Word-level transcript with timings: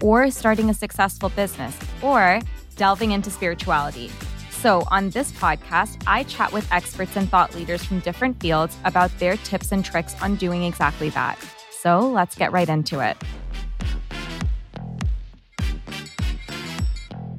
or 0.00 0.30
starting 0.30 0.70
a 0.70 0.74
successful 0.74 1.28
business, 1.30 1.78
or 2.02 2.40
delving 2.76 3.12
into 3.12 3.30
spirituality. 3.30 4.10
So, 4.50 4.84
on 4.90 5.10
this 5.10 5.32
podcast, 5.32 6.02
I 6.06 6.24
chat 6.24 6.52
with 6.52 6.70
experts 6.70 7.16
and 7.16 7.28
thought 7.30 7.54
leaders 7.54 7.82
from 7.82 8.00
different 8.00 8.40
fields 8.40 8.76
about 8.84 9.10
their 9.18 9.36
tips 9.38 9.72
and 9.72 9.84
tricks 9.84 10.14
on 10.20 10.36
doing 10.36 10.64
exactly 10.64 11.08
that. 11.10 11.38
So, 11.70 12.00
let's 12.00 12.34
get 12.36 12.52
right 12.52 12.68
into 12.68 13.00
it. 13.00 13.16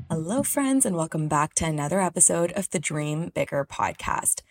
Hello, 0.09 0.43
friends, 0.43 0.85
and 0.85 0.95
welcome 0.95 1.27
back 1.27 1.53
to 1.55 1.65
another 1.65 2.01
episode 2.01 2.51
of 2.51 2.69
the 2.71 2.79
Dream 2.79 3.31
Bigger 3.33 3.65
podcast. 3.65 4.41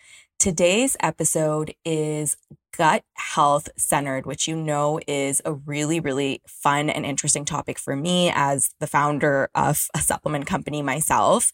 Today's 0.41 0.97
episode 1.01 1.75
is 1.85 2.35
gut 2.75 3.03
health 3.13 3.69
centered, 3.77 4.25
which 4.25 4.47
you 4.47 4.55
know 4.55 4.99
is 5.07 5.39
a 5.45 5.53
really, 5.53 5.99
really 5.99 6.41
fun 6.47 6.89
and 6.89 7.05
interesting 7.05 7.45
topic 7.45 7.77
for 7.77 7.95
me 7.95 8.31
as 8.33 8.71
the 8.79 8.87
founder 8.87 9.51
of 9.53 9.87
a 9.93 9.99
supplement 9.99 10.47
company 10.47 10.81
myself. 10.81 11.51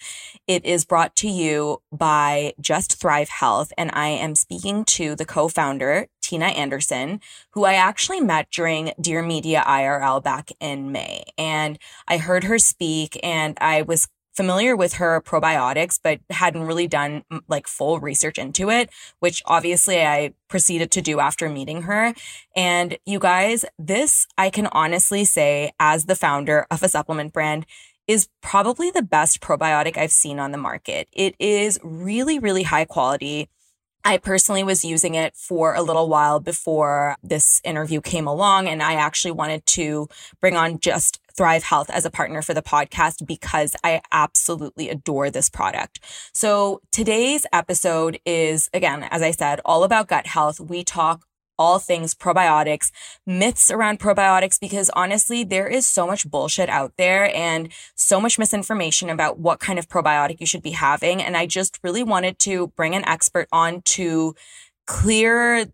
It 0.48 0.64
is 0.64 0.86
brought 0.86 1.18
to 1.18 1.28
you 1.28 1.82
by 1.92 2.54
Just 2.62 2.98
Thrive 2.98 3.28
Health, 3.28 3.74
and 3.78 3.92
I 3.92 4.08
am 4.08 4.36
speaking 4.36 4.86
to 4.86 5.16
the 5.16 5.26
co 5.26 5.50
founder, 5.50 6.08
Tina 6.22 6.46
Anderson, 6.46 7.20
who 7.52 7.66
I 7.66 7.74
actually 7.74 8.22
met 8.22 8.48
during 8.52 8.94
Dear 9.02 9.22
Media 9.22 9.66
IRL 9.68 10.24
back 10.24 10.50
in 10.62 10.94
May. 10.94 11.26
And 11.38 11.78
I 12.08 12.20
heard 12.20 12.46
her 12.46 12.58
speak, 12.58 13.20
and 13.22 13.58
I 13.60 13.82
was 13.82 14.08
familiar 14.38 14.76
with 14.76 14.94
her 14.94 15.20
probiotics, 15.20 16.00
but 16.02 16.20
hadn't 16.30 16.62
really 16.62 16.88
done 16.88 17.24
mm, 17.34 17.42
like 17.48 17.68
full 17.68 18.00
research 18.00 18.38
into 18.38 18.70
it, 18.70 18.90
which 19.20 19.42
obviously 19.48 20.02
I 20.02 20.34
proceeded 20.48 20.92
to 20.92 21.02
do 21.02 21.20
after 21.20 21.50
meeting 21.50 21.82
her. 21.82 22.14
And 22.56 22.98
you 23.06 23.20
guys, 23.20 23.66
this 23.80 24.28
I 24.38 24.52
can 24.52 24.68
honestly 24.68 25.26
say 25.26 25.72
as 25.80 26.06
the 26.06 26.16
founder 26.16 26.68
of 26.70 26.84
a 26.84 26.88
supplement 26.88 27.34
brand 27.34 27.66
is 28.08 28.30
probably 28.42 28.92
the 28.92 29.02
best 29.02 29.42
probiotic 29.42 29.98
I've 29.98 30.12
seen 30.12 30.40
on 30.40 30.52
the 30.52 30.58
market. 30.58 31.10
It 31.12 31.36
is 31.40 31.80
really, 31.84 32.40
really 32.40 32.64
high 32.64 32.86
quality. 32.86 33.50
I 34.06 34.18
personally 34.18 34.64
was 34.64 34.86
using 34.86 35.16
it 35.16 35.36
for 35.36 35.74
a 35.74 35.82
little 35.82 36.08
while 36.08 36.40
before 36.40 37.18
this 37.22 37.60
interview 37.66 38.00
came 38.00 38.28
along, 38.28 38.70
and 38.70 38.82
I 38.82 38.94
actually 38.94 39.32
wanted 39.32 39.66
to 39.66 40.08
bring 40.40 40.56
on 40.56 40.80
just 40.80 41.20
Thrive 41.38 41.64
Health 41.64 41.90
as 41.90 42.04
a 42.04 42.12
partner 42.12 42.42
for 42.42 42.54
the 42.54 42.62
podcast 42.62 43.26
because 43.26 43.76
I 43.84 44.02
absolutely 44.12 44.90
adore 44.90 45.30
this 45.30 45.50
product. 45.50 46.00
So 46.34 46.82
today's 46.92 47.46
episode 47.54 48.20
is, 48.26 48.70
again, 48.74 49.04
as 49.04 49.22
I 49.22 49.32
said, 49.32 49.62
all 49.64 49.84
about 49.84 50.08
gut 50.08 50.28
health. 50.28 50.60
We 50.60 50.84
talk 50.84 51.26
all 51.60 51.80
things 51.80 52.14
probiotics, 52.14 52.92
myths 53.26 53.72
around 53.72 54.00
probiotics, 54.00 54.60
because 54.60 54.90
honestly, 54.92 55.44
there 55.44 55.68
is 55.68 55.86
so 55.86 56.06
much 56.06 56.30
bullshit 56.30 56.70
out 56.70 56.94
there 56.98 57.36
and 57.36 57.70
so 57.96 58.20
much 58.20 58.38
misinformation 58.38 59.10
about 59.10 59.40
what 59.40 59.60
kind 59.60 59.80
of 59.80 59.90
probiotic 59.90 60.40
you 60.40 60.46
should 60.46 60.62
be 60.62 60.72
having. 60.72 61.22
And 61.22 61.36
I 61.36 61.46
just 61.46 61.80
really 61.84 62.04
wanted 62.04 62.40
to 62.40 62.68
bring 62.76 62.96
an 62.96 63.08
expert 63.08 63.48
on 63.52 63.82
to 63.84 64.36
clear 64.86 65.66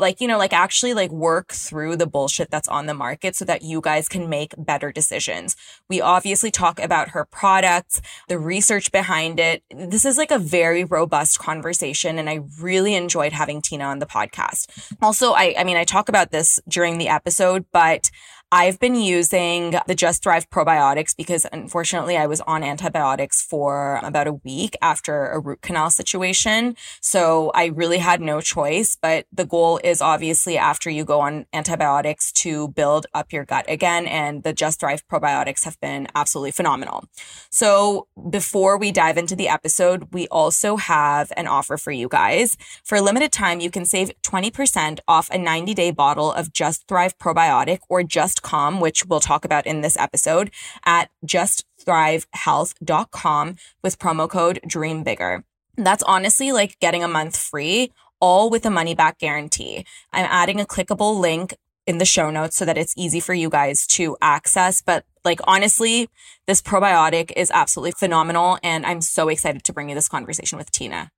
like 0.00 0.20
you 0.20 0.28
know 0.28 0.38
like 0.38 0.52
actually 0.52 0.94
like 0.94 1.10
work 1.10 1.52
through 1.52 1.96
the 1.96 2.06
bullshit 2.06 2.50
that's 2.50 2.68
on 2.68 2.86
the 2.86 2.94
market 2.94 3.36
so 3.36 3.44
that 3.44 3.62
you 3.62 3.80
guys 3.80 4.08
can 4.08 4.28
make 4.28 4.54
better 4.58 4.92
decisions. 4.92 5.56
We 5.88 6.00
obviously 6.00 6.50
talk 6.50 6.80
about 6.80 7.10
her 7.10 7.24
products 7.24 8.00
the 8.28 8.38
research 8.38 8.92
behind 8.92 9.40
it. 9.40 9.62
This 9.70 10.04
is 10.04 10.16
like 10.16 10.30
a 10.30 10.38
very 10.38 10.84
robust 10.84 11.38
conversation 11.38 12.18
and 12.18 12.28
i 12.28 12.40
really 12.60 12.94
enjoyed 12.94 13.32
having 13.32 13.62
tina 13.62 13.84
on 13.84 13.98
the 13.98 14.06
podcast. 14.06 14.66
Also 15.00 15.32
i 15.32 15.54
i 15.58 15.64
mean 15.64 15.76
i 15.76 15.84
talk 15.84 16.08
about 16.08 16.30
this 16.30 16.58
during 16.68 16.98
the 16.98 17.08
episode 17.08 17.64
but 17.72 18.10
I've 18.54 18.78
been 18.78 18.96
using 18.96 19.76
the 19.86 19.94
Just 19.94 20.22
Thrive 20.22 20.50
probiotics 20.50 21.16
because 21.16 21.46
unfortunately 21.54 22.18
I 22.18 22.26
was 22.26 22.42
on 22.42 22.62
antibiotics 22.62 23.40
for 23.40 23.98
about 24.02 24.26
a 24.26 24.34
week 24.34 24.76
after 24.82 25.28
a 25.30 25.40
root 25.40 25.62
canal 25.62 25.88
situation. 25.88 26.76
So 27.00 27.50
I 27.54 27.68
really 27.68 27.96
had 27.96 28.20
no 28.20 28.42
choice, 28.42 28.94
but 29.00 29.24
the 29.32 29.46
goal 29.46 29.80
is 29.82 30.02
obviously 30.02 30.58
after 30.58 30.90
you 30.90 31.02
go 31.06 31.20
on 31.20 31.46
antibiotics 31.54 32.30
to 32.32 32.68
build 32.68 33.06
up 33.14 33.32
your 33.32 33.46
gut 33.46 33.64
again. 33.68 34.04
And 34.06 34.42
the 34.42 34.52
Just 34.52 34.80
Thrive 34.80 35.02
probiotics 35.08 35.64
have 35.64 35.80
been 35.80 36.06
absolutely 36.14 36.52
phenomenal. 36.52 37.04
So 37.48 38.06
before 38.28 38.76
we 38.76 38.92
dive 38.92 39.16
into 39.16 39.34
the 39.34 39.48
episode, 39.48 40.08
we 40.12 40.28
also 40.28 40.76
have 40.76 41.32
an 41.38 41.46
offer 41.46 41.78
for 41.78 41.90
you 41.90 42.06
guys. 42.06 42.58
For 42.84 42.98
a 42.98 43.02
limited 43.02 43.32
time, 43.32 43.60
you 43.60 43.70
can 43.70 43.86
save 43.86 44.12
20% 44.22 44.98
off 45.08 45.30
a 45.30 45.38
90 45.38 45.72
day 45.72 45.90
bottle 45.90 46.30
of 46.30 46.52
Just 46.52 46.86
Thrive 46.86 47.16
probiotic 47.16 47.78
or 47.88 48.02
just 48.02 48.41
justthrivehealth.com, 48.42 48.80
which 48.80 49.06
we'll 49.06 49.20
talk 49.20 49.44
about 49.44 49.64
in 49.66 49.82
this 49.82 49.96
episode, 49.96 50.50
at 50.84 51.10
justthrivehealth.com 51.26 53.56
with 53.82 53.98
promo 53.98 54.28
code 54.28 54.60
DREAMBIGGER. 54.66 55.42
That's 55.76 56.02
honestly 56.02 56.52
like 56.52 56.78
getting 56.80 57.02
a 57.02 57.08
month 57.08 57.34
free, 57.36 57.90
all 58.20 58.50
with 58.50 58.66
a 58.66 58.70
money 58.70 58.94
back 58.94 59.18
guarantee. 59.18 59.86
I'm 60.12 60.26
adding 60.28 60.60
a 60.60 60.66
clickable 60.66 61.18
link 61.18 61.54
in 61.86 61.96
the 61.98 62.04
show 62.04 62.30
notes 62.30 62.56
so 62.56 62.64
that 62.64 62.78
it's 62.78 62.94
easy 62.96 63.18
for 63.18 63.34
you 63.34 63.50
guys 63.50 63.88
to 63.88 64.16
access. 64.22 64.80
But 64.82 65.04
like, 65.24 65.40
honestly, 65.44 66.08
this 66.46 66.62
probiotic 66.62 67.32
is 67.36 67.50
absolutely 67.52 67.90
phenomenal. 67.92 68.58
And 68.62 68.86
I'm 68.86 69.00
so 69.00 69.28
excited 69.28 69.64
to 69.64 69.72
bring 69.72 69.88
you 69.88 69.94
this 69.94 70.08
conversation 70.08 70.58
with 70.58 70.70
Tina. 70.70 71.10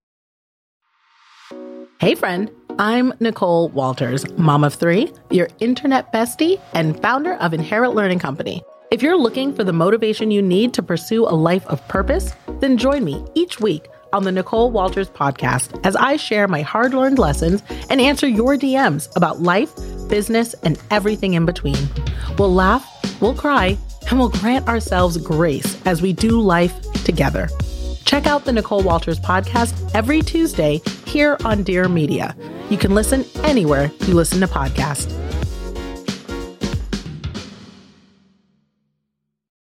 Hey, 2.01 2.15
friend. 2.15 2.51
I'm 2.79 3.15
Nicole 3.21 3.69
Walters, 3.69 4.29
mom 4.37 4.65
of 4.65 4.75
three, 4.75 5.13
your 5.31 5.49
internet 5.61 6.13
bestie, 6.13 6.61
and 6.73 7.01
founder 7.01 7.35
of 7.35 7.55
Inherit 7.55 7.95
Learning 7.95 8.19
Company. 8.19 8.65
If 8.91 9.01
you're 9.01 9.17
looking 9.17 9.55
for 9.55 9.63
the 9.63 9.73
motivation 9.73 10.33
you 10.33 10.43
need 10.43 10.75
to 10.75 10.83
pursue 10.83 11.25
a 11.25 11.31
life 11.31 11.65
of 11.69 11.87
purpose, 11.87 12.33
then 12.59 12.77
join 12.77 13.05
me 13.05 13.25
each 13.37 13.61
week 13.61 13.87
on 14.13 14.25
the 14.25 14.33
Nicole 14.33 14.73
Walters 14.73 15.09
podcast 15.09 15.79
as 15.87 15.95
I 15.95 16.17
share 16.17 16.49
my 16.49 16.63
hard 16.63 16.95
learned 16.95 17.21
lessons 17.21 17.63
and 17.91 18.01
answer 18.01 18.27
your 18.27 18.57
DMs 18.57 19.15
about 19.15 19.41
life, 19.41 19.73
business, 20.09 20.55
and 20.65 20.77
everything 20.91 21.35
in 21.35 21.47
between. 21.47 21.89
We'll 22.39 22.53
laugh, 22.53 22.85
we'll 23.21 23.35
cry, 23.35 23.79
and 24.11 24.19
we'll 24.19 24.31
grant 24.31 24.67
ourselves 24.67 25.17
grace 25.19 25.81
as 25.87 26.03
we 26.03 26.13
do 26.13 26.41
life 26.41 26.75
together. 27.05 27.49
Check 28.05 28.27
out 28.27 28.45
the 28.45 28.53
Nicole 28.53 28.83
Walters 28.83 29.19
podcast 29.19 29.91
every 29.95 30.23
Tuesday 30.23 30.81
here 31.07 31.37
on 31.45 31.63
Dear 31.63 31.89
Media. 31.89 32.37
You 32.71 32.79
can 32.79 32.95
listen 32.95 33.25
anywhere 33.45 33.91
you 34.07 34.15
listen 34.15 34.41
to 34.41 34.47
podcasts. 34.47 35.13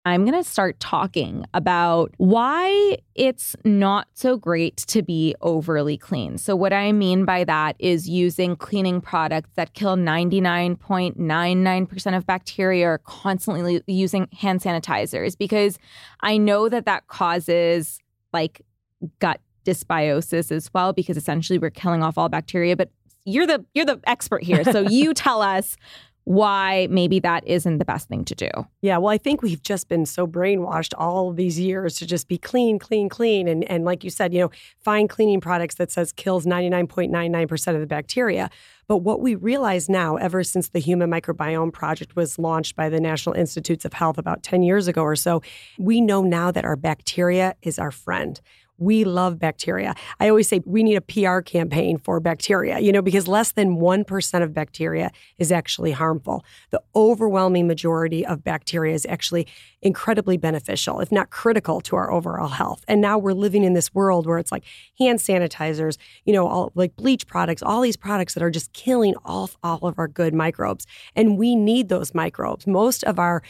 I'm 0.07 0.27
going 0.27 0.35
to 0.35 0.45
start 0.49 0.79
talking 0.81 1.47
about 1.55 2.13
why 2.19 2.99
it's 3.15 3.57
not 3.65 4.07
so 4.13 4.37
great 4.37 4.77
to 4.89 5.01
be 5.03 5.35
overly 5.41 5.97
clean. 5.97 6.37
So, 6.37 6.55
what 6.55 6.75
I 6.75 6.93
mean 6.93 7.25
by 7.25 7.45
that 7.45 7.75
is 7.79 8.07
using 8.07 8.55
cleaning 8.55 9.01
products 9.01 9.49
that 9.55 9.73
kill 9.73 9.97
99.99% 9.97 12.17
of 12.17 12.27
bacteria 12.27 12.87
or 12.87 12.99
constantly 12.99 13.83
using 13.87 14.29
hand 14.39 14.61
sanitizers 14.61 15.39
because 15.39 15.79
I 16.21 16.37
know 16.37 16.69
that 16.69 16.85
that 16.85 17.07
causes 17.07 17.99
like 18.35 18.61
gut 19.21 19.41
dysbiosis 19.65 20.53
as 20.53 20.69
well 20.75 20.93
because 20.93 21.17
essentially 21.17 21.59
we're 21.59 21.71
killing 21.71 22.03
off 22.03 22.19
all 22.19 22.29
bacteria 22.29 22.77
but 22.77 22.91
you're 23.25 23.47
the 23.47 23.65
you're 23.75 23.87
the 23.87 24.01
expert 24.07 24.43
here. 24.43 24.65
So 24.65 24.81
you 24.89 25.15
tell 25.15 25.43
us 25.43 25.77
why 26.25 26.89
maybe 26.91 27.21
that 27.21 27.47
isn't 27.47 27.79
the 27.79 27.85
best 27.85 28.09
thing 28.09 28.25
to 28.25 28.35
do. 28.35 28.49
Yeah, 28.81 28.97
well, 28.97 29.13
I 29.13 29.19
think 29.19 29.43
we've 29.43 29.63
just 29.63 29.89
been 29.89 30.07
so 30.07 30.27
brainwashed 30.27 30.95
all 30.97 31.33
these 31.33 31.61
years 31.61 31.99
to 31.99 32.07
just 32.07 32.29
be 32.29 32.39
clean, 32.39 32.79
clean, 32.79 33.11
clean. 33.11 33.47
And, 33.47 33.63
and 33.65 33.85
like 33.85 34.05
you 34.05 34.11
said, 34.11 34.33
you 34.33 34.41
know, 34.41 34.51
find 34.79 35.09
cleaning 35.09 35.41
products 35.41 35.75
that 35.77 35.91
says 35.91 36.13
kills 36.13 36.47
99.99% 36.47 37.75
of 37.75 37.81
the 37.81 37.87
bacteria. 37.87 38.51
But 38.87 38.99
what 38.99 39.21
we 39.21 39.35
realize 39.35 39.89
now, 39.89 40.17
ever 40.17 40.43
since 40.43 40.69
the 40.69 40.79
Human 40.79 41.11
Microbiome 41.11 41.73
Project 41.73 42.17
was 42.17 42.39
launched 42.39 42.75
by 42.75 42.89
the 42.89 43.01
National 43.01 43.35
Institutes 43.35 43.85
of 43.85 43.93
Health 43.93 44.19
about 44.19 44.43
10 44.43 44.63
years 44.63 44.89
ago 44.89 45.03
or 45.03 45.17
so, 45.17 45.43
we 45.79 46.01
know 46.01 46.23
now 46.23 46.51
that 46.51 46.65
our 46.65 46.77
bacteria 46.77 47.55
is 47.63 47.79
our 47.79 47.91
friend 47.91 48.41
we 48.79 49.05
love 49.05 49.39
bacteria. 49.39 49.95
I 50.21 50.29
always 50.29 50.49
say 50.49 50.61
we 50.65 50.83
need 50.83 50.97
a 50.97 51.01
PR 51.01 51.41
campaign 51.41 51.99
for 51.99 52.19
bacteria, 52.21 52.81
you 52.81 52.93
know, 52.93 53.03
because 53.03 53.29
less 53.29 53.53
than 53.53 53.77
1% 53.77 54.43
of 54.43 54.53
bacteria 54.53 55.11
is 55.39 55.53
actually 55.53 55.93
harmful. 55.93 56.45
The 56.71 56.83
overwhelming 56.97 57.67
majority 57.67 58.27
of 58.27 58.43
bacteria 58.43 58.95
is 58.95 59.07
actually 59.07 59.47
incredibly 59.81 60.37
beneficial, 60.37 61.01
if 61.01 61.13
not 61.13 61.31
critical 61.31 61.81
to 61.83 61.97
our 61.97 62.11
overall 62.11 62.49
health. 62.49 62.85
And 62.89 63.01
now 63.01 63.19
we're 63.19 63.33
living 63.33 63.65
in 63.65 63.75
this 63.75 63.95
world 63.95 64.27
where 64.27 64.39
it's 64.39 64.51
like 64.51 64.65
hand 64.99 65.21
sanitizers, 65.21 65.97
you 66.25 66.33
know, 66.33 66.47
all 66.47 66.73
like 66.75 66.97
bleach 66.97 67.27
products, 67.27 67.63
all 67.63 67.81
these 67.81 67.97
products 67.97 68.35
that 68.35 68.43
are 68.43 68.51
just 68.51 68.73
killing 68.73 69.15
off 69.25 69.57
all 69.63 69.87
of 69.87 69.99
our 69.99 70.09
good 70.09 70.35
microbes. 70.35 70.87
And 71.15 71.39
we 71.39 71.55
need 71.55 71.89
those 71.89 72.15
microbes. 72.15 72.67
Most 72.67 73.05
of 73.05 73.19
our 73.19 73.43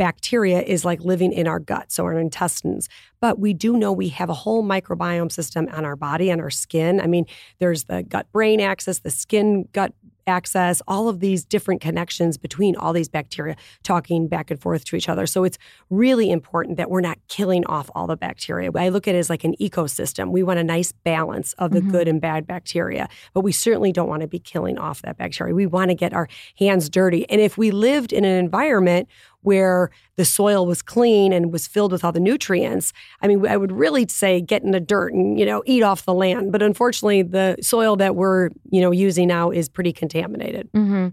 bacteria 0.00 0.62
is 0.62 0.82
like 0.82 1.02
living 1.02 1.30
in 1.30 1.46
our 1.46 1.60
gut, 1.60 1.92
so 1.92 2.04
our 2.04 2.18
intestines. 2.18 2.88
But 3.20 3.38
we 3.38 3.52
do 3.52 3.76
know 3.76 3.92
we 3.92 4.08
have 4.08 4.30
a 4.30 4.34
whole 4.34 4.64
microbiome 4.64 5.30
system 5.30 5.68
on 5.72 5.84
our 5.84 5.94
body 5.94 6.30
and 6.30 6.40
our 6.40 6.48
skin. 6.48 7.02
I 7.02 7.06
mean, 7.06 7.26
there's 7.58 7.84
the 7.84 8.02
gut 8.02 8.26
brain 8.32 8.62
axis, 8.62 9.00
the 9.00 9.10
skin 9.10 9.68
gut 9.72 9.92
axis, 10.26 10.80
all 10.88 11.08
of 11.08 11.20
these 11.20 11.44
different 11.44 11.80
connections 11.80 12.38
between 12.38 12.76
all 12.76 12.92
these 12.92 13.08
bacteria 13.08 13.56
talking 13.82 14.28
back 14.28 14.50
and 14.50 14.60
forth 14.60 14.84
to 14.84 14.96
each 14.96 15.08
other. 15.08 15.26
So 15.26 15.44
it's 15.44 15.58
really 15.90 16.30
important 16.30 16.76
that 16.76 16.90
we're 16.90 17.00
not 17.00 17.18
killing 17.28 17.66
off 17.66 17.90
all 17.94 18.06
the 18.06 18.16
bacteria. 18.16 18.70
I 18.74 18.88
look 18.88 19.08
at 19.08 19.14
it 19.14 19.18
as 19.18 19.28
like 19.28 19.44
an 19.44 19.54
ecosystem. 19.60 20.30
We 20.30 20.42
want 20.42 20.60
a 20.60 20.64
nice 20.64 20.92
balance 20.92 21.52
of 21.54 21.72
the 21.72 21.80
mm-hmm. 21.80 21.90
good 21.90 22.08
and 22.08 22.20
bad 22.20 22.46
bacteria, 22.46 23.08
but 23.34 23.40
we 23.40 23.52
certainly 23.52 23.92
don't 23.92 24.08
want 24.08 24.22
to 24.22 24.28
be 24.28 24.38
killing 24.38 24.78
off 24.78 25.02
that 25.02 25.18
bacteria. 25.18 25.54
We 25.54 25.66
want 25.66 25.90
to 25.90 25.94
get 25.94 26.14
our 26.14 26.28
hands 26.58 26.88
dirty. 26.88 27.28
And 27.28 27.40
if 27.40 27.58
we 27.58 27.70
lived 27.70 28.12
in 28.12 28.24
an 28.24 28.38
environment 28.38 29.08
where 29.42 29.90
the 30.16 30.24
soil 30.24 30.66
was 30.66 30.82
clean 30.82 31.32
and 31.32 31.50
was 31.50 31.66
filled 31.66 31.92
with 31.92 32.04
all 32.04 32.12
the 32.12 32.20
nutrients. 32.20 32.92
I 33.22 33.26
mean, 33.26 33.46
I 33.46 33.56
would 33.56 33.72
really 33.72 34.06
say 34.06 34.40
get 34.42 34.62
in 34.62 34.70
the 34.70 34.80
dirt 34.80 35.14
and, 35.14 35.40
you 35.40 35.46
know, 35.46 35.62
eat 35.64 35.82
off 35.82 36.04
the 36.04 36.12
land. 36.12 36.52
But 36.52 36.62
unfortunately, 36.62 37.22
the 37.22 37.56
soil 37.62 37.96
that 37.96 38.16
we're, 38.16 38.50
you 38.70 38.82
know, 38.82 38.90
using 38.90 39.28
now 39.28 39.50
is 39.50 39.70
pretty 39.70 39.94
contaminated. 39.94 40.70
Mm-hmm. 40.72 41.08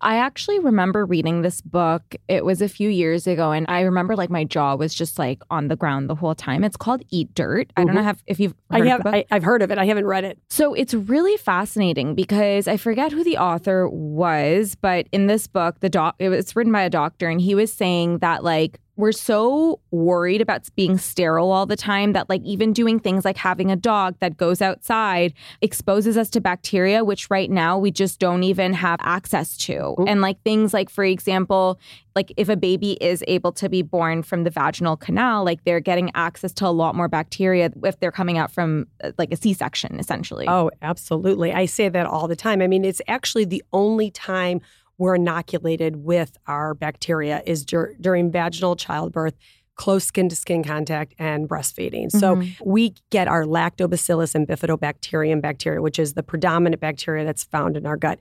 I 0.00 0.16
actually 0.16 0.60
remember 0.60 1.04
reading 1.04 1.42
this 1.42 1.60
book. 1.60 2.14
It 2.28 2.44
was 2.44 2.62
a 2.62 2.68
few 2.68 2.88
years 2.88 3.26
ago. 3.26 3.50
And 3.50 3.66
I 3.68 3.80
remember 3.80 4.14
like 4.14 4.30
my 4.30 4.44
jaw 4.44 4.76
was 4.76 4.94
just 4.94 5.18
like 5.18 5.42
on 5.50 5.66
the 5.66 5.76
ground 5.76 6.08
the 6.08 6.14
whole 6.14 6.34
time. 6.34 6.62
It's 6.62 6.76
called 6.76 7.02
Eat 7.10 7.34
Dirt. 7.34 7.68
Mm-hmm. 7.68 7.80
I 7.80 7.84
don't 7.84 7.94
know 7.96 8.10
if, 8.10 8.22
if 8.28 8.38
you've 8.38 8.54
I 8.70 8.86
have, 8.86 9.04
I, 9.04 9.24
I've 9.32 9.42
heard 9.42 9.62
of 9.62 9.72
it. 9.72 9.78
I 9.78 9.86
haven't 9.86 10.06
read 10.06 10.24
it. 10.24 10.38
So 10.50 10.74
it's 10.74 10.94
really 10.94 11.36
fascinating 11.36 12.14
because 12.14 12.68
I 12.68 12.76
forget 12.76 13.10
who 13.10 13.24
the 13.24 13.38
author 13.38 13.88
was, 13.88 14.76
but 14.76 15.08
in 15.10 15.26
this 15.26 15.48
book, 15.48 15.80
the 15.80 15.88
doc, 15.88 16.14
it 16.20 16.28
was 16.28 16.54
written 16.54 16.72
by 16.72 16.82
a 16.82 16.90
doctor 16.90 17.28
and 17.28 17.40
he 17.40 17.56
was 17.56 17.71
saying 17.72 18.18
that 18.18 18.44
like 18.44 18.78
we're 18.96 19.12
so 19.12 19.80
worried 19.90 20.40
about 20.40 20.68
being 20.76 20.98
sterile 20.98 21.50
all 21.50 21.64
the 21.64 21.76
time 21.76 22.12
that 22.12 22.28
like 22.28 22.42
even 22.42 22.72
doing 22.72 23.00
things 23.00 23.24
like 23.24 23.38
having 23.38 23.70
a 23.70 23.76
dog 23.76 24.14
that 24.20 24.36
goes 24.36 24.60
outside 24.60 25.32
exposes 25.62 26.18
us 26.18 26.28
to 26.28 26.40
bacteria 26.40 27.02
which 27.02 27.30
right 27.30 27.50
now 27.50 27.78
we 27.78 27.90
just 27.90 28.20
don't 28.20 28.42
even 28.42 28.72
have 28.72 29.00
access 29.02 29.56
to. 29.56 29.94
And 30.06 30.20
like 30.20 30.40
things 30.42 30.74
like 30.74 30.90
for 30.90 31.04
example 31.04 31.80
like 32.14 32.32
if 32.36 32.50
a 32.50 32.56
baby 32.56 32.92
is 33.00 33.24
able 33.26 33.52
to 33.52 33.70
be 33.70 33.80
born 33.80 34.22
from 34.22 34.44
the 34.44 34.50
vaginal 34.50 34.98
canal 34.98 35.44
like 35.44 35.64
they're 35.64 35.80
getting 35.80 36.10
access 36.14 36.52
to 36.52 36.66
a 36.66 36.68
lot 36.68 36.94
more 36.94 37.08
bacteria 37.08 37.70
if 37.84 37.98
they're 37.98 38.12
coming 38.12 38.36
out 38.36 38.52
from 38.52 38.86
uh, 39.02 39.12
like 39.16 39.32
a 39.32 39.36
c-section 39.36 39.98
essentially. 39.98 40.46
Oh 40.46 40.70
absolutely. 40.82 41.52
I 41.52 41.64
say 41.64 41.88
that 41.88 42.06
all 42.06 42.28
the 42.28 42.36
time. 42.36 42.60
I 42.60 42.66
mean 42.66 42.84
it's 42.84 43.00
actually 43.08 43.46
the 43.46 43.64
only 43.72 44.10
time 44.10 44.60
we're 44.98 45.16
inoculated 45.16 45.96
with 45.96 46.36
our 46.46 46.74
bacteria 46.74 47.42
is 47.46 47.64
dur- 47.64 47.94
during 48.00 48.30
vaginal 48.30 48.76
childbirth 48.76 49.34
close 49.74 50.04
skin 50.04 50.28
to 50.28 50.36
skin 50.36 50.62
contact 50.62 51.14
and 51.18 51.48
breastfeeding. 51.48 52.06
Mm-hmm. 52.12 52.18
So 52.18 52.42
we 52.64 52.94
get 53.10 53.26
our 53.26 53.44
lactobacillus 53.44 54.34
and 54.34 54.46
bifidobacterium 54.46 55.40
bacteria, 55.40 55.80
which 55.80 55.98
is 55.98 56.12
the 56.12 56.22
predominant 56.22 56.80
bacteria 56.80 57.24
that's 57.24 57.44
found 57.44 57.76
in 57.76 57.86
our 57.86 57.96
gut 57.96 58.18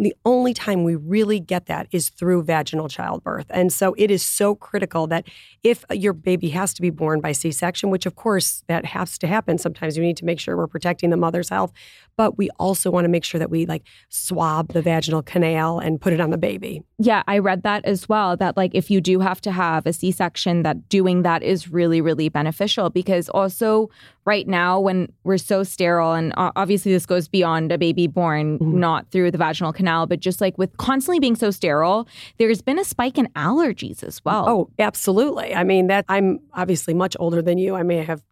the 0.00 0.14
only 0.24 0.54
time 0.54 0.82
we 0.82 0.94
really 0.96 1.38
get 1.40 1.66
that 1.66 1.88
is 1.92 2.08
through 2.08 2.42
vaginal 2.42 2.88
childbirth. 2.88 3.46
And 3.50 3.72
so 3.72 3.94
it 3.98 4.10
is 4.10 4.24
so 4.24 4.54
critical 4.54 5.06
that 5.08 5.28
if 5.62 5.84
your 5.92 6.14
baby 6.14 6.48
has 6.50 6.72
to 6.74 6.82
be 6.82 6.90
born 6.90 7.20
by 7.20 7.32
C 7.32 7.52
section, 7.52 7.90
which 7.90 8.06
of 8.06 8.16
course 8.16 8.64
that 8.68 8.86
has 8.86 9.18
to 9.18 9.26
happen, 9.26 9.58
sometimes 9.58 9.98
we 9.98 10.06
need 10.06 10.16
to 10.16 10.24
make 10.24 10.40
sure 10.40 10.56
we're 10.56 10.66
protecting 10.66 11.10
the 11.10 11.16
mother's 11.18 11.50
health, 11.50 11.72
but 12.16 12.38
we 12.38 12.48
also 12.58 12.90
want 12.90 13.04
to 13.04 13.10
make 13.10 13.24
sure 13.24 13.38
that 13.38 13.50
we 13.50 13.66
like 13.66 13.82
swab 14.08 14.72
the 14.72 14.80
vaginal 14.80 15.22
canal 15.22 15.78
and 15.78 16.00
put 16.00 16.12
it 16.12 16.20
on 16.20 16.30
the 16.30 16.38
baby. 16.38 16.82
Yeah, 16.98 17.22
I 17.26 17.38
read 17.38 17.62
that 17.64 17.84
as 17.84 18.08
well 18.08 18.36
that 18.38 18.56
like 18.56 18.74
if 18.74 18.90
you 18.90 19.00
do 19.02 19.20
have 19.20 19.40
to 19.42 19.52
have 19.52 19.86
a 19.86 19.92
C 19.92 20.10
section, 20.10 20.62
that 20.62 20.88
doing 20.88 21.22
that 21.22 21.42
is 21.42 21.70
really, 21.70 22.00
really 22.00 22.30
beneficial 22.30 22.88
because 22.88 23.28
also 23.28 23.90
right 24.24 24.48
now 24.48 24.80
when 24.80 25.12
we're 25.24 25.38
so 25.38 25.62
sterile 25.62 26.12
and 26.12 26.32
obviously 26.36 26.92
this 26.92 27.06
goes 27.06 27.28
beyond 27.28 27.70
a 27.70 27.78
baby 27.78 28.06
born 28.06 28.58
mm-hmm. 28.58 28.78
not 28.78 29.10
through 29.10 29.30
the 29.30 29.38
vaginal 29.38 29.72
canal 29.72 30.06
but 30.06 30.20
just 30.20 30.40
like 30.40 30.56
with 30.56 30.76
constantly 30.76 31.20
being 31.20 31.36
so 31.36 31.50
sterile 31.50 32.08
there's 32.38 32.62
been 32.62 32.78
a 32.78 32.84
spike 32.84 33.18
in 33.18 33.26
allergies 33.36 34.02
as 34.02 34.24
well 34.24 34.48
oh 34.48 34.70
absolutely 34.78 35.54
i 35.54 35.62
mean 35.62 35.86
that 35.86 36.04
i'm 36.08 36.40
obviously 36.54 36.94
much 36.94 37.16
older 37.20 37.42
than 37.42 37.58
you 37.58 37.74
i 37.74 37.82
may 37.82 38.02
have 38.02 38.22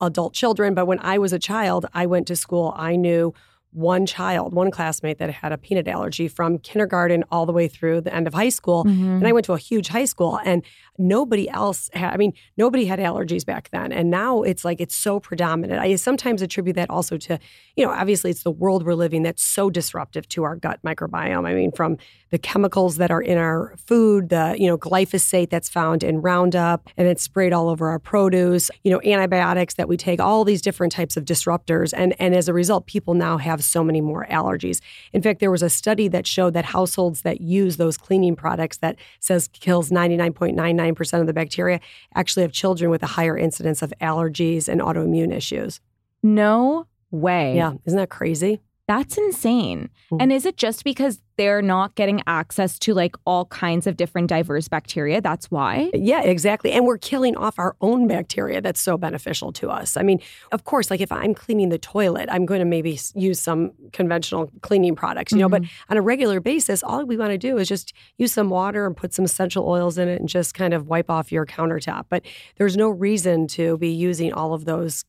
adult 0.00 0.32
children 0.32 0.74
but 0.74 0.86
when 0.86 0.98
i 1.00 1.18
was 1.18 1.32
a 1.32 1.38
child 1.38 1.86
i 1.94 2.06
went 2.06 2.26
to 2.26 2.36
school 2.36 2.74
i 2.76 2.96
knew 2.96 3.32
one 3.72 4.06
child, 4.06 4.54
one 4.54 4.70
classmate 4.70 5.18
that 5.18 5.30
had 5.30 5.52
a 5.52 5.58
peanut 5.58 5.86
allergy 5.88 6.26
from 6.26 6.58
kindergarten 6.58 7.22
all 7.30 7.44
the 7.44 7.52
way 7.52 7.68
through 7.68 8.00
the 8.00 8.14
end 8.14 8.26
of 8.26 8.34
high 8.34 8.48
school. 8.48 8.84
Mm-hmm. 8.84 9.16
And 9.16 9.28
I 9.28 9.32
went 9.32 9.44
to 9.46 9.52
a 9.52 9.58
huge 9.58 9.88
high 9.88 10.06
school 10.06 10.40
and 10.44 10.62
nobody 10.98 11.48
else 11.48 11.88
had, 11.92 12.12
I 12.12 12.16
mean, 12.16 12.34
nobody 12.56 12.84
had 12.84 12.98
allergies 12.98 13.46
back 13.46 13.70
then. 13.70 13.92
And 13.92 14.10
now 14.10 14.42
it's 14.42 14.64
like 14.64 14.80
it's 14.80 14.94
so 14.94 15.20
predominant. 15.20 15.80
I 15.80 15.94
sometimes 15.96 16.42
attribute 16.42 16.76
that 16.76 16.90
also 16.90 17.16
to, 17.18 17.38
you 17.76 17.84
know, 17.84 17.92
obviously 17.92 18.30
it's 18.30 18.42
the 18.42 18.50
world 18.50 18.84
we're 18.84 18.94
living 18.94 19.22
that's 19.22 19.42
so 19.42 19.70
disruptive 19.70 20.28
to 20.30 20.42
our 20.42 20.56
gut 20.56 20.80
microbiome. 20.84 21.46
I 21.46 21.54
mean, 21.54 21.70
from 21.72 21.96
the 22.30 22.38
chemicals 22.38 22.96
that 22.96 23.10
are 23.10 23.22
in 23.22 23.38
our 23.38 23.74
food, 23.78 24.28
the, 24.28 24.54
you 24.58 24.66
know, 24.66 24.76
glyphosate 24.76 25.48
that's 25.48 25.68
found 25.68 26.02
in 26.02 26.20
Roundup 26.20 26.88
and 26.96 27.08
it's 27.08 27.22
sprayed 27.22 27.52
all 27.52 27.68
over 27.68 27.88
our 27.88 27.98
produce, 27.98 28.70
you 28.82 28.90
know, 28.90 29.00
antibiotics 29.02 29.74
that 29.74 29.88
we 29.88 29.96
take, 29.96 30.20
all 30.20 30.44
these 30.44 30.60
different 30.60 30.92
types 30.92 31.16
of 31.16 31.24
disruptors. 31.24 31.94
And, 31.96 32.14
and 32.18 32.34
as 32.34 32.48
a 32.48 32.52
result, 32.52 32.86
people 32.86 33.14
now 33.14 33.38
have 33.38 33.64
so 33.64 33.82
many 33.82 34.00
more 34.00 34.26
allergies. 34.30 34.80
In 35.12 35.22
fact, 35.22 35.40
there 35.40 35.50
was 35.50 35.62
a 35.62 35.70
study 35.70 36.08
that 36.08 36.26
showed 36.26 36.54
that 36.54 36.66
households 36.66 37.22
that 37.22 37.40
use 37.40 37.76
those 37.76 37.96
cleaning 37.96 38.36
products 38.36 38.78
that 38.78 38.96
says 39.20 39.48
kills 39.48 39.90
99.99 39.90 40.87
99% 40.94 41.20
of 41.20 41.26
the 41.26 41.32
bacteria 41.32 41.80
actually 42.14 42.42
have 42.42 42.52
children 42.52 42.90
with 42.90 43.02
a 43.02 43.06
higher 43.06 43.36
incidence 43.36 43.82
of 43.82 43.92
allergies 44.00 44.68
and 44.68 44.80
autoimmune 44.80 45.32
issues. 45.34 45.80
No 46.22 46.86
way. 47.10 47.56
Yeah. 47.56 47.74
Isn't 47.84 47.98
that 47.98 48.10
crazy? 48.10 48.60
That's 48.88 49.18
insane. 49.18 49.90
And 50.18 50.32
is 50.32 50.46
it 50.46 50.56
just 50.56 50.82
because 50.82 51.20
they're 51.36 51.60
not 51.60 51.94
getting 51.94 52.22
access 52.26 52.78
to 52.80 52.94
like 52.94 53.16
all 53.26 53.44
kinds 53.44 53.86
of 53.86 53.98
different 53.98 54.28
diverse 54.28 54.66
bacteria? 54.66 55.20
That's 55.20 55.50
why? 55.50 55.90
Yeah, 55.92 56.22
exactly. 56.22 56.72
And 56.72 56.86
we're 56.86 56.96
killing 56.96 57.36
off 57.36 57.58
our 57.58 57.76
own 57.82 58.08
bacteria 58.08 58.62
that's 58.62 58.80
so 58.80 58.96
beneficial 58.96 59.52
to 59.52 59.68
us. 59.68 59.98
I 59.98 60.02
mean, 60.02 60.20
of 60.52 60.64
course, 60.64 60.90
like 60.90 61.02
if 61.02 61.12
I'm 61.12 61.34
cleaning 61.34 61.68
the 61.68 61.78
toilet, 61.78 62.30
I'm 62.32 62.46
going 62.46 62.60
to 62.60 62.64
maybe 62.64 62.98
use 63.14 63.38
some 63.38 63.72
conventional 63.92 64.50
cleaning 64.62 64.96
products, 64.96 65.32
you 65.32 65.38
know, 65.38 65.50
mm-hmm. 65.50 65.64
but 65.64 65.70
on 65.90 65.98
a 65.98 66.02
regular 66.02 66.40
basis, 66.40 66.82
all 66.82 67.04
we 67.04 67.18
want 67.18 67.32
to 67.32 67.38
do 67.38 67.58
is 67.58 67.68
just 67.68 67.92
use 68.16 68.32
some 68.32 68.48
water 68.48 68.86
and 68.86 68.96
put 68.96 69.12
some 69.12 69.26
essential 69.26 69.68
oils 69.68 69.98
in 69.98 70.08
it 70.08 70.18
and 70.18 70.30
just 70.30 70.54
kind 70.54 70.72
of 70.72 70.86
wipe 70.86 71.10
off 71.10 71.30
your 71.30 71.44
countertop. 71.44 72.06
But 72.08 72.24
there's 72.56 72.78
no 72.78 72.88
reason 72.88 73.48
to 73.48 73.76
be 73.76 73.90
using 73.90 74.32
all 74.32 74.54
of 74.54 74.64
those 74.64 75.04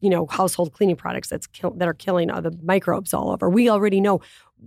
you 0.00 0.10
know 0.10 0.26
household 0.26 0.72
cleaning 0.72 0.96
products 0.96 1.28
that's 1.28 1.46
kill, 1.48 1.72
that 1.72 1.88
are 1.88 1.94
killing 1.94 2.30
all 2.30 2.40
the 2.40 2.56
microbes 2.62 3.12
all 3.12 3.30
over. 3.30 3.48
We 3.48 3.68
already 3.68 4.00
know 4.00 4.20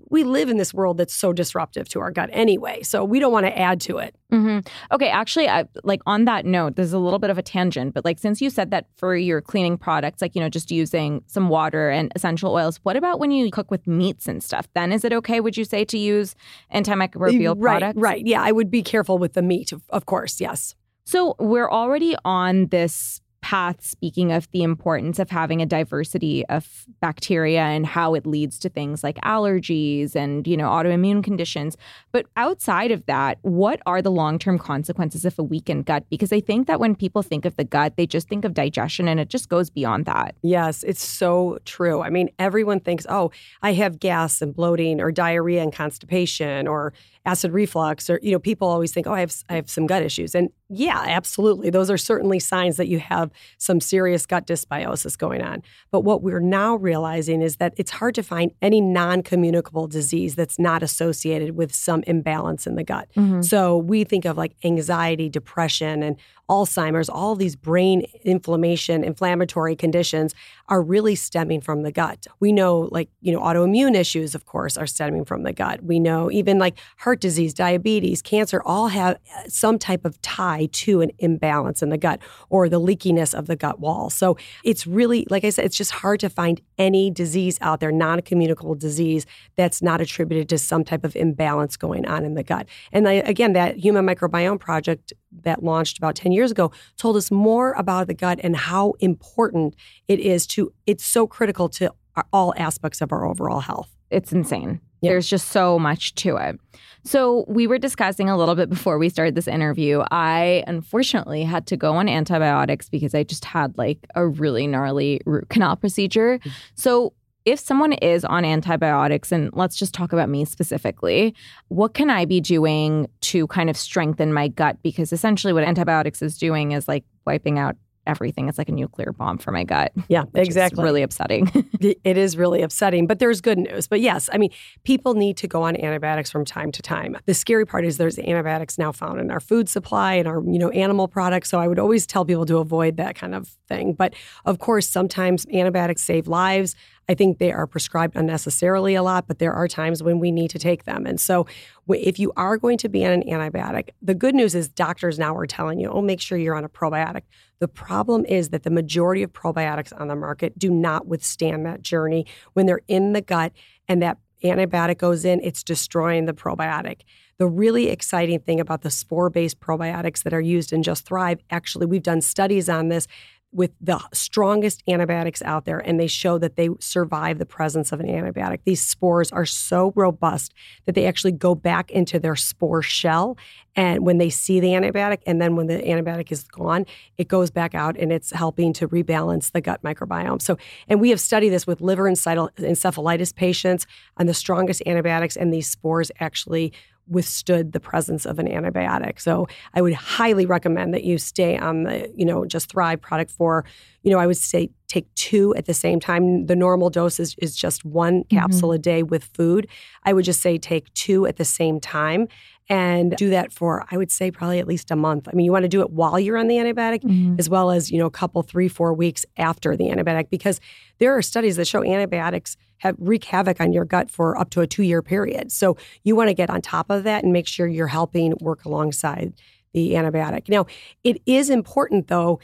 we 0.09 0.24
live 0.24 0.50
in 0.50 0.57
this 0.57 0.74
world 0.74 0.97
that's 0.97 1.13
so 1.13 1.33
disruptive 1.33 1.89
to 1.89 2.00
our 2.00 2.12
gut 2.12 2.29
anyway, 2.31 2.83
so 2.83 3.03
we 3.03 3.19
don't 3.19 3.31
want 3.31 3.45
to 3.45 3.57
add 3.57 3.81
to 3.81 3.97
it. 3.97 4.15
Mm-hmm. 4.31 4.59
Okay, 4.93 5.09
actually, 5.09 5.47
I, 5.47 5.65
like 5.83 6.01
on 6.05 6.25
that 6.25 6.45
note, 6.45 6.75
there's 6.75 6.93
a 6.93 7.00
little 7.00 7.19
bit 7.19 7.29
of 7.29 7.38
a 7.38 7.41
tangent, 7.41 7.93
but 7.93 8.05
like 8.05 8.19
since 8.19 8.41
you 8.41 8.50
said 8.50 8.71
that 8.71 8.86
for 8.95 9.15
your 9.15 9.41
cleaning 9.41 9.77
products, 9.77 10.21
like 10.21 10.36
you 10.36 10.41
know, 10.41 10.50
just 10.50 10.71
using 10.71 11.24
some 11.27 11.50
water 11.50 11.89
and 11.89 12.12
essential 12.15 12.53
oils, 12.53 12.79
what 12.83 12.95
about 12.95 13.19
when 13.19 13.31
you 13.31 13.50
cook 13.51 13.71
with 13.71 13.88
meats 13.88 14.27
and 14.27 14.43
stuff? 14.43 14.67
Then 14.74 14.91
is 14.91 15.03
it 15.03 15.13
okay? 15.13 15.39
Would 15.39 15.57
you 15.57 15.65
say 15.65 15.86
to 15.86 15.97
use 15.97 16.36
antimicrobial 16.74 17.55
right, 17.57 17.79
products? 17.79 18.00
Right. 18.00 18.25
Yeah, 18.25 18.41
I 18.41 18.51
would 18.51 18.69
be 18.69 18.83
careful 18.83 19.17
with 19.17 19.33
the 19.33 19.41
meat, 19.41 19.71
of, 19.71 19.81
of 19.89 20.05
course. 20.05 20.39
Yes. 20.39 20.75
So 21.05 21.36
we're 21.39 21.69
already 21.69 22.15
on 22.25 22.67
this 22.67 23.21
path 23.47 23.81
speaking 23.81 24.33
of 24.33 24.51
the 24.51 24.61
importance 24.61 25.19
of 25.19 25.29
having 25.29 25.61
a 25.61 25.65
diversity 25.65 26.45
of 26.47 26.85
bacteria 26.99 27.61
and 27.61 27.85
how 27.85 28.13
it 28.13 28.27
leads 28.27 28.59
to 28.59 28.67
things 28.67 29.05
like 29.05 29.15
allergies 29.21 30.17
and 30.17 30.45
you 30.45 30.57
know 30.57 30.67
autoimmune 30.67 31.23
conditions. 31.23 31.77
But 32.11 32.25
outside 32.35 32.91
of 32.91 33.05
that 33.05 33.37
what 33.43 33.79
are 33.85 34.01
the 34.01 34.11
long-term 34.11 34.59
consequences 34.59 35.23
of 35.23 35.39
a 35.39 35.43
weakened 35.43 35.85
gut? 35.85 36.03
Because 36.09 36.33
i 36.33 36.41
think 36.41 36.67
that 36.67 36.81
when 36.81 36.93
people 36.93 37.23
think 37.23 37.45
of 37.45 37.55
the 37.55 37.63
gut 37.63 37.95
they 37.95 38.05
just 38.05 38.27
think 38.27 38.43
of 38.43 38.53
digestion 38.53 39.07
and 39.07 39.17
it 39.17 39.29
just 39.29 39.47
goes 39.47 39.69
beyond 39.69 40.03
that. 40.07 40.35
Yes 40.41 40.83
it's 40.83 41.05
so 41.05 41.57
true. 41.63 42.01
I 42.01 42.09
mean 42.09 42.29
everyone 42.39 42.81
thinks 42.81 43.05
oh 43.07 43.31
i 43.61 43.71
have 43.71 44.01
gas 44.01 44.41
and 44.41 44.53
bloating 44.53 44.99
or 44.99 45.09
diarrhea 45.09 45.63
and 45.63 45.71
constipation 45.71 46.67
or 46.67 46.91
acid 47.25 47.53
reflux 47.53 48.09
or 48.09 48.19
you 48.21 48.33
know 48.33 48.39
people 48.39 48.67
always 48.67 48.91
think 48.91 49.07
oh 49.07 49.13
I 49.13 49.21
have 49.21 49.33
I 49.47 49.55
have 49.55 49.69
some 49.69 49.87
gut 49.87 50.03
issues. 50.03 50.35
And 50.35 50.49
yeah 50.69 51.03
absolutely 51.07 51.69
those 51.69 51.89
are 51.89 51.97
certainly 51.97 52.39
signs 52.39 52.77
that 52.77 52.88
you 52.88 53.00
have 53.00 53.31
some 53.57 53.79
serious 53.79 54.25
gut 54.25 54.45
dysbiosis 54.45 55.17
going 55.17 55.41
on 55.41 55.62
but 55.91 56.01
what 56.01 56.21
we're 56.21 56.39
now 56.39 56.75
realizing 56.75 57.41
is 57.41 57.57
that 57.57 57.74
it's 57.77 57.91
hard 57.91 58.13
to 58.15 58.24
find 58.24 58.51
any 58.62 58.81
non-communicable 58.81 59.88
disease 59.88 60.36
that's 60.36 60.59
not 60.59 60.83
associated 60.83 61.55
with 61.55 61.74
some 61.74 62.03
imbalance 62.03 62.67
in 62.67 62.75
the 62.75 62.83
gut 62.83 63.07
mm-hmm. 63.15 63.41
so 63.41 63.77
we 63.77 64.03
think 64.03 64.25
of 64.25 64.38
like 64.38 64.55
anxiety 64.63 65.29
depression 65.29 66.03
and 66.03 66.17
Alzheimer's, 66.50 67.09
all 67.09 67.36
these 67.36 67.55
brain 67.55 68.05
inflammation, 68.24 69.03
inflammatory 69.03 69.75
conditions 69.75 70.33
are 70.69 70.81
really 70.81 71.15
stemming 71.15 71.59
from 71.62 71.83
the 71.83 71.91
gut. 71.91 72.25
We 72.39 72.53
know, 72.53 72.88
like, 72.91 73.09
you 73.21 73.33
know, 73.33 73.41
autoimmune 73.41 73.95
issues, 73.95 74.33
of 74.33 74.45
course, 74.45 74.77
are 74.77 74.88
stemming 74.88 75.25
from 75.25 75.43
the 75.43 75.51
gut. 75.51 75.83
We 75.83 76.00
know 76.00 76.31
even 76.31 76.57
like 76.57 76.77
heart 77.00 77.19
disease, 77.19 77.53
diabetes, 77.53 78.21
cancer 78.21 78.62
all 78.63 78.88
have 78.88 79.15
uh, 79.15 79.43
some 79.50 79.77
type 79.77 80.05
of 80.05 80.21
tie 80.21 80.56
to 80.65 81.01
an 81.01 81.11
imbalance 81.19 81.81
in 81.81 81.89
the 81.89 81.97
gut 81.97 82.19
or 82.49 82.67
the 82.67 82.79
leakiness 82.79 83.33
of 83.37 83.47
the 83.47 83.55
gut 83.55 83.79
wall. 83.79 84.09
So 84.09 84.37
it's 84.63 84.87
really, 84.87 85.25
like 85.29 85.43
I 85.43 85.49
said, 85.49 85.65
it's 85.65 85.77
just 85.77 85.91
hard 85.91 86.19
to 86.21 86.29
find 86.29 86.59
any 86.77 87.11
disease 87.11 87.57
out 87.61 87.79
there, 87.79 87.91
non 87.91 88.21
communicable 88.21 88.75
disease, 88.75 89.25
that's 89.55 89.81
not 89.81 90.01
attributed 90.01 90.49
to 90.49 90.57
some 90.57 90.83
type 90.83 91.03
of 91.03 91.15
imbalance 91.15 91.77
going 91.77 92.05
on 92.07 92.25
in 92.25 92.33
the 92.33 92.43
gut. 92.43 92.67
And 92.91 93.07
I, 93.07 93.13
again, 93.13 93.53
that 93.53 93.77
Human 93.77 94.05
Microbiome 94.05 94.59
Project 94.59 95.13
that 95.43 95.63
launched 95.63 95.97
about 95.97 96.15
10 96.15 96.31
years 96.31 96.51
ago 96.51 96.71
told 96.97 97.15
us 97.15 97.31
more 97.31 97.73
about 97.73 98.07
the 98.07 98.13
gut 98.13 98.39
and 98.43 98.55
how 98.55 98.93
important 98.99 99.75
it 100.07 100.19
is 100.19 100.47
to 100.47 100.73
it's 100.85 101.05
so 101.05 101.27
critical 101.27 101.69
to 101.69 101.93
all 102.33 102.53
aspects 102.57 103.01
of 103.01 103.11
our 103.11 103.25
overall 103.25 103.59
health 103.59 103.89
it's 104.09 104.31
insane 104.31 104.79
yep. 105.01 105.11
there's 105.11 105.27
just 105.27 105.49
so 105.49 105.77
much 105.79 106.13
to 106.15 106.37
it 106.37 106.59
so 107.03 107.45
we 107.47 107.67
were 107.67 107.77
discussing 107.77 108.29
a 108.29 108.37
little 108.37 108.55
bit 108.55 108.69
before 108.69 108.97
we 108.97 109.09
started 109.09 109.35
this 109.35 109.47
interview 109.47 110.03
i 110.11 110.63
unfortunately 110.67 111.43
had 111.43 111.65
to 111.67 111.77
go 111.77 111.95
on 111.95 112.09
antibiotics 112.09 112.89
because 112.89 113.13
i 113.13 113.23
just 113.23 113.45
had 113.45 113.77
like 113.77 113.99
a 114.15 114.27
really 114.27 114.67
gnarly 114.67 115.21
root 115.25 115.47
canal 115.49 115.75
procedure 115.75 116.39
mm-hmm. 116.39 116.49
so 116.75 117.13
if 117.47 117.61
someone 117.61 117.93
is 117.93 118.25
on 118.25 118.43
antibiotics, 118.43 119.31
and 119.31 119.49
let's 119.53 119.77
just 119.77 119.93
talk 119.93 120.11
about 120.11 120.27
me 120.27 120.43
specifically, 120.43 121.33
what 121.69 121.93
can 121.93 122.09
I 122.09 122.25
be 122.25 122.41
doing 122.41 123.07
to 123.21 123.47
kind 123.47 123.69
of 123.69 123.77
strengthen 123.77 124.33
my 124.33 124.49
gut? 124.49 124.75
Because 124.83 125.13
essentially, 125.13 125.53
what 125.53 125.63
antibiotics 125.63 126.21
is 126.21 126.37
doing 126.37 126.73
is 126.73 126.89
like 126.89 127.05
wiping 127.25 127.57
out 127.57 127.77
everything. 128.07 128.49
It's 128.49 128.57
like 128.57 128.69
a 128.69 128.71
nuclear 128.71 129.11
bomb 129.11 129.37
for 129.37 129.51
my 129.51 129.63
gut. 129.63 129.91
Yeah, 130.07 130.23
exactly. 130.33 130.83
really 130.83 131.03
upsetting. 131.03 131.51
it 131.79 132.17
is 132.17 132.37
really 132.37 132.61
upsetting, 132.61 133.05
but 133.05 133.19
there's 133.19 133.41
good 133.41 133.57
news. 133.57 133.87
But 133.87 134.01
yes, 134.01 134.29
I 134.31 134.37
mean, 134.37 134.49
people 134.83 135.13
need 135.13 135.37
to 135.37 135.47
go 135.47 135.63
on 135.63 135.75
antibiotics 135.75 136.31
from 136.31 136.45
time 136.45 136.71
to 136.71 136.81
time. 136.81 137.17
The 137.25 137.33
scary 137.33 137.65
part 137.65 137.85
is 137.85 137.97
there's 137.97 138.17
antibiotics 138.17 138.77
now 138.77 138.91
found 138.91 139.19
in 139.19 139.29
our 139.29 139.39
food 139.39 139.69
supply 139.69 140.13
and 140.13 140.27
our, 140.27 140.41
you 140.43 140.57
know, 140.57 140.69
animal 140.69 141.07
products. 141.07 141.49
So 141.49 141.59
I 141.59 141.67
would 141.67 141.79
always 141.79 142.07
tell 142.07 142.25
people 142.25 142.45
to 142.45 142.57
avoid 142.57 142.97
that 142.97 143.15
kind 143.15 143.35
of 143.35 143.49
thing. 143.67 143.93
But 143.93 144.13
of 144.45 144.59
course, 144.59 144.87
sometimes 144.87 145.45
antibiotics 145.53 146.01
save 146.01 146.27
lives. 146.27 146.75
I 147.09 147.13
think 147.13 147.37
they 147.37 147.51
are 147.51 147.67
prescribed 147.67 148.15
unnecessarily 148.15 148.95
a 148.95 149.03
lot, 149.03 149.27
but 149.27 149.39
there 149.39 149.53
are 149.53 149.67
times 149.67 150.03
when 150.03 150.19
we 150.19 150.31
need 150.31 150.49
to 150.51 150.59
take 150.59 150.83
them. 150.83 151.05
And 151.05 151.19
so, 151.19 151.47
if 151.89 152.19
you 152.19 152.33
are 152.35 152.57
going 152.57 152.77
to 152.79 152.89
be 152.89 153.05
on 153.05 153.11
an 153.11 153.23
antibiotic, 153.23 153.89
the 154.01 154.13
good 154.13 154.35
news 154.35 154.53
is 154.53 154.67
doctors 154.67 155.17
now 155.17 155.35
are 155.35 155.47
telling 155.47 155.79
you, 155.79 155.89
oh, 155.89 156.01
make 156.01 156.19
sure 156.19 156.37
you're 156.37 156.55
on 156.55 156.65
a 156.65 156.69
probiotic. 156.69 157.21
The 157.59 157.67
problem 157.67 158.25
is 158.25 158.49
that 158.49 158.63
the 158.63 158.69
majority 158.69 159.23
of 159.23 159.31
probiotics 159.31 159.97
on 159.99 160.09
the 160.09 160.15
market 160.15 160.59
do 160.59 160.69
not 160.69 161.07
withstand 161.07 161.65
that 161.65 161.81
journey. 161.81 162.25
When 162.53 162.65
they're 162.65 162.81
in 162.87 163.13
the 163.13 163.21
gut 163.21 163.53
and 163.87 164.01
that 164.01 164.17
antibiotic 164.43 164.97
goes 164.97 165.25
in, 165.25 165.39
it's 165.41 165.63
destroying 165.63 166.25
the 166.25 166.33
probiotic. 166.33 167.01
The 167.39 167.47
really 167.47 167.89
exciting 167.89 168.39
thing 168.39 168.59
about 168.59 168.81
the 168.81 168.89
spore 168.89 169.29
based 169.29 169.59
probiotics 169.59 170.23
that 170.23 170.33
are 170.33 170.41
used 170.41 170.73
in 170.73 170.83
Just 170.83 171.05
Thrive, 171.05 171.39
actually, 171.49 171.85
we've 171.85 172.03
done 172.03 172.21
studies 172.21 172.67
on 172.67 172.89
this 172.89 173.07
with 173.53 173.71
the 173.79 173.99
strongest 174.13 174.83
antibiotics 174.87 175.41
out 175.41 175.65
there, 175.65 175.79
and 175.79 175.99
they 175.99 176.07
show 176.07 176.37
that 176.37 176.57
they 176.57 176.69
survive 176.79 177.39
the 177.39 177.45
presence 177.45 177.91
of 177.91 177.99
an 177.99 178.07
antibiotic. 178.07 178.59
These 178.65 178.81
spores 178.81 179.31
are 179.31 179.45
so 179.45 179.93
robust 179.95 180.53
that 180.85 180.95
they 180.95 181.05
actually 181.05 181.31
go 181.31 181.55
back 181.55 181.89
into 181.89 182.19
their 182.19 182.35
spore 182.35 182.81
shell. 182.81 183.37
And 183.75 184.05
when 184.05 184.17
they 184.17 184.29
see 184.29 184.59
the 184.59 184.69
antibiotic, 184.69 185.19
and 185.25 185.41
then 185.41 185.55
when 185.55 185.67
the 185.67 185.77
antibiotic 185.77 186.31
is 186.31 186.43
gone, 186.43 186.85
it 187.17 187.27
goes 187.29 187.49
back 187.49 187.73
out 187.73 187.97
and 187.97 188.11
it's 188.11 188.31
helping 188.31 188.73
to 188.73 188.87
rebalance 188.87 189.51
the 189.51 189.61
gut 189.61 189.81
microbiome. 189.81 190.41
So, 190.41 190.57
and 190.87 190.99
we 190.99 191.09
have 191.09 191.19
studied 191.19 191.49
this 191.49 191.65
with 191.65 191.79
liver 191.79 192.03
encephalitis 192.03 193.33
patients, 193.33 193.87
and 194.17 194.27
the 194.27 194.33
strongest 194.33 194.83
antibiotics 194.85 195.37
and 195.37 195.53
these 195.53 195.69
spores 195.69 196.11
actually 196.19 196.73
withstood 197.07 197.71
the 197.71 197.79
presence 197.79 198.25
of 198.25 198.39
an 198.39 198.47
antibiotic. 198.47 199.19
So 199.19 199.47
I 199.73 199.81
would 199.81 199.93
highly 199.93 200.45
recommend 200.45 200.93
that 200.93 201.03
you 201.03 201.17
stay 201.17 201.57
on 201.57 201.83
the, 201.83 202.11
you 202.15 202.25
know, 202.25 202.45
just 202.45 202.69
Thrive 202.69 203.01
product 203.01 203.31
for, 203.31 203.65
you 204.03 204.11
know, 204.11 204.19
I 204.19 204.27
would 204.27 204.37
say 204.37 204.69
take 204.87 205.13
two 205.15 205.53
at 205.55 205.65
the 205.65 205.73
same 205.73 205.99
time. 205.99 206.45
The 206.45 206.55
normal 206.55 206.89
dose 206.89 207.19
is, 207.19 207.35
is 207.39 207.55
just 207.55 207.85
one 207.85 208.23
mm-hmm. 208.23 208.37
capsule 208.37 208.71
a 208.71 208.79
day 208.79 209.03
with 209.03 209.23
food. 209.23 209.67
I 210.03 210.13
would 210.13 210.25
just 210.25 210.41
say 210.41 210.57
take 210.57 210.93
two 210.93 211.25
at 211.25 211.37
the 211.37 211.45
same 211.45 211.79
time 211.79 212.27
and 212.69 213.15
do 213.15 213.29
that 213.29 213.51
for 213.51 213.86
I 213.89 213.97
would 213.97 214.12
say 214.12 214.29
probably 214.31 214.59
at 214.59 214.67
least 214.67 214.91
a 214.91 214.95
month. 214.95 215.27
I 215.27 215.33
mean, 215.33 215.45
you 215.45 215.51
want 215.51 215.63
to 215.63 215.69
do 215.69 215.81
it 215.81 215.91
while 215.91 216.19
you're 216.19 216.38
on 216.38 216.47
the 216.47 216.55
antibiotic 216.55 217.01
mm-hmm. 217.01 217.36
as 217.39 217.50
well 217.50 217.71
as, 217.71 217.91
you 217.91 217.97
know, 217.97 218.05
a 218.05 218.12
couple 218.12 218.43
3 218.43 218.67
4 218.67 218.93
weeks 218.93 219.25
after 219.38 219.77
the 219.77 219.86
antibiotic 219.86 220.29
because 220.29 220.59
there 221.00 221.15
are 221.15 221.21
studies 221.21 221.55
that 221.55 221.65
show 221.65 221.83
antibiotics 221.83 222.57
have 222.79 222.95
wreak 223.00 223.24
havoc 223.24 223.59
on 223.62 223.74
your 223.74 223.86
gut 223.86 224.12
for 224.12 224.38
up 224.38 224.50
to 224.51 224.62
a 224.62 224.67
2-year 224.67 225.01
period. 225.01 225.51
So, 225.51 225.77
you 226.03 226.15
want 226.15 226.29
to 226.29 226.33
get 226.33 226.50
on 226.50 226.62
top 226.62 226.89
of 226.89 227.03
that 227.03 227.24
and 227.24 227.33
make 227.33 227.47
sure 227.47 227.67
you're 227.67 227.88
helping 227.88 228.33
work 228.41 228.65
alongside 228.65 229.33
the 229.74 229.93
antibiotic. 229.93 230.50
Now, 230.50 230.65
it 231.03 231.21
is 231.25 231.50
important 231.50 232.07
though 232.07 232.39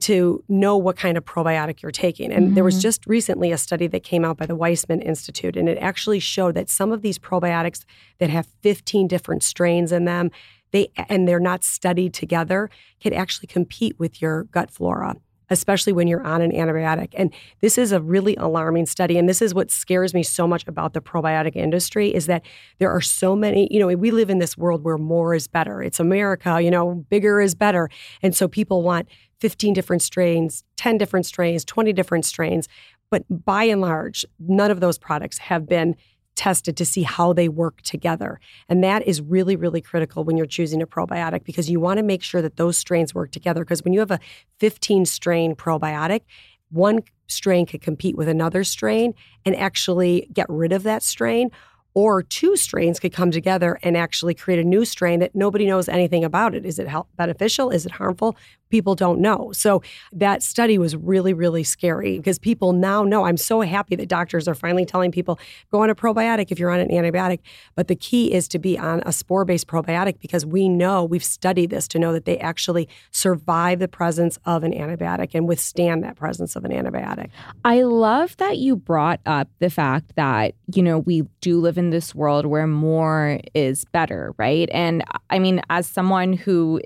to 0.00 0.42
know 0.48 0.76
what 0.76 0.96
kind 0.96 1.18
of 1.18 1.24
probiotic 1.24 1.82
you're 1.82 1.92
taking. 1.92 2.32
And 2.32 2.46
mm-hmm. 2.46 2.54
there 2.54 2.64
was 2.64 2.76
mm-hmm. 2.76 2.82
just 2.82 3.06
recently 3.06 3.52
a 3.52 3.58
study 3.58 3.86
that 3.88 4.02
came 4.02 4.24
out 4.24 4.38
by 4.38 4.46
the 4.46 4.56
Weizmann 4.56 5.04
Institute, 5.04 5.56
and 5.56 5.68
it 5.68 5.78
actually 5.78 6.20
showed 6.20 6.54
that 6.54 6.70
some 6.70 6.90
of 6.90 7.02
these 7.02 7.18
probiotics 7.18 7.84
that 8.18 8.30
have 8.30 8.46
15 8.62 9.06
different 9.08 9.42
strains 9.42 9.92
in 9.92 10.06
them, 10.06 10.30
they 10.72 10.90
and 11.08 11.28
they're 11.28 11.38
not 11.38 11.64
studied 11.64 12.14
together, 12.14 12.70
can 13.00 13.12
actually 13.12 13.46
compete 13.46 13.98
with 13.98 14.22
your 14.22 14.44
gut 14.44 14.70
flora. 14.70 15.16
Especially 15.50 15.92
when 15.92 16.08
you're 16.08 16.22
on 16.22 16.40
an 16.40 16.52
antibiotic. 16.52 17.08
And 17.14 17.32
this 17.60 17.78
is 17.78 17.92
a 17.92 18.00
really 18.00 18.36
alarming 18.36 18.86
study. 18.86 19.18
And 19.18 19.28
this 19.28 19.42
is 19.42 19.54
what 19.54 19.70
scares 19.70 20.14
me 20.14 20.22
so 20.22 20.46
much 20.46 20.66
about 20.66 20.92
the 20.94 21.00
probiotic 21.00 21.56
industry 21.56 22.14
is 22.14 22.26
that 22.26 22.42
there 22.78 22.90
are 22.90 23.00
so 23.00 23.36
many, 23.36 23.68
you 23.70 23.78
know, 23.78 23.86
we 23.88 24.10
live 24.10 24.30
in 24.30 24.38
this 24.38 24.56
world 24.56 24.84
where 24.84 24.98
more 24.98 25.34
is 25.34 25.46
better. 25.46 25.82
It's 25.82 26.00
America, 26.00 26.60
you 26.60 26.70
know, 26.70 27.04
bigger 27.10 27.40
is 27.40 27.54
better. 27.54 27.88
And 28.22 28.34
so 28.34 28.48
people 28.48 28.82
want 28.82 29.08
15 29.40 29.74
different 29.74 30.02
strains, 30.02 30.64
10 30.76 30.98
different 30.98 31.26
strains, 31.26 31.64
20 31.64 31.92
different 31.92 32.24
strains. 32.24 32.68
But 33.10 33.24
by 33.44 33.64
and 33.64 33.80
large, 33.80 34.24
none 34.38 34.70
of 34.70 34.80
those 34.80 34.98
products 34.98 35.38
have 35.38 35.68
been 35.68 35.96
tested 36.36 36.76
to 36.76 36.84
see 36.84 37.02
how 37.02 37.32
they 37.32 37.48
work 37.48 37.80
together. 37.82 38.40
And 38.68 38.82
that 38.82 39.06
is 39.06 39.20
really, 39.20 39.56
really 39.56 39.80
critical 39.80 40.24
when 40.24 40.36
you're 40.36 40.46
choosing 40.46 40.82
a 40.82 40.86
probiotic 40.86 41.44
because 41.44 41.70
you 41.70 41.80
want 41.80 41.98
to 41.98 42.02
make 42.02 42.22
sure 42.22 42.42
that 42.42 42.56
those 42.56 42.76
strains 42.76 43.14
work 43.14 43.30
together. 43.30 43.64
Because 43.64 43.82
when 43.82 43.92
you 43.92 44.00
have 44.00 44.10
a 44.10 44.20
15 44.58 45.04
strain 45.04 45.54
probiotic, 45.54 46.22
one 46.70 47.00
strain 47.26 47.66
could 47.66 47.80
compete 47.80 48.16
with 48.16 48.28
another 48.28 48.64
strain 48.64 49.14
and 49.44 49.56
actually 49.56 50.28
get 50.32 50.46
rid 50.48 50.72
of 50.72 50.82
that 50.82 51.02
strain 51.02 51.50
or 51.94 52.22
two 52.22 52.56
strains 52.56 52.98
could 52.98 53.12
come 53.12 53.30
together 53.30 53.78
and 53.82 53.96
actually 53.96 54.34
create 54.34 54.58
a 54.58 54.64
new 54.64 54.84
strain 54.84 55.20
that 55.20 55.34
nobody 55.34 55.64
knows 55.64 55.88
anything 55.88 56.24
about 56.24 56.54
it. 56.54 56.66
Is 56.66 56.80
it 56.80 56.88
beneficial? 57.16 57.70
Is 57.70 57.86
it 57.86 57.92
harmful? 57.92 58.36
People 58.70 58.94
don't 58.94 59.20
know. 59.20 59.52
So 59.52 59.82
that 60.12 60.42
study 60.42 60.78
was 60.78 60.96
really, 60.96 61.32
really 61.32 61.64
scary 61.64 62.16
because 62.18 62.38
people 62.38 62.72
now 62.72 63.04
know. 63.04 63.24
I'm 63.24 63.36
so 63.36 63.60
happy 63.60 63.96
that 63.96 64.08
doctors 64.08 64.48
are 64.48 64.54
finally 64.54 64.84
telling 64.84 65.12
people 65.12 65.38
go 65.70 65.82
on 65.82 65.90
a 65.90 65.94
probiotic 65.94 66.50
if 66.50 66.58
you're 66.58 66.70
on 66.70 66.80
an 66.80 66.88
antibiotic. 66.88 67.40
But 67.74 67.88
the 67.88 67.96
key 67.96 68.32
is 68.32 68.48
to 68.48 68.58
be 68.58 68.78
on 68.78 69.02
a 69.06 69.12
spore 69.12 69.44
based 69.44 69.66
probiotic 69.66 70.20
because 70.20 70.44
we 70.44 70.68
know, 70.68 71.04
we've 71.04 71.24
studied 71.24 71.70
this 71.70 71.86
to 71.88 71.98
know 71.98 72.12
that 72.12 72.24
they 72.24 72.38
actually 72.38 72.88
survive 73.10 73.78
the 73.78 73.88
presence 73.88 74.38
of 74.44 74.64
an 74.64 74.72
antibiotic 74.72 75.30
and 75.34 75.48
withstand 75.48 76.02
that 76.02 76.16
presence 76.16 76.56
of 76.56 76.64
an 76.64 76.72
antibiotic. 76.72 77.30
I 77.64 77.82
love 77.82 78.36
that 78.38 78.58
you 78.58 78.76
brought 78.76 79.20
up 79.26 79.48
the 79.60 79.70
fact 79.70 80.16
that, 80.16 80.54
you 80.74 80.82
know, 80.82 80.98
we 80.98 81.22
do 81.40 81.60
live 81.60 81.78
in 81.78 81.90
this 81.90 82.14
world 82.14 82.46
where 82.46 82.66
more 82.66 83.40
is 83.54 83.84
better, 83.86 84.34
right? 84.38 84.68
And 84.72 85.04
I 85.30 85.38
mean, 85.38 85.60
as 85.70 85.86
someone 85.86 86.32
who 86.32 86.80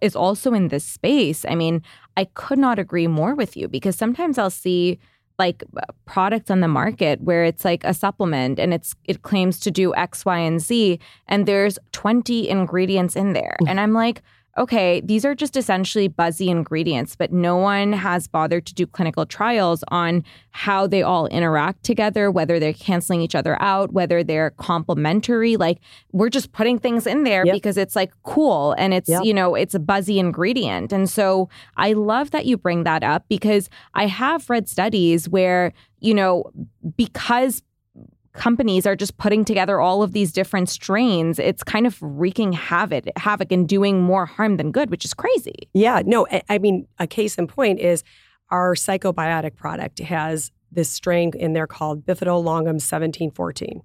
is 0.00 0.16
also 0.16 0.52
in 0.54 0.68
this 0.68 0.84
space, 0.84 1.44
I 1.48 1.54
mean, 1.54 1.82
I 2.16 2.24
could 2.34 2.58
not 2.58 2.78
agree 2.78 3.06
more 3.06 3.34
with 3.34 3.56
you 3.56 3.68
because 3.68 3.96
sometimes 3.96 4.38
I'll 4.38 4.50
see 4.50 4.98
like 5.38 5.64
products 6.04 6.50
on 6.50 6.60
the 6.60 6.68
market 6.68 7.20
where 7.20 7.44
it's 7.44 7.64
like 7.64 7.82
a 7.84 7.92
supplement 7.92 8.58
and 8.58 8.72
it's 8.72 8.94
it 9.04 9.22
claims 9.22 9.58
to 9.60 9.70
do 9.70 9.94
X, 9.94 10.24
Y, 10.24 10.38
and 10.38 10.60
Z, 10.60 11.00
and 11.26 11.46
there's 11.46 11.78
20 11.92 12.48
ingredients 12.48 13.16
in 13.16 13.32
there. 13.32 13.56
And 13.66 13.80
I'm 13.80 13.92
like, 13.92 14.22
okay, 14.56 15.00
these 15.00 15.24
are 15.24 15.34
just 15.34 15.56
essentially 15.56 16.06
buzzy 16.06 16.48
ingredients, 16.48 17.16
but 17.16 17.32
no 17.32 17.56
one 17.56 17.92
has 17.92 18.28
bothered 18.28 18.66
to 18.66 18.74
do 18.74 18.86
clinical 18.86 19.26
trials 19.26 19.82
on 19.88 20.22
how 20.50 20.86
they 20.86 21.02
all 21.02 21.26
interact 21.26 21.82
together, 21.82 22.30
whether 22.30 22.60
they're 22.60 22.72
canceling 22.72 23.20
each 23.20 23.34
other 23.34 23.60
out, 23.60 23.92
whether 23.92 24.22
they're 24.22 24.50
complementary. 24.50 25.56
Like 25.56 25.78
we're 26.12 26.28
just 26.28 26.52
putting 26.52 26.78
things 26.78 27.06
in 27.06 27.24
there 27.24 27.44
yep. 27.44 27.54
because 27.54 27.76
it's 27.76 27.96
like 27.96 28.12
cool 28.22 28.72
and 28.78 28.94
it's, 28.94 29.08
yep. 29.08 29.24
you 29.24 29.34
know, 29.34 29.54
it's 29.56 29.74
a 29.74 29.80
buzzy 29.80 30.18
ingredient. 30.20 30.92
And 30.92 31.10
so 31.10 31.48
I 31.76 31.92
love 31.94 32.30
that 32.30 32.46
you 32.46 32.56
bring 32.56 32.84
that 32.84 33.02
up 33.02 33.24
because 33.28 33.68
I 33.94 34.06
have 34.06 34.48
read 34.48 34.68
studies 34.68 35.28
where, 35.28 35.72
you 35.98 36.14
know, 36.14 36.44
because 36.96 37.62
companies 38.34 38.86
are 38.86 38.96
just 38.96 39.16
putting 39.16 39.44
together 39.44 39.80
all 39.80 40.02
of 40.02 40.12
these 40.12 40.32
different 40.32 40.68
strains, 40.68 41.38
it's 41.38 41.62
kind 41.62 41.86
of 41.86 41.96
wreaking 42.02 42.52
havoc, 42.52 43.04
havoc 43.16 43.50
and 43.52 43.68
doing 43.68 44.02
more 44.02 44.26
harm 44.26 44.56
than 44.56 44.72
good, 44.72 44.90
which 44.90 45.04
is 45.04 45.14
crazy. 45.14 45.68
Yeah, 45.72 46.02
no, 46.04 46.26
I 46.48 46.58
mean, 46.58 46.86
a 46.98 47.06
case 47.06 47.36
in 47.36 47.46
point 47.46 47.80
is 47.80 48.02
our 48.50 48.74
psychobiotic 48.74 49.56
product 49.56 50.00
has 50.00 50.50
this 50.70 50.90
strain 50.90 51.32
in 51.36 51.52
there 51.52 51.66
called 51.66 52.04
Bifidolongum 52.04 52.80
1714. 52.82 53.82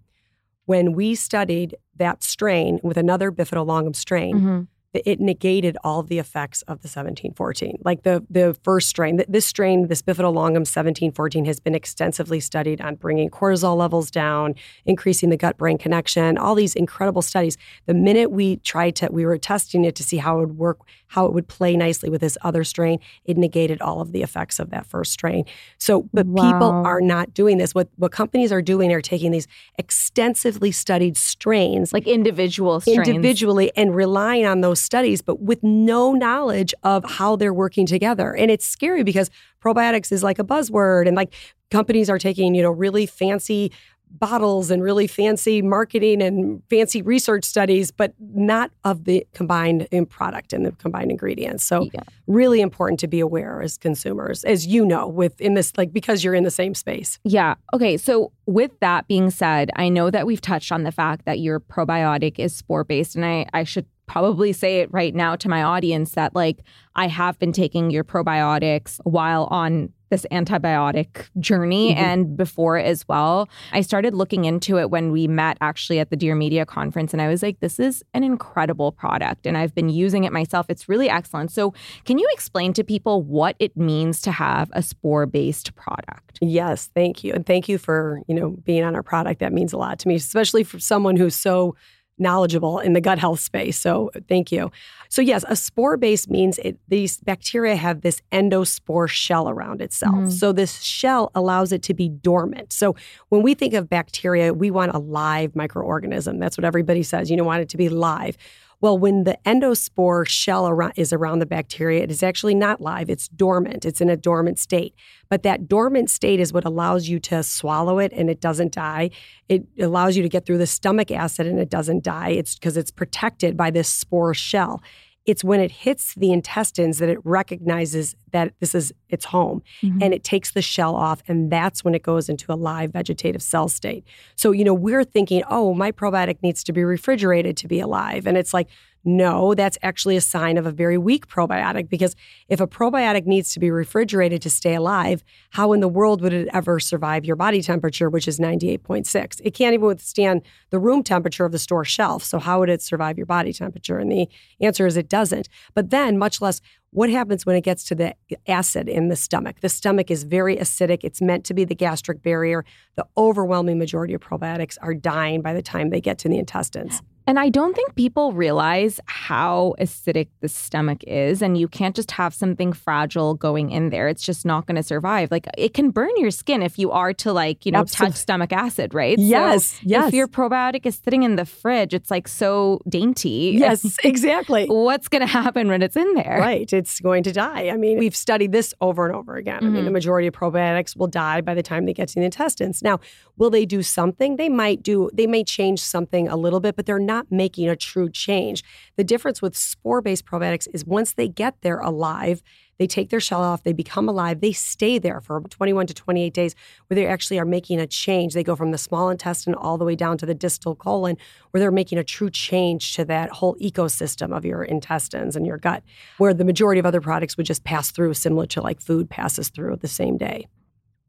When 0.65 0.93
we 0.93 1.15
studied 1.15 1.75
that 1.95 2.23
strain 2.23 2.79
with 2.83 2.97
another 2.97 3.31
Bifidolongum 3.31 3.95
strain, 3.95 4.35
mm-hmm 4.35 4.61
it 4.93 5.19
negated 5.19 5.77
all 5.83 6.01
the 6.01 6.17
effects 6.17 6.63
of 6.63 6.81
the 6.81 6.87
1714. 6.87 7.79
Like 7.85 8.03
the 8.03 8.25
the 8.29 8.57
first 8.63 8.89
strain, 8.89 9.21
this 9.27 9.45
strain, 9.45 9.87
this 9.87 10.01
bifidolongum 10.01 10.65
1714, 10.65 11.45
has 11.45 11.59
been 11.59 11.75
extensively 11.75 12.39
studied 12.39 12.81
on 12.81 12.95
bringing 12.95 13.29
cortisol 13.29 13.77
levels 13.77 14.09
down, 14.09 14.55
increasing 14.85 15.29
the 15.29 15.37
gut 15.37 15.57
brain 15.57 15.77
connection, 15.77 16.39
all 16.39 16.55
these 16.55 16.73
incredible 16.73 17.21
studies. 17.21 17.55
The 17.85 17.93
minute 17.93 18.31
we 18.31 18.57
tried 18.57 18.95
to, 18.97 19.09
we 19.11 19.25
were 19.25 19.37
testing 19.37 19.85
it 19.85 19.95
to 19.95 20.03
see 20.03 20.17
how 20.17 20.37
it 20.39 20.47
would 20.47 20.57
work, 20.57 20.79
how 21.07 21.27
it 21.27 21.33
would 21.33 21.47
play 21.47 21.77
nicely 21.77 22.09
with 22.09 22.21
this 22.21 22.37
other 22.41 22.63
strain, 22.63 22.99
it 23.25 23.37
negated 23.37 23.81
all 23.81 24.01
of 24.01 24.11
the 24.11 24.23
effects 24.23 24.57
of 24.57 24.71
that 24.71 24.87
first 24.87 25.11
strain. 25.11 25.45
So, 25.77 26.09
but 26.13 26.25
wow. 26.25 26.51
people 26.51 26.71
are 26.71 27.01
not 27.01 27.35
doing 27.35 27.59
this. 27.59 27.75
What 27.75 27.89
what 27.97 28.11
companies 28.11 28.51
are 28.51 28.61
doing 28.61 28.91
are 28.91 29.01
taking 29.01 29.29
these 29.29 29.47
extensively 29.77 30.71
studied 30.71 31.15
strains, 31.15 31.93
like 31.93 32.07
individual 32.07 32.79
strains, 32.79 33.07
individually, 33.07 33.71
and 33.75 33.95
relying 33.95 34.47
on 34.47 34.61
those 34.61 34.78
studies, 34.79 35.21
but 35.21 35.41
with 35.41 35.63
no 35.63 36.13
knowledge 36.13 36.73
of 36.83 37.03
how 37.05 37.35
they're 37.35 37.53
working 37.53 37.85
together. 37.85 38.35
And 38.35 38.49
it's 38.51 38.65
scary 38.65 39.03
because 39.03 39.29
probiotics 39.61 40.11
is 40.11 40.23
like 40.23 40.39
a 40.39 40.43
buzzword 40.43 41.07
and 41.07 41.15
like 41.15 41.33
companies 41.71 42.09
are 42.09 42.19
taking, 42.19 42.55
you 42.55 42.61
know, 42.61 42.71
really 42.71 43.05
fancy 43.05 43.71
bottles 44.11 44.71
and 44.71 44.81
really 44.81 45.07
fancy 45.07 45.61
marketing 45.61 46.21
and 46.21 46.61
fancy 46.69 47.01
research 47.01 47.45
studies, 47.45 47.91
but 47.91 48.13
not 48.19 48.71
of 48.83 49.05
the 49.05 49.25
combined 49.33 49.87
in 49.91 50.05
product 50.05 50.53
and 50.53 50.65
the 50.65 50.71
combined 50.73 51.11
ingredients. 51.11 51.63
So 51.63 51.87
yeah. 51.93 52.01
really 52.27 52.61
important 52.61 52.99
to 53.01 53.07
be 53.07 53.19
aware 53.19 53.61
as 53.61 53.77
consumers, 53.77 54.43
as 54.43 54.65
you 54.65 54.85
know, 54.85 55.07
within 55.07 55.53
this 55.53 55.77
like 55.77 55.93
because 55.93 56.23
you're 56.23 56.33
in 56.33 56.43
the 56.43 56.51
same 56.51 56.73
space. 56.73 57.19
Yeah. 57.23 57.55
Okay. 57.73 57.97
So 57.97 58.31
with 58.45 58.71
that 58.79 59.07
being 59.07 59.29
said, 59.29 59.69
I 59.75 59.89
know 59.89 60.09
that 60.09 60.25
we've 60.25 60.41
touched 60.41 60.71
on 60.71 60.83
the 60.83 60.91
fact 60.91 61.25
that 61.25 61.39
your 61.39 61.59
probiotic 61.59 62.39
is 62.39 62.55
spore 62.55 62.83
based, 62.83 63.15
and 63.15 63.25
I, 63.25 63.45
I 63.53 63.63
should 63.63 63.85
probably 64.09 64.51
say 64.51 64.79
it 64.79 64.91
right 64.91 65.13
now 65.13 65.35
to 65.35 65.47
my 65.47 65.61
audience 65.61 66.13
that 66.13 66.33
like 66.33 66.63
I 66.95 67.07
have 67.07 67.37
been 67.37 67.53
taking 67.53 67.91
your 67.91 68.03
probiotics 68.03 68.99
while 69.03 69.47
on 69.51 69.93
this 70.09 70.25
antibiotic 70.31 71.29
journey 71.39 71.91
mm-hmm. 71.91 72.03
and 72.03 72.35
before 72.35 72.79
as 72.79 73.07
well. 73.07 73.47
I 73.71 73.81
started 73.81 74.15
looking 74.15 74.45
into 74.45 74.79
it 74.79 74.89
when 74.89 75.11
we 75.11 75.27
met 75.27 75.59
actually 75.61 75.99
at 75.99 76.09
the 76.09 76.15
Dear 76.15 76.33
Media 76.33 76.65
conference 76.65 77.13
and 77.13 77.21
I 77.21 77.27
was 77.27 77.43
like 77.43 77.59
this 77.59 77.79
is 77.79 78.03
an 78.15 78.23
incredible 78.23 78.91
product 78.91 79.45
and 79.45 79.55
I've 79.55 79.75
been 79.75 79.89
using 79.89 80.23
it 80.23 80.33
myself. 80.33 80.65
It's 80.69 80.89
really 80.89 81.07
excellent. 81.07 81.51
So, 81.51 81.75
can 82.05 82.17
you 82.17 82.27
explain 82.33 82.73
to 82.73 82.83
people 82.83 83.21
what 83.21 83.55
it 83.59 83.77
means 83.77 84.21
to 84.21 84.31
have 84.31 84.71
a 84.73 84.81
spore-based 84.81 85.75
product? 85.75 86.39
Yes, 86.41 86.89
thank 86.95 87.23
you. 87.23 87.33
And 87.33 87.45
thank 87.45 87.69
you 87.69 87.77
for, 87.77 88.23
you 88.27 88.33
know, 88.33 88.57
being 88.63 88.83
on 88.83 88.95
our 88.95 89.03
product. 89.03 89.39
That 89.39 89.53
means 89.53 89.71
a 89.71 89.77
lot 89.77 89.99
to 89.99 90.07
me, 90.07 90.15
especially 90.15 90.63
for 90.63 90.79
someone 90.79 91.15
who's 91.15 91.35
so 91.35 91.75
knowledgeable 92.19 92.79
in 92.79 92.93
the 92.93 93.01
gut 93.01 93.17
health 93.17 93.39
space. 93.39 93.79
So 93.79 94.11
thank 94.27 94.51
you. 94.51 94.71
So 95.09 95.21
yes, 95.21 95.43
a 95.47 95.55
spore 95.55 95.97
base 95.97 96.27
means 96.29 96.59
it, 96.59 96.77
these 96.87 97.17
bacteria 97.17 97.75
have 97.75 98.01
this 98.01 98.21
endospore 98.31 99.07
shell 99.07 99.49
around 99.49 99.81
itself. 99.81 100.15
Mm-hmm. 100.15 100.29
So 100.29 100.51
this 100.51 100.81
shell 100.81 101.31
allows 101.33 101.71
it 101.71 101.81
to 101.83 101.93
be 101.93 102.09
dormant. 102.09 102.73
So 102.73 102.95
when 103.29 103.41
we 103.41 103.53
think 103.53 103.73
of 103.73 103.89
bacteria, 103.89 104.53
we 104.53 104.69
want 104.69 104.93
a 104.93 104.99
live 104.99 105.53
microorganism. 105.53 106.39
That's 106.39 106.57
what 106.57 106.65
everybody 106.65 107.03
says. 107.03 107.31
You 107.31 107.37
don't 107.37 107.47
want 107.47 107.61
it 107.61 107.69
to 107.69 107.77
be 107.77 107.89
live. 107.89 108.37
Well, 108.81 108.97
when 108.97 109.25
the 109.25 109.37
endospore 109.45 110.25
shell 110.25 110.91
is 110.95 111.11
around 111.11 111.39
the 111.39 111.45
bacteria, 111.45 112.01
it 112.01 112.11
is 112.11 112.23
actually 112.23 112.55
not 112.55 112.79
live, 112.79 113.09
it's 113.09 113.27
dormant. 113.27 113.83
It's 113.85 113.99
in 113.99 114.09
a 114.09 114.15
dormant 114.15 114.57
state. 114.57 114.95
But 115.29 115.43
that 115.43 115.67
dormant 115.67 116.09
state 116.09 116.39
is 116.39 116.53
what 116.53 116.63
allows 116.63 117.09
you 117.09 117.19
to 117.21 117.43
swallow 117.43 117.99
it 117.99 118.13
and 118.13 118.29
it 118.29 118.39
doesn't 118.39 118.73
die. 118.73 119.09
It 119.49 119.65
allows 119.79 120.15
you 120.15 120.23
to 120.23 120.29
get 120.29 120.45
through 120.45 120.59
the 120.59 120.67
stomach 120.67 121.11
acid 121.11 121.45
and 121.45 121.59
it 121.59 121.69
doesn't 121.69 122.03
die. 122.03 122.29
It's 122.29 122.55
because 122.55 122.77
it's 122.77 122.91
protected 122.91 123.57
by 123.57 123.69
this 123.69 123.89
spore 123.89 124.33
shell. 124.33 124.81
It's 125.29 125.43
when 125.43 125.59
it 125.59 125.69
hits 125.69 126.15
the 126.15 126.31
intestines 126.31 126.97
that 126.97 127.07
it 127.07 127.19
recognizes 127.23 128.15
that 128.31 128.51
this 128.59 128.73
is 128.73 128.91
its 129.09 129.25
home 129.25 129.61
mm-hmm. 129.83 130.01
and 130.01 130.11
it 130.11 130.23
takes 130.23 130.49
the 130.49 130.61
shell 130.63 130.95
off. 130.95 131.21
And 131.27 131.51
that's 131.51 131.83
when 131.83 131.93
it 131.93 132.01
goes 132.01 132.29
into 132.29 132.51
a 132.51 132.55
live 132.55 132.93
vegetative 132.93 133.43
cell 133.43 133.69
state. 133.69 134.03
So, 134.35 134.49
you 134.49 134.63
know, 134.63 134.73
we're 134.73 135.03
thinking, 135.03 135.43
oh, 135.47 135.75
my 135.75 135.91
probiotic 135.91 136.41
needs 136.41 136.63
to 136.63 136.73
be 136.73 136.83
refrigerated 136.83 137.57
to 137.57 137.67
be 137.67 137.79
alive. 137.79 138.25
And 138.25 138.37
it's 138.37 138.55
like, 138.55 138.69
no, 139.05 139.53
that's 139.53 139.77
actually 139.81 140.17
a 140.17 140.21
sign 140.21 140.57
of 140.57 140.65
a 140.65 140.71
very 140.71 140.97
weak 140.97 141.27
probiotic 141.27 141.89
because 141.89 142.15
if 142.49 142.59
a 142.59 142.67
probiotic 142.67 143.25
needs 143.25 143.53
to 143.53 143.59
be 143.59 143.71
refrigerated 143.71 144.41
to 144.41 144.49
stay 144.49 144.75
alive, 144.75 145.23
how 145.51 145.71
in 145.71 145.79
the 145.79 145.87
world 145.87 146.21
would 146.21 146.33
it 146.33 146.49
ever 146.53 146.79
survive 146.79 147.23
your 147.23 147.37
body 147.37 147.61
temperature, 147.61 148.09
which 148.09 148.27
is 148.27 148.39
98.6? 148.39 149.41
It 149.43 149.53
can't 149.53 149.73
even 149.73 149.85
withstand 149.85 150.41
the 150.69 150.79
room 150.79 151.01
temperature 151.03 151.45
of 151.45 151.51
the 151.51 151.59
store 151.59 151.85
shelf. 151.85 152.23
So, 152.23 152.39
how 152.39 152.59
would 152.59 152.69
it 152.69 152.81
survive 152.81 153.17
your 153.17 153.25
body 153.25 153.53
temperature? 153.53 153.99
And 153.99 154.11
the 154.11 154.27
answer 154.59 154.85
is 154.85 154.97
it 154.97 155.07
doesn't. 155.07 155.47
But 155.73 155.91
then, 155.91 156.17
much 156.17 156.41
less, 156.41 156.59
what 156.91 157.09
happens 157.09 157.45
when 157.45 157.55
it 157.55 157.61
gets 157.61 157.83
to 157.85 157.95
the 157.95 158.15
acid 158.47 158.89
in 158.89 159.09
the 159.09 159.15
stomach? 159.15 159.61
The 159.61 159.69
stomach 159.69 160.09
is 160.09 160.23
very 160.23 160.57
acidic. 160.57 160.99
It's 161.03 161.21
meant 161.21 161.45
to 161.45 161.53
be 161.53 161.63
the 161.63 161.75
gastric 161.75 162.21
barrier. 162.23 162.65
The 162.95 163.05
overwhelming 163.15 163.77
majority 163.77 164.13
of 164.13 164.21
probiotics 164.21 164.77
are 164.81 164.93
dying 164.93 165.41
by 165.41 165.53
the 165.53 165.61
time 165.61 165.91
they 165.91 166.01
get 166.01 166.17
to 166.19 166.29
the 166.29 166.37
intestines. 166.37 167.01
And 167.29 167.37
I 167.37 167.49
don't 167.49 167.75
think 167.75 167.93
people 167.93 168.33
realize 168.33 168.99
how 169.05 169.75
acidic 169.79 170.29
the 170.41 170.49
stomach 170.49 171.03
is. 171.03 171.43
And 171.43 171.59
you 171.59 171.67
can't 171.67 171.95
just 171.95 172.09
have 172.09 172.33
something 172.33 172.73
fragile 172.73 173.35
going 173.35 173.69
in 173.69 173.91
there. 173.91 174.07
It's 174.07 174.23
just 174.23 174.47
not 174.47 174.65
going 174.65 174.77
to 174.77 174.81
survive. 174.81 175.29
Like 175.29 175.45
it 175.55 175.75
can 175.75 175.91
burn 175.91 176.09
your 176.17 176.31
skin 176.31 176.63
if 176.63 176.79
you 176.79 176.89
are 176.89 177.13
to, 177.13 177.31
like, 177.31 177.67
you 177.67 177.71
know, 177.71 177.81
Absolutely. 177.81 178.13
touch 178.13 178.19
stomach 178.19 178.51
acid, 178.51 178.95
right? 178.95 179.15
Yes. 179.19 179.65
So 179.65 179.79
yes. 179.83 180.07
If 180.07 180.15
your 180.15 180.27
probiotic 180.27 180.87
is 180.87 180.95
sitting 180.95 181.21
in 181.21 181.35
the 181.35 181.45
fridge, 181.45 181.93
it's 181.93 182.09
like 182.09 182.27
so 182.27 182.81
dainty. 182.89 183.53
Yes, 183.59 183.97
exactly. 184.03 184.65
What's 184.65 185.07
going 185.07 185.21
to 185.21 185.27
happen 185.27 185.67
when 185.67 185.83
it's 185.83 185.95
in 185.95 186.11
there? 186.15 186.37
Right. 186.39 186.73
It's 186.73 186.99
going 186.99 187.21
to 187.25 187.31
die. 187.31 187.69
I 187.69 187.77
mean, 187.77 187.99
we've 187.99 188.15
studied 188.15 188.53
this 188.53 188.73
over 188.81 189.05
and 189.05 189.15
over 189.15 189.35
again. 189.35 189.57
Mm-hmm. 189.57 189.65
I 189.65 189.69
mean, 189.69 189.73
the 189.75 189.81
mm-hmm. 189.89 189.93
majority 189.93 190.27
of 190.29 190.33
probiotics 190.33 190.97
will 190.97 191.05
die 191.05 191.41
by 191.41 191.53
the 191.53 191.61
time 191.61 191.85
they 191.85 191.93
get 191.93 192.07
to 192.07 192.15
the 192.15 192.23
intestines. 192.25 192.81
Now, 192.81 192.99
Will 193.39 193.49
they 193.49 193.65
do 193.65 193.81
something? 193.81 194.35
They 194.35 194.49
might 194.49 194.83
do, 194.83 195.09
they 195.13 195.25
may 195.25 195.43
change 195.43 195.79
something 195.79 196.27
a 196.27 196.35
little 196.35 196.59
bit, 196.59 196.75
but 196.75 196.85
they're 196.85 196.99
not 196.99 197.31
making 197.31 197.69
a 197.69 197.75
true 197.75 198.09
change. 198.09 198.63
The 198.97 199.03
difference 199.03 199.41
with 199.41 199.55
spore 199.55 200.01
based 200.01 200.25
probiotics 200.25 200.67
is 200.73 200.85
once 200.85 201.13
they 201.13 201.29
get 201.29 201.55
there 201.61 201.79
alive, 201.79 202.43
they 202.79 202.87
take 202.87 203.09
their 203.09 203.19
shell 203.21 203.41
off, 203.41 203.63
they 203.63 203.71
become 203.71 204.09
alive, 204.09 204.41
they 204.41 204.51
stay 204.51 204.99
there 204.99 205.21
for 205.21 205.41
21 205.41 205.87
to 205.87 205.93
28 205.93 206.33
days 206.33 206.53
where 206.87 206.95
they 206.95 207.07
actually 207.07 207.39
are 207.39 207.45
making 207.45 207.79
a 207.79 207.87
change. 207.87 208.33
They 208.33 208.43
go 208.43 208.57
from 208.57 208.71
the 208.71 208.77
small 208.77 209.09
intestine 209.09 209.53
all 209.53 209.77
the 209.77 209.85
way 209.85 209.95
down 209.95 210.17
to 210.17 210.25
the 210.25 210.35
distal 210.35 210.75
colon 210.75 211.17
where 211.51 211.59
they're 211.59 211.71
making 211.71 211.97
a 211.97 212.03
true 212.03 212.29
change 212.29 212.93
to 212.95 213.05
that 213.05 213.31
whole 213.31 213.55
ecosystem 213.55 214.35
of 214.35 214.43
your 214.43 214.63
intestines 214.63 215.37
and 215.37 215.45
your 215.45 215.57
gut, 215.57 215.81
where 216.17 216.33
the 216.33 216.45
majority 216.45 216.79
of 216.79 216.85
other 216.85 217.01
products 217.01 217.37
would 217.37 217.45
just 217.45 217.63
pass 217.63 217.89
through, 217.89 218.13
similar 218.15 218.45
to 218.47 218.61
like 218.61 218.81
food 218.81 219.09
passes 219.09 219.47
through 219.47 219.77
the 219.77 219.87
same 219.87 220.17
day. 220.17 220.47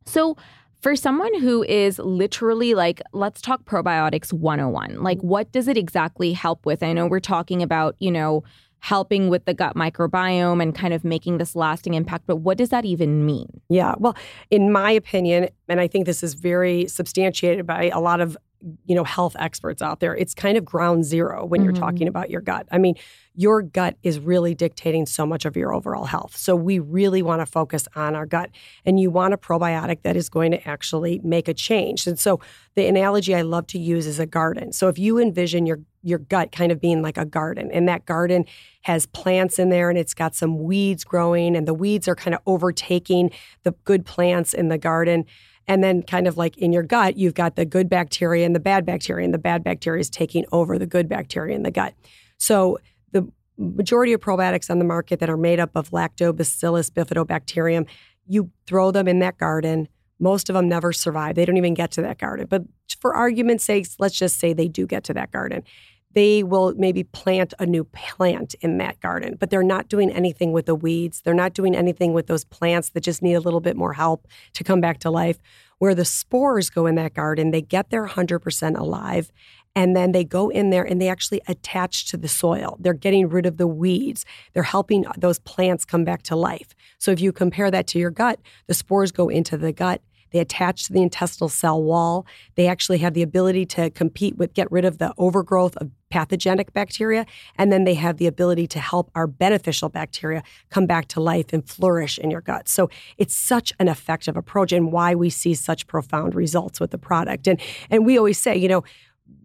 So, 0.07 0.37
for 0.81 0.97
someone 0.97 1.39
who 1.41 1.63
is 1.63 1.99
literally 1.99 2.75
like, 2.75 3.01
let's 3.13 3.41
talk 3.41 3.65
probiotics 3.65 4.33
101, 4.33 5.03
like 5.03 5.21
what 5.21 5.53
does 5.53 5.69
it 5.69 5.77
exactly 5.77 6.33
help 6.33 6.67
with? 6.67 6.83
I 6.83 6.93
know 6.93 7.07
we're 7.07 7.21
talking 7.21 7.63
about, 7.63 7.97
you 7.99 8.11
know, 8.11 8.43
helping 8.81 9.29
with 9.29 9.45
the 9.45 9.55
gut 9.55 9.77
microbiome 9.77 10.63
and 10.63 10.75
kind 10.75 10.95
of 10.95 11.05
making 11.05 11.39
this 11.39 11.55
lasting 11.55 11.95
impact. 11.95 12.25
But 12.27 12.37
what 12.37 12.57
does 12.57 12.71
that 12.71 12.85
even 12.85 13.27
mean? 13.27 13.61
Yeah. 13.69 13.95
Well, 13.99 14.17
in 14.51 14.73
my 14.73 14.91
opinion, 14.91 15.51
and 15.69 15.81
I 15.81 15.87
think 15.87 16.07
this 16.07 16.23
is 16.23 16.35
very 16.35 16.87
substantiated 16.89 17.67
by 17.67 17.91
a 17.91 18.01
lot 18.01 18.21
of 18.21 18.39
you 18.85 18.95
know 18.95 19.05
health 19.05 19.35
experts 19.39 19.81
out 19.81 20.01
there 20.01 20.15
it's 20.15 20.35
kind 20.35 20.59
of 20.59 20.65
ground 20.65 21.05
zero 21.05 21.45
when 21.45 21.61
mm-hmm. 21.61 21.71
you're 21.71 21.81
talking 21.81 22.09
about 22.09 22.31
your 22.31 22.41
gut. 22.41 22.67
I 22.71 22.79
mean 22.79 22.95
your 23.35 23.63
gut 23.63 23.97
is 24.03 24.19
really 24.19 24.55
dictating 24.55 25.07
so 25.07 25.25
much 25.25 25.45
of 25.45 25.57
your 25.57 25.73
overall 25.73 26.05
health. 26.05 26.37
So 26.37 26.55
we 26.57 26.79
really 26.79 27.23
want 27.23 27.41
to 27.41 27.47
focus 27.47 27.87
on 27.95 28.15
our 28.15 28.27
gut 28.27 28.51
and 28.85 28.99
you 28.99 29.11
want 29.11 29.33
a 29.33 29.39
probiotic 29.39 30.03
that 30.03 30.17
is 30.17 30.29
going 30.29 30.51
to 30.51 30.69
actually 30.69 31.21
make 31.23 31.49
a 31.49 31.55
change. 31.55 32.07
And 32.07 32.19
so 32.19 32.41
the 32.75 32.87
analogy 32.87 33.35
i 33.35 33.43
love 33.43 33.67
to 33.69 33.79
use 33.79 34.07
is 34.07 34.19
a 34.19 34.27
garden. 34.27 34.73
So 34.73 34.89
if 34.89 34.99
you 34.99 35.19
envision 35.19 35.65
your 35.65 35.81
your 36.03 36.19
gut 36.19 36.51
kind 36.51 36.73
of 36.73 36.81
being 36.81 37.03
like 37.03 37.19
a 37.19 37.27
garden 37.27 37.71
and 37.71 37.87
that 37.89 38.07
garden 38.07 38.47
has 38.83 39.07
plants 39.07 39.59
in 39.59 39.69
there 39.69 39.91
and 39.91 39.99
it's 39.99 40.15
got 40.15 40.35
some 40.35 40.63
weeds 40.63 41.05
growing 41.05 41.55
and 41.55 41.69
the 41.69 41.75
weeds 41.75 42.09
are 42.09 42.15
kind 42.15 42.35
of 42.35 42.41
overtaking 42.47 43.31
the 43.65 43.73
good 43.85 44.07
plants 44.07 44.55
in 44.55 44.69
the 44.69 44.79
garden 44.79 45.27
and 45.71 45.85
then, 45.85 46.03
kind 46.03 46.27
of 46.27 46.37
like 46.37 46.59
in 46.59 46.73
your 46.73 46.83
gut, 46.83 47.17
you've 47.17 47.35
got 47.35 47.55
the 47.55 47.65
good 47.65 47.89
bacteria 47.89 48.45
and 48.45 48.57
the 48.57 48.61
bad 48.61 48.85
bacteria, 48.85 49.25
and 49.25 49.33
the 49.33 49.39
bad 49.39 49.63
bacteria 49.63 50.01
is 50.01 50.11
taking 50.11 50.45
over 50.51 50.81
the 50.81 50.87
good 50.87 51.09
bacteria 51.09 51.55
in 51.55 51.63
the 51.63 51.71
gut. 51.71 51.95
So, 52.39 52.81
the 53.13 53.31
majority 53.57 54.13
of 54.13 54.21
probiotics 54.21 54.69
on 54.69 54.81
the 54.81 54.85
market 54.85 55.21
that 55.21 55.31
are 55.31 55.37
made 55.37 55.61
up 55.61 55.71
of 55.77 55.91
lactobacillus 55.91 56.91
bifidobacterium, 56.91 57.87
you 58.27 58.51
throw 58.67 58.91
them 58.91 59.07
in 59.07 59.21
that 59.21 59.39
garden. 59.39 59.87
Most 60.19 60.51
of 60.51 60.55
them 60.55 60.69
never 60.69 60.93
survive. 60.93 61.37
They 61.37 61.45
don't 61.45 61.57
even 61.57 61.75
get 61.75 61.93
to 61.93 62.03
that 62.03 62.19
garden. 62.19 62.49
But 62.51 62.65
for 63.01 63.15
argument's 63.15 63.63
sake, 63.63 63.87
let's 64.01 64.19
just 64.19 64.41
say 64.41 64.53
they 64.53 64.67
do 64.67 64.89
get 64.89 65.05
to 65.05 65.15
that 65.15 65.31
garden 65.31 65.63
they 66.13 66.43
will 66.43 66.75
maybe 66.77 67.05
plant 67.05 67.55
a 67.59 67.67
new 67.67 67.85
plant 67.85 68.55
in 68.61 68.79
that 68.79 69.01
garden, 69.01 69.37
but 69.39 69.51
they're 69.51 69.63
not 69.63 69.89
doing 69.89 70.11
anything 70.11 70.53
with 70.53 70.67
the 70.67 70.75
weeds. 70.75 71.23
They're 71.23 71.35
not 71.35 71.55
doing 71.55 71.77
anything 71.77 72.13
with 72.13 72.27
those 72.27 72.45
plants 72.45 72.91
that 72.91 73.03
just 73.03 73.23
need 73.23 73.35
a 73.35 73.41
little 73.41 73.61
bit 73.61 73.77
more 73.77 73.93
help 73.93 74.27
to 74.55 74.65
come 74.65 74.81
back 74.81 74.99
to 75.01 75.11
life. 75.11 75.39
Where 75.79 75.95
the 75.95 76.05
spores 76.05 76.69
go 76.69 76.87
in 76.87 76.97
that 76.97 77.15
garden, 77.15 77.53
they 77.53 77.63
get 77.63 77.91
there 77.91 78.07
100% 78.07 78.79
alive. 78.79 79.31
And 79.77 79.97
then 79.97 80.11
they 80.11 80.25
go 80.25 80.49
in 80.49 80.71
there 80.71 80.83
and 80.83 81.01
they 81.01 81.09
actually 81.09 81.41
attach 81.47 82.11
to 82.11 82.17
the 82.17 82.29
soil. 82.29 82.77
They're 82.81 82.93
getting 82.93 83.29
rid 83.29 83.47
of 83.47 83.57
the 83.57 83.69
weeds. 83.69 84.27
They're 84.53 84.65
helping 84.65 85.07
those 85.17 85.39
plants 85.39 85.85
come 85.85 86.05
back 86.05 86.23
to 86.25 86.37
life. 86.37 86.75
So 86.99 87.13
if 87.13 87.21
you 87.21 87.33
compare 87.33 87.71
that 87.71 87.87
to 87.89 87.99
your 87.99 88.11
gut, 88.11 88.41
the 88.67 88.75
spores 88.75 89.13
go 89.13 89.29
into 89.29 89.57
the 89.57 89.73
gut 89.73 90.03
they 90.31 90.39
attach 90.39 90.85
to 90.85 90.93
the 90.93 91.03
intestinal 91.03 91.49
cell 91.49 91.83
wall. 91.83 92.27
They 92.55 92.67
actually 92.67 92.99
have 92.99 93.15
the 93.15 93.23
ability 93.23 93.67
to 93.67 93.91
compete 93.91 94.37
with, 94.37 94.55
get 94.55 94.71
rid 94.71 94.85
of 94.85 94.99
the 94.99 95.13
overgrowth 95.19 95.77
of 95.77 95.91
pathogenic 96.11 96.73
bacteria. 96.73 97.25
And 97.57 97.73
then 97.73 97.85
they 97.85 97.95
have 97.95 98.17
the 98.17 98.27
ability 98.27 98.67
to 98.69 98.81
help 98.81 99.11
our 99.15 99.27
beneficial 99.27 99.89
bacteria 99.89 100.43
come 100.69 100.87
back 100.87 101.07
to 101.09 101.21
life 101.21 101.53
and 101.53 101.67
flourish 101.67 102.19
in 102.19 102.31
your 102.31 102.41
gut. 102.41 102.69
So 102.69 102.91
it's 103.17 103.35
such 103.35 103.73
an 103.79 103.89
effective 103.89 104.37
approach 104.37 104.73
and 104.73 104.93
why 104.93 105.15
we 105.15 105.31
see 105.31 105.55
such 105.55 105.87
profound 105.87 106.35
results 106.35 106.81
with 106.81 106.91
the 106.91 106.99
product. 106.99 107.47
And, 107.47 107.61
and 107.91 108.05
we 108.05 108.19
always 108.19 108.39
say, 108.39 108.57
you 108.57 108.69
know, 108.69 108.85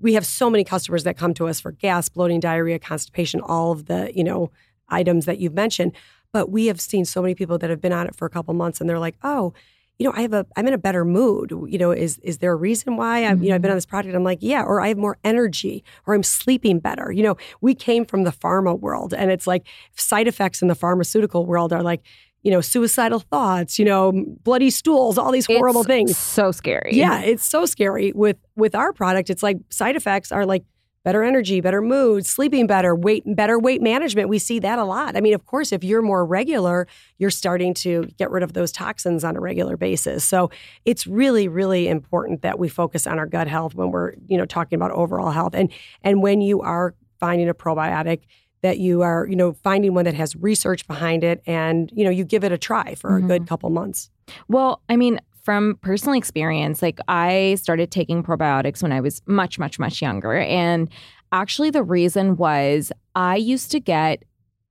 we 0.01 0.15
have 0.15 0.25
so 0.25 0.49
many 0.49 0.63
customers 0.63 1.03
that 1.03 1.17
come 1.17 1.33
to 1.35 1.47
us 1.47 1.59
for 1.59 1.71
gas, 1.71 2.09
bloating, 2.09 2.39
diarrhea, 2.39 2.79
constipation, 2.79 3.39
all 3.41 3.71
of 3.71 3.85
the, 3.85 4.11
you 4.15 4.23
know, 4.23 4.51
items 4.89 5.25
that 5.25 5.39
you've 5.39 5.53
mentioned. 5.53 5.93
But 6.31 6.49
we 6.49 6.65
have 6.65 6.81
seen 6.81 7.05
so 7.05 7.21
many 7.21 7.35
people 7.35 7.57
that 7.59 7.69
have 7.69 7.81
been 7.81 7.93
on 7.93 8.07
it 8.07 8.15
for 8.15 8.25
a 8.25 8.29
couple 8.29 8.53
months 8.53 8.81
and 8.81 8.89
they're 8.89 8.99
like, 8.99 9.15
oh, 9.23 9.53
you 9.97 10.05
know, 10.05 10.13
I 10.15 10.21
have 10.21 10.33
a, 10.33 10.45
I'm 10.55 10.67
in 10.67 10.73
a 10.73 10.77
better 10.77 11.05
mood. 11.05 11.51
You 11.51 11.77
know, 11.77 11.91
is 11.91 12.17
is 12.19 12.39
there 12.39 12.51
a 12.51 12.55
reason 12.55 12.97
why 12.97 13.23
I'm, 13.23 13.41
you 13.41 13.49
know, 13.49 13.55
I've 13.55 13.61
been 13.61 13.71
on 13.71 13.73
mm-hmm. 13.73 13.77
this 13.77 13.85
project? 13.85 14.15
I'm 14.15 14.23
like, 14.23 14.39
yeah, 14.41 14.63
or 14.63 14.81
I 14.81 14.89
have 14.89 14.97
more 14.97 15.17
energy, 15.23 15.83
or 16.05 16.13
I'm 16.13 16.23
sleeping 16.23 16.79
better. 16.79 17.11
You 17.11 17.23
know, 17.23 17.37
we 17.61 17.75
came 17.75 18.05
from 18.05 18.23
the 18.23 18.31
pharma 18.31 18.77
world, 18.77 19.13
and 19.13 19.31
it's 19.31 19.47
like 19.47 19.65
side 19.95 20.27
effects 20.27 20.61
in 20.61 20.67
the 20.67 20.75
pharmaceutical 20.75 21.45
world 21.45 21.71
are 21.71 21.83
like, 21.83 22.01
you 22.43 22.51
know, 22.51 22.61
suicidal 22.61 23.19
thoughts, 23.19 23.79
you 23.79 23.85
know, 23.85 24.11
bloody 24.43 24.69
stools, 24.69 25.17
all 25.17 25.31
these 25.31 25.47
horrible 25.47 25.81
it's 25.81 25.87
things. 25.87 26.17
So 26.17 26.51
scary. 26.51 26.91
Yeah, 26.93 27.21
it's 27.21 27.45
so 27.45 27.65
scary. 27.65 28.11
With 28.13 28.37
with 28.55 28.75
our 28.75 28.91
product, 28.91 29.29
it's 29.29 29.43
like 29.43 29.57
side 29.69 29.95
effects 29.95 30.31
are 30.31 30.45
like 30.45 30.63
better 31.05 31.23
energy, 31.23 31.61
better 31.61 31.81
mood, 31.81 32.25
sleeping 32.25 32.65
better, 32.67 32.95
weight 32.95 33.23
better 33.25 33.59
weight 33.59 33.81
management. 33.81 34.27
We 34.27 34.39
see 34.39 34.59
that 34.59 34.79
a 34.79 34.83
lot. 34.83 35.15
I 35.15 35.21
mean, 35.21 35.35
of 35.35 35.45
course, 35.45 35.71
if 35.71 35.83
you're 35.83 36.01
more 36.01 36.25
regular, 36.25 36.87
you're 37.19 37.29
starting 37.29 37.75
to 37.75 38.09
get 38.17 38.31
rid 38.31 38.43
of 38.43 38.53
those 38.53 38.71
toxins 38.71 39.23
on 39.23 39.37
a 39.37 39.39
regular 39.39 39.77
basis. 39.77 40.25
So 40.25 40.49
it's 40.83 41.05
really, 41.05 41.47
really 41.47 41.87
important 41.87 42.41
that 42.41 42.59
we 42.59 42.67
focus 42.67 43.05
on 43.05 43.19
our 43.19 43.27
gut 43.27 43.47
health 43.47 43.75
when 43.75 43.91
we're, 43.91 44.13
you 44.27 44.37
know, 44.37 44.45
talking 44.45 44.75
about 44.75 44.91
overall 44.91 45.29
health. 45.29 45.53
And 45.53 45.71
and 46.01 46.21
when 46.21 46.41
you 46.41 46.61
are 46.61 46.95
finding 47.19 47.47
a 47.47 47.53
probiotic, 47.53 48.21
that 48.63 48.79
you 48.79 49.03
are, 49.03 49.27
you 49.29 49.35
know, 49.35 49.53
finding 49.63 49.93
one 49.93 50.05
that 50.05 50.15
has 50.15 50.35
research 50.35 50.87
behind 50.87 51.23
it 51.23 51.43
and, 51.45 51.91
you 51.93 52.03
know, 52.03 52.09
you 52.09 52.23
give 52.23 52.43
it 52.43 52.51
a 52.51 52.57
try 52.57 52.95
for 52.95 53.11
mm-hmm. 53.11 53.25
a 53.25 53.27
good 53.27 53.41
mm-hmm. 53.43 53.49
couple 53.49 53.69
months. 53.69 54.09
Well, 54.47 54.81
I 54.89 54.95
mean, 54.95 55.19
from 55.45 55.77
personal 55.81 56.17
experience, 56.17 56.81
like 56.81 56.99
I 57.07 57.55
started 57.61 57.91
taking 57.91 58.23
probiotics 58.23 58.81
when 58.81 58.91
I 58.91 58.99
was 58.99 59.21
much, 59.27 59.59
much, 59.59 59.77
much 59.77 60.01
younger. 60.01 60.33
And 60.33 60.89
actually, 61.31 61.69
the 61.69 61.83
reason 61.83 62.35
was 62.35 62.91
I 63.13 63.35
used 63.35 63.71
to 63.71 63.79
get 63.79 64.23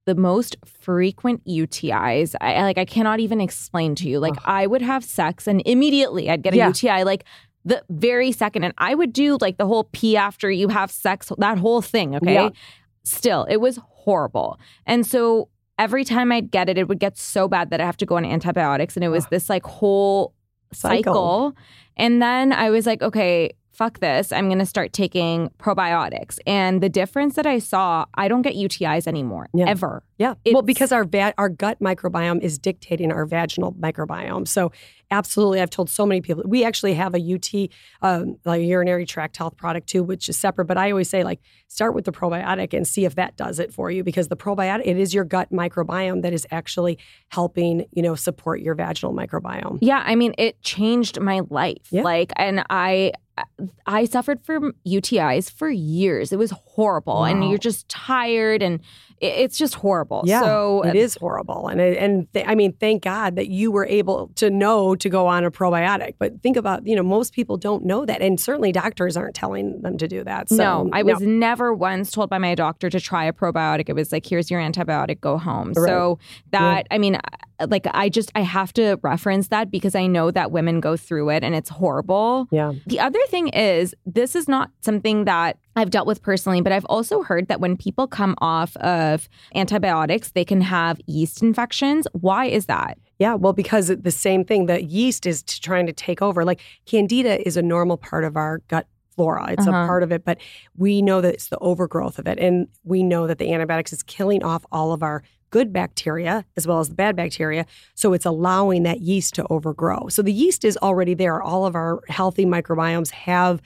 the 0.04 0.16
most 0.16 0.56
frequent 0.64 1.44
UTIs. 1.46 2.34
I 2.40 2.62
like 2.62 2.76
I 2.76 2.84
cannot 2.84 3.20
even 3.20 3.40
explain 3.40 3.94
to 3.96 4.08
you. 4.08 4.18
Like 4.18 4.34
I 4.44 4.66
would 4.66 4.82
have 4.82 5.04
sex 5.04 5.46
and 5.46 5.62
immediately 5.64 6.28
I'd 6.28 6.42
get 6.42 6.52
a 6.52 6.56
yeah. 6.58 6.68
UTI 6.68 7.04
like 7.04 7.24
the 7.64 7.82
very 7.88 8.32
second 8.32 8.64
and 8.64 8.74
I 8.76 8.94
would 8.94 9.12
do 9.12 9.38
like 9.40 9.56
the 9.56 9.66
whole 9.66 9.84
pee 9.92 10.16
after 10.16 10.50
you 10.50 10.68
have 10.68 10.90
sex 10.90 11.32
that 11.38 11.56
whole 11.56 11.80
thing, 11.80 12.16
okay? 12.16 12.34
Yeah. 12.34 12.50
Still, 13.04 13.44
it 13.48 13.58
was 13.58 13.78
horrible. 13.82 14.58
And 14.84 15.06
so 15.06 15.48
every 15.78 16.04
time 16.04 16.32
I'd 16.32 16.50
get 16.50 16.68
it, 16.68 16.76
it 16.76 16.88
would 16.88 17.00
get 17.00 17.16
so 17.16 17.48
bad 17.48 17.70
that 17.70 17.80
I 17.80 17.86
have 17.86 17.96
to 17.98 18.06
go 18.06 18.16
on 18.16 18.26
antibiotics 18.26 18.96
and 18.96 19.04
it 19.04 19.08
was 19.08 19.26
this 19.28 19.48
like 19.48 19.64
whole 19.64 20.34
cycle. 20.74 21.14
cycle. 21.14 21.56
And 21.96 22.20
then 22.20 22.52
I 22.52 22.70
was 22.70 22.86
like, 22.86 23.02
okay, 23.02 23.52
fuck 23.74 23.98
this. 24.00 24.32
I'm 24.32 24.48
going 24.48 24.58
to 24.58 24.66
start 24.66 24.92
taking 24.92 25.50
probiotics. 25.58 26.38
And 26.46 26.82
the 26.82 26.88
difference 26.88 27.34
that 27.34 27.46
I 27.46 27.58
saw, 27.58 28.06
I 28.14 28.28
don't 28.28 28.42
get 28.42 28.54
UTIs 28.54 29.06
anymore, 29.06 29.48
yeah. 29.52 29.68
ever. 29.68 30.02
Yeah. 30.18 30.34
It's, 30.44 30.52
well, 30.54 30.62
because 30.62 30.92
our 30.92 31.04
va- 31.04 31.34
our 31.38 31.48
gut 31.48 31.80
microbiome 31.80 32.40
is 32.40 32.58
dictating 32.58 33.10
our 33.12 33.26
vaginal 33.26 33.72
microbiome. 33.72 34.46
So, 34.46 34.72
absolutely, 35.10 35.60
I've 35.60 35.70
told 35.70 35.90
so 35.90 36.06
many 36.06 36.20
people. 36.20 36.44
We 36.46 36.64
actually 36.64 36.94
have 36.94 37.14
a 37.14 37.34
UT, 37.34 37.68
um, 38.02 38.36
like 38.44 38.60
a 38.60 38.64
urinary 38.64 39.06
tract 39.06 39.36
health 39.36 39.56
product 39.56 39.88
too, 39.88 40.02
which 40.02 40.28
is 40.28 40.36
separate. 40.36 40.66
But 40.66 40.78
I 40.78 40.90
always 40.90 41.08
say, 41.08 41.24
like, 41.24 41.40
start 41.68 41.94
with 41.94 42.04
the 42.04 42.12
probiotic 42.12 42.72
and 42.72 42.86
see 42.86 43.04
if 43.04 43.14
that 43.16 43.36
does 43.36 43.58
it 43.58 43.72
for 43.72 43.90
you, 43.90 44.04
because 44.04 44.28
the 44.28 44.36
probiotic 44.36 44.82
it 44.84 44.98
is 44.98 45.14
your 45.14 45.24
gut 45.24 45.50
microbiome 45.50 46.22
that 46.22 46.32
is 46.32 46.46
actually 46.50 46.98
helping, 47.28 47.86
you 47.92 48.02
know, 48.02 48.14
support 48.14 48.60
your 48.60 48.74
vaginal 48.74 49.12
microbiome. 49.12 49.78
Yeah, 49.80 50.02
I 50.04 50.14
mean, 50.14 50.34
it 50.38 50.60
changed 50.62 51.20
my 51.20 51.42
life. 51.50 51.88
Yeah. 51.90 52.02
Like, 52.02 52.32
and 52.36 52.64
I 52.70 53.12
I 53.86 54.04
suffered 54.04 54.44
from 54.44 54.74
UTIs 54.86 55.50
for 55.50 55.68
years. 55.68 56.32
It 56.32 56.38
was 56.38 56.52
horrible, 56.52 57.14
wow. 57.14 57.24
and 57.24 57.48
you're 57.48 57.58
just 57.58 57.88
tired, 57.88 58.62
and 58.62 58.80
it's 59.20 59.56
just 59.56 59.74
horrible. 59.74 60.22
Yeah, 60.24 60.42
so 60.42 60.82
it 60.82 60.96
uh, 60.96 60.98
is 60.98 61.16
horrible, 61.16 61.68
and 61.68 61.80
and 61.80 62.32
th- 62.32 62.46
I 62.48 62.54
mean, 62.54 62.72
thank 62.74 63.02
God 63.02 63.36
that 63.36 63.48
you 63.48 63.70
were 63.70 63.86
able 63.86 64.28
to 64.36 64.50
know 64.50 64.94
to 64.96 65.08
go 65.08 65.26
on 65.26 65.44
a 65.44 65.50
probiotic. 65.50 66.14
But 66.18 66.42
think 66.42 66.56
about 66.56 66.86
you 66.86 66.96
know 66.96 67.02
most 67.02 67.32
people 67.32 67.56
don't 67.56 67.84
know 67.84 68.04
that, 68.04 68.20
and 68.20 68.38
certainly 68.38 68.72
doctors 68.72 69.16
aren't 69.16 69.34
telling 69.34 69.80
them 69.82 69.98
to 69.98 70.08
do 70.08 70.24
that. 70.24 70.48
So, 70.48 70.56
no, 70.56 70.90
I 70.92 71.02
was 71.02 71.20
no. 71.20 71.26
never 71.26 71.72
once 71.72 72.10
told 72.10 72.30
by 72.30 72.38
my 72.38 72.54
doctor 72.54 72.90
to 72.90 73.00
try 73.00 73.24
a 73.24 73.32
probiotic. 73.32 73.88
It 73.88 73.94
was 73.94 74.12
like, 74.12 74.26
here's 74.26 74.50
your 74.50 74.60
antibiotic, 74.60 75.20
go 75.20 75.38
home. 75.38 75.72
Right. 75.76 75.86
So 75.86 76.18
that 76.50 76.86
yeah. 76.90 76.94
I 76.94 76.98
mean, 76.98 77.18
like 77.68 77.86
I 77.92 78.08
just 78.08 78.32
I 78.34 78.40
have 78.40 78.72
to 78.74 78.98
reference 79.02 79.48
that 79.48 79.70
because 79.70 79.94
I 79.94 80.06
know 80.06 80.30
that 80.30 80.50
women 80.50 80.80
go 80.80 80.96
through 80.96 81.30
it 81.30 81.44
and 81.44 81.54
it's 81.54 81.70
horrible. 81.70 82.48
Yeah. 82.50 82.72
The 82.86 83.00
other 83.00 83.20
thing 83.28 83.48
is 83.48 83.94
this 84.06 84.34
is 84.34 84.48
not 84.48 84.70
something 84.80 85.24
that 85.24 85.58
I've 85.76 85.90
dealt 85.90 86.06
with 86.06 86.22
personally, 86.22 86.60
but 86.60 86.72
I've 86.72 86.84
also 86.86 87.22
heard 87.22 87.48
that 87.48 87.60
when 87.60 87.76
people 87.76 88.06
come 88.06 88.34
off 88.38 88.76
of 88.78 89.28
antibiotics, 89.54 90.32
they 90.32 90.44
can 90.44 90.60
have 90.60 91.00
yeast 91.06 91.42
infections. 91.42 92.06
Why 92.12 92.46
is 92.46 92.66
that? 92.66 92.98
Yeah, 93.18 93.34
well, 93.34 93.52
because 93.52 93.86
the 93.88 94.10
same 94.10 94.44
thing, 94.44 94.66
the 94.66 94.82
yeast 94.84 95.24
is 95.24 95.42
t- 95.42 95.60
trying 95.60 95.86
to 95.86 95.92
take 95.92 96.20
over. 96.20 96.44
Like 96.44 96.60
candida 96.86 97.46
is 97.46 97.56
a 97.56 97.62
normal 97.62 97.96
part 97.96 98.24
of 98.24 98.36
our 98.36 98.58
gut 98.68 98.86
flora. 99.14 99.52
It's 99.52 99.66
Uh-huh. 99.66 99.84
a 99.84 99.86
part 99.86 100.02
of 100.02 100.10
it, 100.10 100.24
but 100.24 100.38
we 100.76 101.00
know 101.00 101.20
that 101.20 101.34
it's 101.34 101.48
the 101.48 101.58
overgrowth 101.58 102.18
of 102.18 102.26
it. 102.26 102.38
And 102.40 102.66
we 102.82 103.04
know 103.04 103.28
that 103.28 103.38
the 103.38 103.52
antibiotics 103.52 103.92
is 103.92 104.02
killing 104.02 104.42
off 104.42 104.66
all 104.72 104.92
of 104.92 105.02
our 105.04 105.22
good 105.54 105.72
bacteria 105.72 106.44
as 106.56 106.66
well 106.66 106.80
as 106.80 106.88
the 106.88 106.96
bad 106.96 107.14
bacteria. 107.14 107.64
So 107.94 108.12
it's 108.12 108.26
allowing 108.26 108.82
that 108.82 109.02
yeast 109.02 109.34
to 109.34 109.46
overgrow. 109.50 110.08
So 110.08 110.20
the 110.20 110.32
yeast 110.32 110.64
is 110.64 110.76
already 110.78 111.14
there. 111.14 111.40
All 111.40 111.64
of 111.64 111.76
our 111.76 112.00
healthy 112.08 112.44
microbiomes 112.44 113.12
have 113.12 113.62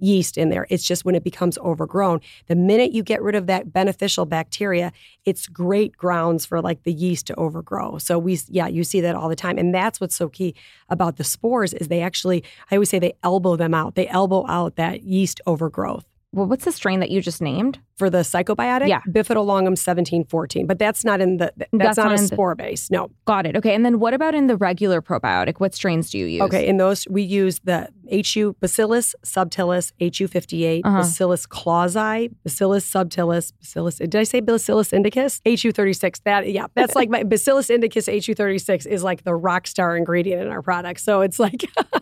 yeast 0.00 0.38
in 0.38 0.48
there. 0.48 0.66
It's 0.70 0.82
just 0.82 1.04
when 1.04 1.14
it 1.14 1.24
becomes 1.24 1.58
overgrown. 1.58 2.22
The 2.46 2.54
minute 2.54 2.92
you 2.92 3.02
get 3.02 3.20
rid 3.20 3.34
of 3.34 3.48
that 3.48 3.70
beneficial 3.70 4.24
bacteria, 4.24 4.92
it's 5.26 5.46
great 5.46 5.94
grounds 5.94 6.46
for 6.46 6.62
like 6.62 6.84
the 6.84 6.92
yeast 6.92 7.26
to 7.26 7.34
overgrow. 7.34 7.98
So 7.98 8.18
we 8.18 8.40
yeah, 8.48 8.68
you 8.68 8.82
see 8.82 9.02
that 9.02 9.14
all 9.14 9.28
the 9.28 9.36
time. 9.36 9.58
And 9.58 9.74
that's 9.74 10.00
what's 10.00 10.16
so 10.16 10.30
key 10.30 10.54
about 10.88 11.18
the 11.18 11.24
spores 11.24 11.74
is 11.74 11.88
they 11.88 12.00
actually 12.00 12.44
I 12.70 12.76
always 12.76 12.88
say 12.88 12.98
they 12.98 13.12
elbow 13.22 13.56
them 13.56 13.74
out. 13.74 13.94
They 13.94 14.08
elbow 14.08 14.46
out 14.48 14.76
that 14.76 15.02
yeast 15.02 15.42
overgrowth. 15.46 16.06
Well, 16.36 16.46
what's 16.46 16.66
the 16.66 16.72
strain 16.72 17.00
that 17.00 17.10
you 17.10 17.20
just 17.22 17.40
named? 17.40 17.78
For 17.96 18.10
the 18.10 18.18
psychobiotic, 18.18 18.88
Yeah. 18.88 19.00
Bifidolongum 19.08 19.72
1714, 19.72 20.66
but 20.66 20.78
that's 20.78 21.02
not 21.02 21.22
in 21.22 21.38
the 21.38 21.50
that's, 21.56 21.70
That's 21.72 21.96
not, 21.96 22.04
not 22.04 22.12
a 22.12 22.14
in 22.16 22.20
the- 22.20 22.26
spore 22.28 22.54
base. 22.54 22.90
No. 22.90 23.10
Got 23.24 23.46
it. 23.46 23.56
Okay. 23.56 23.74
And 23.74 23.86
then 23.86 23.98
what 23.98 24.12
about 24.12 24.34
in 24.34 24.46
the 24.46 24.56
regular 24.58 25.00
probiotic? 25.00 25.60
What 25.60 25.74
strains 25.74 26.10
do 26.10 26.18
you 26.18 26.26
use? 26.26 26.42
Okay, 26.42 26.66
in 26.66 26.76
those 26.76 27.06
we 27.08 27.22
use 27.22 27.60
the 27.64 27.88
HU 28.12 28.54
Bacillus 28.60 29.14
subtilis 29.24 29.92
HU58, 29.98 30.82
Uh-huh. 30.84 30.98
Bacillus 30.98 31.46
clausii, 31.46 32.30
Bacillus 32.44 32.88
subtilis, 32.88 33.52
Bacillus. 33.58 33.96
Did 33.96 34.14
I 34.14 34.24
say 34.24 34.40
Bacillus 34.40 34.92
indicus? 34.92 35.40
HU36. 35.46 36.22
That 36.24 36.52
yeah, 36.52 36.66
that's 36.74 36.94
like 37.00 37.08
my 37.08 37.22
Bacillus 37.22 37.70
indicus 37.70 38.08
HU36 38.08 38.86
is 38.86 39.02
like 39.02 39.24
the 39.24 39.34
rock 39.34 39.66
star 39.66 39.96
ingredient 39.96 40.42
in 40.42 40.48
our 40.48 40.60
product. 40.62 41.00
So 41.00 41.22
it's 41.22 41.38
like 41.38 41.64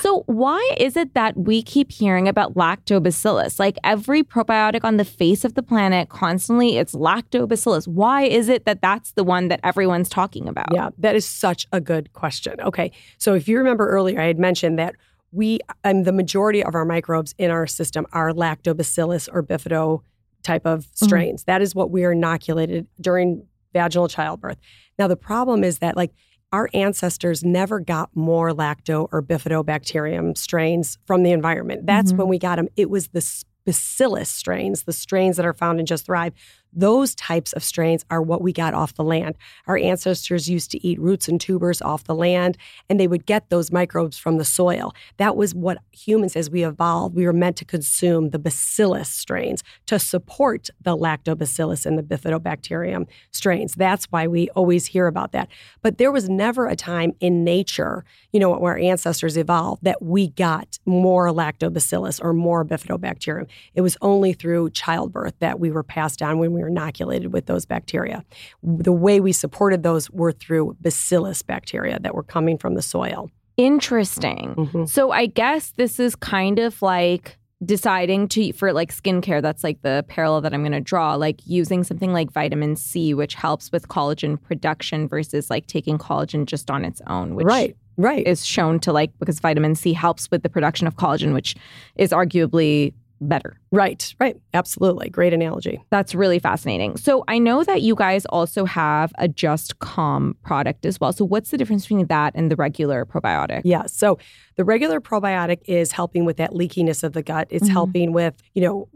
So 0.00 0.22
why 0.26 0.74
is 0.76 0.96
it 0.96 1.14
that 1.14 1.36
we 1.36 1.62
keep 1.62 1.90
hearing 1.90 2.28
about 2.28 2.54
lactobacillus? 2.54 3.58
Like 3.58 3.78
every 3.84 4.22
probiotic 4.22 4.80
on 4.84 4.96
the 4.96 5.04
face 5.04 5.44
of 5.44 5.54
the 5.54 5.62
planet, 5.62 6.08
constantly 6.08 6.76
it's 6.76 6.94
lactobacillus. 6.94 7.86
Why 7.86 8.22
is 8.22 8.48
it 8.48 8.64
that 8.64 8.80
that's 8.82 9.12
the 9.12 9.24
one 9.24 9.48
that 9.48 9.60
everyone's 9.62 10.08
talking 10.08 10.48
about? 10.48 10.68
Yeah, 10.72 10.90
that 10.98 11.14
is 11.14 11.26
such 11.26 11.66
a 11.72 11.80
good 11.80 12.12
question. 12.12 12.60
Okay, 12.60 12.92
so 13.18 13.34
if 13.34 13.48
you 13.48 13.58
remember 13.58 13.88
earlier, 13.88 14.20
I 14.20 14.26
had 14.26 14.38
mentioned 14.38 14.78
that 14.78 14.94
we, 15.32 15.60
um, 15.84 16.04
the 16.04 16.12
majority 16.12 16.64
of 16.64 16.74
our 16.74 16.84
microbes 16.84 17.34
in 17.36 17.50
our 17.50 17.66
system 17.66 18.06
are 18.12 18.32
lactobacillus 18.32 19.28
or 19.32 19.42
bifido 19.42 20.02
type 20.42 20.64
of 20.64 20.86
strains. 20.94 21.44
That 21.44 21.60
is 21.60 21.74
what 21.74 21.90
we 21.90 22.04
are 22.04 22.12
inoculated 22.12 22.86
during 23.00 23.46
vaginal 23.72 24.08
childbirth. 24.08 24.58
Now, 24.98 25.08
the 25.08 25.16
problem 25.16 25.64
is 25.64 25.80
that, 25.80 25.96
like, 25.96 26.12
our 26.52 26.68
ancestors 26.72 27.42
never 27.44 27.80
got 27.80 28.10
more 28.14 28.50
lacto 28.50 29.08
or 29.12 29.22
bifidobacterium 29.22 30.36
strains 30.36 30.98
from 31.06 31.22
the 31.22 31.32
environment. 31.32 31.86
That's 31.86 32.12
Mhm. 32.12 32.18
when 32.18 32.28
we 32.28 32.38
got 32.38 32.56
them. 32.56 32.68
It 32.76 32.88
was 32.88 33.08
the 33.08 33.24
bacillus 33.64 34.28
strains, 34.28 34.84
the 34.84 34.92
strains 34.92 35.36
that 35.36 35.44
are 35.46 35.52
found 35.52 35.80
in 35.80 35.86
Just 35.86 36.06
Thrive. 36.06 36.32
Those 36.76 37.14
types 37.14 37.52
of 37.54 37.64
strains 37.64 38.04
are 38.10 38.20
what 38.20 38.42
we 38.42 38.52
got 38.52 38.74
off 38.74 38.94
the 38.94 39.02
land. 39.02 39.34
Our 39.66 39.78
ancestors 39.78 40.48
used 40.48 40.70
to 40.72 40.86
eat 40.86 41.00
roots 41.00 41.26
and 41.26 41.40
tubers 41.40 41.80
off 41.80 42.04
the 42.04 42.14
land, 42.14 42.58
and 42.88 43.00
they 43.00 43.08
would 43.08 43.26
get 43.26 43.48
those 43.48 43.72
microbes 43.72 44.18
from 44.18 44.36
the 44.36 44.44
soil. 44.44 44.94
That 45.16 45.36
was 45.36 45.54
what 45.54 45.78
humans, 45.90 46.36
as 46.36 46.50
we 46.50 46.64
evolved, 46.64 47.16
we 47.16 47.24
were 47.24 47.32
meant 47.32 47.56
to 47.56 47.64
consume 47.64 48.30
the 48.30 48.38
bacillus 48.38 49.08
strains 49.08 49.64
to 49.86 49.98
support 49.98 50.68
the 50.80 50.96
lactobacillus 50.96 51.86
and 51.86 51.98
the 51.98 52.02
bifidobacterium 52.02 53.06
strains. 53.30 53.74
That's 53.74 54.04
why 54.06 54.26
we 54.26 54.50
always 54.50 54.86
hear 54.86 55.06
about 55.06 55.32
that. 55.32 55.48
But 55.82 55.98
there 55.98 56.12
was 56.12 56.28
never 56.28 56.68
a 56.68 56.76
time 56.76 57.12
in 57.20 57.42
nature, 57.42 58.04
you 58.32 58.40
know, 58.40 58.50
where 58.50 58.72
our 58.72 58.78
ancestors 58.78 59.36
evolved 59.36 59.82
that 59.84 60.02
we 60.02 60.28
got 60.28 60.78
more 60.84 61.28
lactobacillus 61.28 62.22
or 62.22 62.34
more 62.34 62.64
bifidobacterium. 62.64 63.46
It 63.74 63.80
was 63.80 63.96
only 64.02 64.34
through 64.34 64.70
childbirth 64.70 65.38
that 65.38 65.58
we 65.58 65.70
were 65.70 65.82
passed 65.82 66.18
down 66.18 66.38
when 66.38 66.52
we 66.52 66.60
were 66.60 66.65
inoculated 66.66 67.32
with 67.32 67.46
those 67.46 67.64
bacteria. 67.64 68.24
The 68.62 68.92
way 68.92 69.20
we 69.20 69.32
supported 69.32 69.82
those 69.82 70.10
were 70.10 70.32
through 70.32 70.76
bacillus 70.80 71.42
bacteria 71.42 71.98
that 72.00 72.14
were 72.14 72.22
coming 72.22 72.58
from 72.58 72.74
the 72.74 72.82
soil. 72.82 73.30
Interesting. 73.56 74.54
Mhm. 74.56 74.88
So 74.88 75.12
I 75.12 75.26
guess 75.26 75.72
this 75.76 75.98
is 75.98 76.14
kind 76.14 76.58
of 76.58 76.82
like 76.82 77.38
deciding 77.64 78.28
to 78.28 78.52
for 78.52 78.72
like 78.72 78.94
skincare 78.94 79.40
that's 79.40 79.64
like 79.64 79.80
the 79.80 80.04
parallel 80.08 80.42
that 80.42 80.52
i'm 80.52 80.60
going 80.60 80.72
to 80.72 80.80
draw 80.80 81.14
like 81.14 81.40
using 81.46 81.82
something 81.82 82.12
like 82.12 82.30
vitamin 82.30 82.76
c 82.76 83.14
which 83.14 83.34
helps 83.34 83.72
with 83.72 83.88
collagen 83.88 84.40
production 84.42 85.08
versus 85.08 85.48
like 85.48 85.66
taking 85.66 85.96
collagen 85.96 86.44
just 86.44 86.70
on 86.70 86.84
its 86.84 87.00
own 87.06 87.34
which 87.34 87.46
right, 87.46 87.74
right. 87.96 88.26
is 88.26 88.44
shown 88.44 88.78
to 88.78 88.92
like 88.92 89.10
because 89.18 89.40
vitamin 89.40 89.74
c 89.74 89.94
helps 89.94 90.30
with 90.30 90.42
the 90.42 90.50
production 90.50 90.86
of 90.86 90.96
collagen 90.96 91.32
which 91.32 91.56
is 91.96 92.10
arguably 92.10 92.92
better 93.20 93.58
right, 93.72 94.14
right. 94.20 94.36
Absolutely. 94.54 95.08
Great 95.10 95.32
analogy. 95.32 95.82
that's 95.90 96.14
really 96.14 96.38
fascinating 96.38 96.96
so 96.96 97.24
i 97.28 97.38
know 97.38 97.64
that 97.64 97.82
you 97.82 97.94
guys 97.94 98.24
also 98.26 98.64
have 98.64 99.12
a 99.18 99.26
just 99.28 99.78
calm 99.78 100.36
product 100.42 100.84
as 100.86 101.00
well 101.00 101.12
so 101.12 101.24
what's 101.24 101.50
the 101.50 101.56
difference 101.58 101.84
between 101.84 102.06
that 102.06 102.32
and 102.34 102.50
the 102.50 102.56
regular 102.56 103.04
probiotic 103.06 103.62
Yeah. 103.64 103.86
So 103.86 104.18
the 104.56 104.64
regular 104.64 105.00
probiotic 105.00 105.58
is 105.66 105.92
helping 105.92 106.24
with 106.24 106.36
that 106.38 106.52
leakiness 106.52 107.02
of 107.02 107.12
the 107.12 107.22
gut. 107.22 107.46
It's 107.50 107.68
Mhm. 107.68 107.72
helping 107.72 108.12
with, 108.12 108.34
you 108.54 108.62
know, 108.62 108.88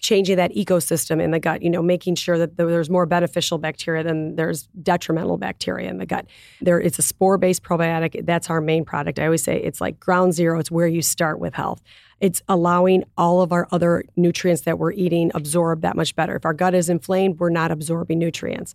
changing 0.00 0.36
that 0.36 0.54
ecosystem 0.54 1.22
in 1.22 1.30
the 1.30 1.40
gut, 1.40 1.62
you 1.62 1.70
know, 1.70 1.82
making 1.82 2.14
sure 2.14 2.38
that 2.38 2.56
there's 2.56 2.90
more 2.90 3.06
beneficial 3.06 3.58
bacteria 3.58 4.02
than 4.02 4.36
there's 4.36 4.68
detrimental 4.82 5.38
bacteria 5.38 5.88
in 5.88 5.98
the 5.98 6.06
gut. 6.06 6.26
There 6.60 6.80
it's 6.80 6.98
a 6.98 7.02
spore-based 7.02 7.62
probiotic. 7.62 8.24
That's 8.26 8.50
our 8.50 8.60
main 8.60 8.84
product. 8.84 9.18
I 9.18 9.24
always 9.24 9.42
say 9.42 9.60
it's 9.60 9.80
like 9.80 10.00
ground 10.00 10.34
zero. 10.34 10.58
It's 10.58 10.70
where 10.70 10.86
you 10.86 11.02
start 11.02 11.38
with 11.38 11.54
health. 11.54 11.80
It's 12.20 12.42
allowing 12.48 13.04
all 13.16 13.42
of 13.42 13.52
our 13.52 13.68
other 13.72 14.04
nutrients 14.16 14.62
that 14.62 14.78
we're 14.78 14.92
eating 14.92 15.30
absorb 15.34 15.82
that 15.82 15.96
much 15.96 16.14
better. 16.16 16.36
If 16.36 16.44
our 16.44 16.54
gut 16.54 16.74
is 16.74 16.88
inflamed, 16.88 17.38
we're 17.38 17.50
not 17.50 17.70
absorbing 17.70 18.18
nutrients. 18.18 18.74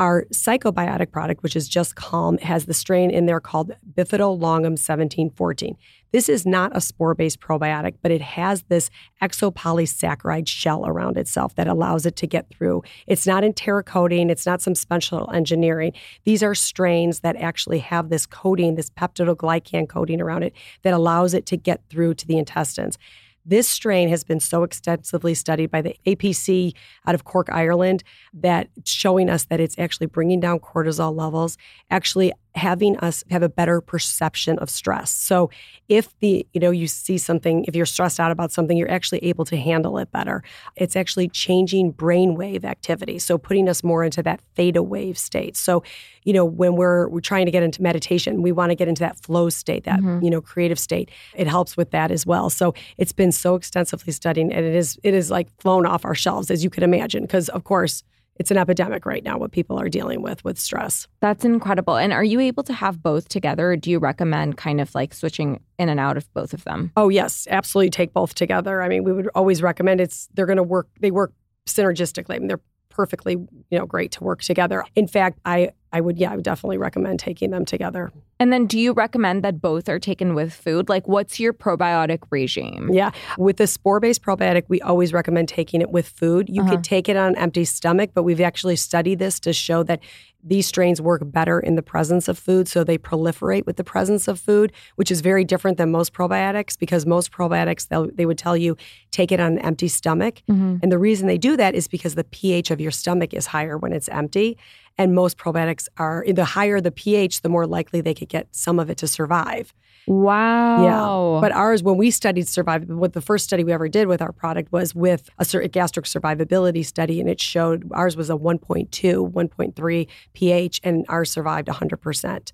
Our 0.00 0.24
psychobiotic 0.32 1.12
product, 1.12 1.44
which 1.44 1.54
is 1.54 1.68
just 1.68 1.94
calm, 1.94 2.36
has 2.38 2.66
the 2.66 2.74
strain 2.74 3.12
in 3.12 3.26
there 3.26 3.38
called 3.38 3.70
Bifidolongum 3.94 4.74
1714. 4.74 5.76
This 6.10 6.28
is 6.28 6.44
not 6.44 6.76
a 6.76 6.80
spore 6.80 7.14
based 7.14 7.38
probiotic, 7.38 7.94
but 8.02 8.10
it 8.10 8.20
has 8.20 8.62
this 8.64 8.90
exopolysaccharide 9.22 10.48
shell 10.48 10.84
around 10.84 11.16
itself 11.16 11.54
that 11.54 11.68
allows 11.68 12.06
it 12.06 12.16
to 12.16 12.26
get 12.26 12.50
through. 12.50 12.82
It's 13.06 13.24
not 13.24 13.44
enteric 13.44 13.86
coating, 13.86 14.30
it's 14.30 14.46
not 14.46 14.60
some 14.60 14.74
special 14.74 15.30
engineering. 15.32 15.92
These 16.24 16.42
are 16.42 16.56
strains 16.56 17.20
that 17.20 17.36
actually 17.36 17.78
have 17.78 18.08
this 18.08 18.26
coating, 18.26 18.74
this 18.74 18.90
peptidoglycan 18.90 19.88
coating 19.88 20.20
around 20.20 20.42
it 20.42 20.54
that 20.82 20.94
allows 20.94 21.34
it 21.34 21.46
to 21.46 21.56
get 21.56 21.82
through 21.88 22.14
to 22.14 22.26
the 22.26 22.38
intestines. 22.38 22.98
This 23.44 23.68
strain 23.68 24.08
has 24.08 24.24
been 24.24 24.40
so 24.40 24.62
extensively 24.62 25.34
studied 25.34 25.70
by 25.70 25.82
the 25.82 25.96
APC 26.06 26.72
out 27.06 27.14
of 27.14 27.24
Cork, 27.24 27.48
Ireland, 27.52 28.02
that 28.32 28.68
showing 28.84 29.28
us 29.28 29.44
that 29.44 29.60
it's 29.60 29.78
actually 29.78 30.06
bringing 30.06 30.40
down 30.40 30.60
cortisol 30.60 31.14
levels, 31.14 31.58
actually 31.90 32.32
having 32.54 32.96
us 32.98 33.24
have 33.30 33.42
a 33.42 33.48
better 33.48 33.80
perception 33.80 34.58
of 34.60 34.70
stress. 34.70 35.10
So 35.10 35.50
if 35.88 36.16
the, 36.20 36.46
you 36.52 36.60
know, 36.60 36.70
you 36.70 36.86
see 36.86 37.18
something, 37.18 37.64
if 37.66 37.74
you're 37.74 37.84
stressed 37.84 38.20
out 38.20 38.30
about 38.30 38.52
something, 38.52 38.76
you're 38.76 38.90
actually 38.90 39.24
able 39.24 39.44
to 39.46 39.56
handle 39.56 39.98
it 39.98 40.12
better. 40.12 40.42
It's 40.76 40.94
actually 40.94 41.28
changing 41.28 41.92
brainwave 41.92 42.64
activity. 42.64 43.18
So 43.18 43.38
putting 43.38 43.68
us 43.68 43.82
more 43.82 44.04
into 44.04 44.22
that 44.22 44.40
theta 44.54 44.82
wave 44.82 45.18
state. 45.18 45.56
So, 45.56 45.82
you 46.22 46.32
know, 46.32 46.44
when 46.44 46.76
we're 46.76 47.08
we're 47.08 47.20
trying 47.20 47.46
to 47.46 47.52
get 47.52 47.64
into 47.64 47.82
meditation, 47.82 48.40
we 48.40 48.52
want 48.52 48.70
to 48.70 48.76
get 48.76 48.86
into 48.86 49.00
that 49.00 49.18
flow 49.18 49.48
state, 49.48 49.84
that, 49.84 49.98
mm-hmm. 49.98 50.24
you 50.24 50.30
know, 50.30 50.40
creative 50.40 50.78
state. 50.78 51.10
It 51.34 51.48
helps 51.48 51.76
with 51.76 51.90
that 51.90 52.12
as 52.12 52.24
well. 52.24 52.50
So 52.50 52.72
it's 52.98 53.12
been 53.12 53.32
so 53.32 53.56
extensively 53.56 54.12
studied 54.12 54.42
and 54.42 54.52
it 54.52 54.74
is 54.74 54.98
it 55.02 55.12
is 55.12 55.30
like 55.30 55.48
flown 55.58 55.86
off 55.86 56.04
our 56.04 56.14
shelves 56.14 56.50
as 56.50 56.62
you 56.62 56.70
could 56.70 56.82
imagine 56.82 57.24
because 57.24 57.48
of 57.48 57.64
course 57.64 58.04
it's 58.36 58.50
an 58.50 58.58
epidemic 58.58 59.06
right 59.06 59.22
now 59.22 59.38
what 59.38 59.52
people 59.52 59.78
are 59.78 59.88
dealing 59.88 60.22
with 60.22 60.44
with 60.44 60.58
stress. 60.58 61.06
That's 61.20 61.44
incredible. 61.44 61.96
And 61.96 62.12
are 62.12 62.24
you 62.24 62.40
able 62.40 62.62
to 62.64 62.72
have 62.72 63.02
both 63.02 63.28
together 63.28 63.72
or 63.72 63.76
do 63.76 63.90
you 63.90 63.98
recommend 63.98 64.56
kind 64.56 64.80
of 64.80 64.94
like 64.94 65.14
switching 65.14 65.60
in 65.78 65.88
and 65.88 66.00
out 66.00 66.16
of 66.16 66.32
both 66.34 66.52
of 66.52 66.64
them? 66.64 66.92
Oh 66.96 67.08
yes, 67.08 67.46
absolutely 67.50 67.90
take 67.90 68.12
both 68.12 68.34
together. 68.34 68.82
I 68.82 68.88
mean, 68.88 69.04
we 69.04 69.12
would 69.12 69.28
always 69.34 69.62
recommend 69.62 70.00
it's 70.00 70.28
they're 70.34 70.46
going 70.46 70.56
to 70.56 70.62
work 70.62 70.88
they 71.00 71.10
work 71.10 71.32
synergistically. 71.66 72.36
I 72.36 72.38
mean, 72.38 72.48
they're 72.48 72.60
perfectly, 72.88 73.32
you 73.34 73.78
know, 73.78 73.86
great 73.86 74.12
to 74.12 74.24
work 74.24 74.42
together. 74.42 74.84
In 74.94 75.06
fact, 75.06 75.38
I 75.44 75.70
I 75.92 76.00
would 76.00 76.18
yeah, 76.18 76.32
I 76.32 76.36
would 76.36 76.44
definitely 76.44 76.78
recommend 76.78 77.20
taking 77.20 77.50
them 77.50 77.64
together. 77.64 78.12
And 78.40 78.52
then 78.52 78.66
do 78.66 78.78
you 78.78 78.92
recommend 78.92 79.44
that 79.44 79.60
both 79.60 79.88
are 79.88 79.98
taken 79.98 80.34
with 80.34 80.52
food? 80.52 80.88
Like, 80.88 81.06
what's 81.06 81.38
your 81.38 81.52
probiotic 81.52 82.18
regime? 82.30 82.90
Yeah. 82.92 83.12
With 83.38 83.58
the 83.58 83.66
spore 83.66 84.00
based 84.00 84.22
probiotic, 84.22 84.64
we 84.68 84.80
always 84.80 85.12
recommend 85.12 85.48
taking 85.48 85.80
it 85.80 85.90
with 85.90 86.08
food. 86.08 86.48
You 86.48 86.62
Uh-huh. 86.62 86.72
could 86.72 86.84
take 86.84 87.08
it 87.08 87.16
on 87.16 87.28
an 87.32 87.36
empty 87.38 87.64
stomach, 87.64 88.10
but 88.14 88.22
we've 88.24 88.40
actually 88.40 88.76
studied 88.76 89.18
this 89.20 89.38
to 89.40 89.52
show 89.52 89.82
that 89.84 90.00
these 90.46 90.66
strains 90.66 91.00
work 91.00 91.22
better 91.24 91.58
in 91.58 91.74
the 91.74 91.82
presence 91.82 92.28
of 92.28 92.36
food. 92.38 92.68
So 92.68 92.84
they 92.84 92.98
proliferate 92.98 93.64
with 93.64 93.76
the 93.76 93.84
presence 93.84 94.28
of 94.28 94.38
food, 94.38 94.72
which 94.96 95.10
is 95.10 95.22
very 95.22 95.42
different 95.42 95.78
than 95.78 95.90
most 95.90 96.12
probiotics 96.12 96.78
because 96.78 97.06
most 97.06 97.32
probiotics, 97.32 97.88
they'll- 97.88 98.10
would 98.26 98.36
tell 98.36 98.56
you 98.56 98.76
take 99.10 99.32
it 99.32 99.40
on 99.40 99.52
an 99.52 99.58
empty 99.60 99.88
stomach. 99.88 100.42
Mhm. 100.50 100.80
And 100.82 100.92
the 100.92 100.98
reason 100.98 101.28
they 101.28 101.38
do 101.38 101.56
that 101.56 101.74
is 101.74 101.88
because 101.88 102.14
the 102.14 102.24
pH 102.24 102.70
of 102.70 102.78
your 102.80 102.90
stomach 102.90 103.32
is 103.32 103.46
higher 103.46 103.78
when 103.78 103.92
it's 103.94 104.08
empty. 104.10 104.58
And 104.98 105.14
most 105.14 105.38
probiotics 105.38 105.88
are, 105.96 106.24
the 106.30 106.44
higher 106.44 106.80
the 106.80 106.92
pH, 106.92 107.40
the 107.42 107.48
more 107.48 107.66
likely 107.66 108.00
they 108.00 108.14
could 108.24 108.30
get 108.30 108.48
some 108.50 108.78
of 108.78 108.90
it 108.90 108.98
to 108.98 109.06
survive. 109.06 109.72
Wow. 110.06 110.82
Yeah. 110.82 111.40
But 111.40 111.52
ours, 111.52 111.82
when 111.82 111.96
we 111.96 112.10
studied 112.10 112.44
survivability, 112.44 112.96
what 112.96 113.14
the 113.14 113.22
first 113.22 113.44
study 113.44 113.64
we 113.64 113.72
ever 113.72 113.88
did 113.88 114.06
with 114.06 114.20
our 114.20 114.32
product 114.32 114.70
was 114.70 114.94
with 114.94 115.30
a 115.38 115.68
gastric 115.68 116.04
survivability 116.04 116.84
study, 116.84 117.20
and 117.20 117.28
it 117.28 117.40
showed 117.40 117.90
ours 117.92 118.16
was 118.16 118.28
a 118.28 118.34
1.2, 118.34 118.88
1.3 119.32 120.06
pH, 120.34 120.80
and 120.84 121.06
ours 121.08 121.30
survived 121.30 121.68
100%. 121.68 122.52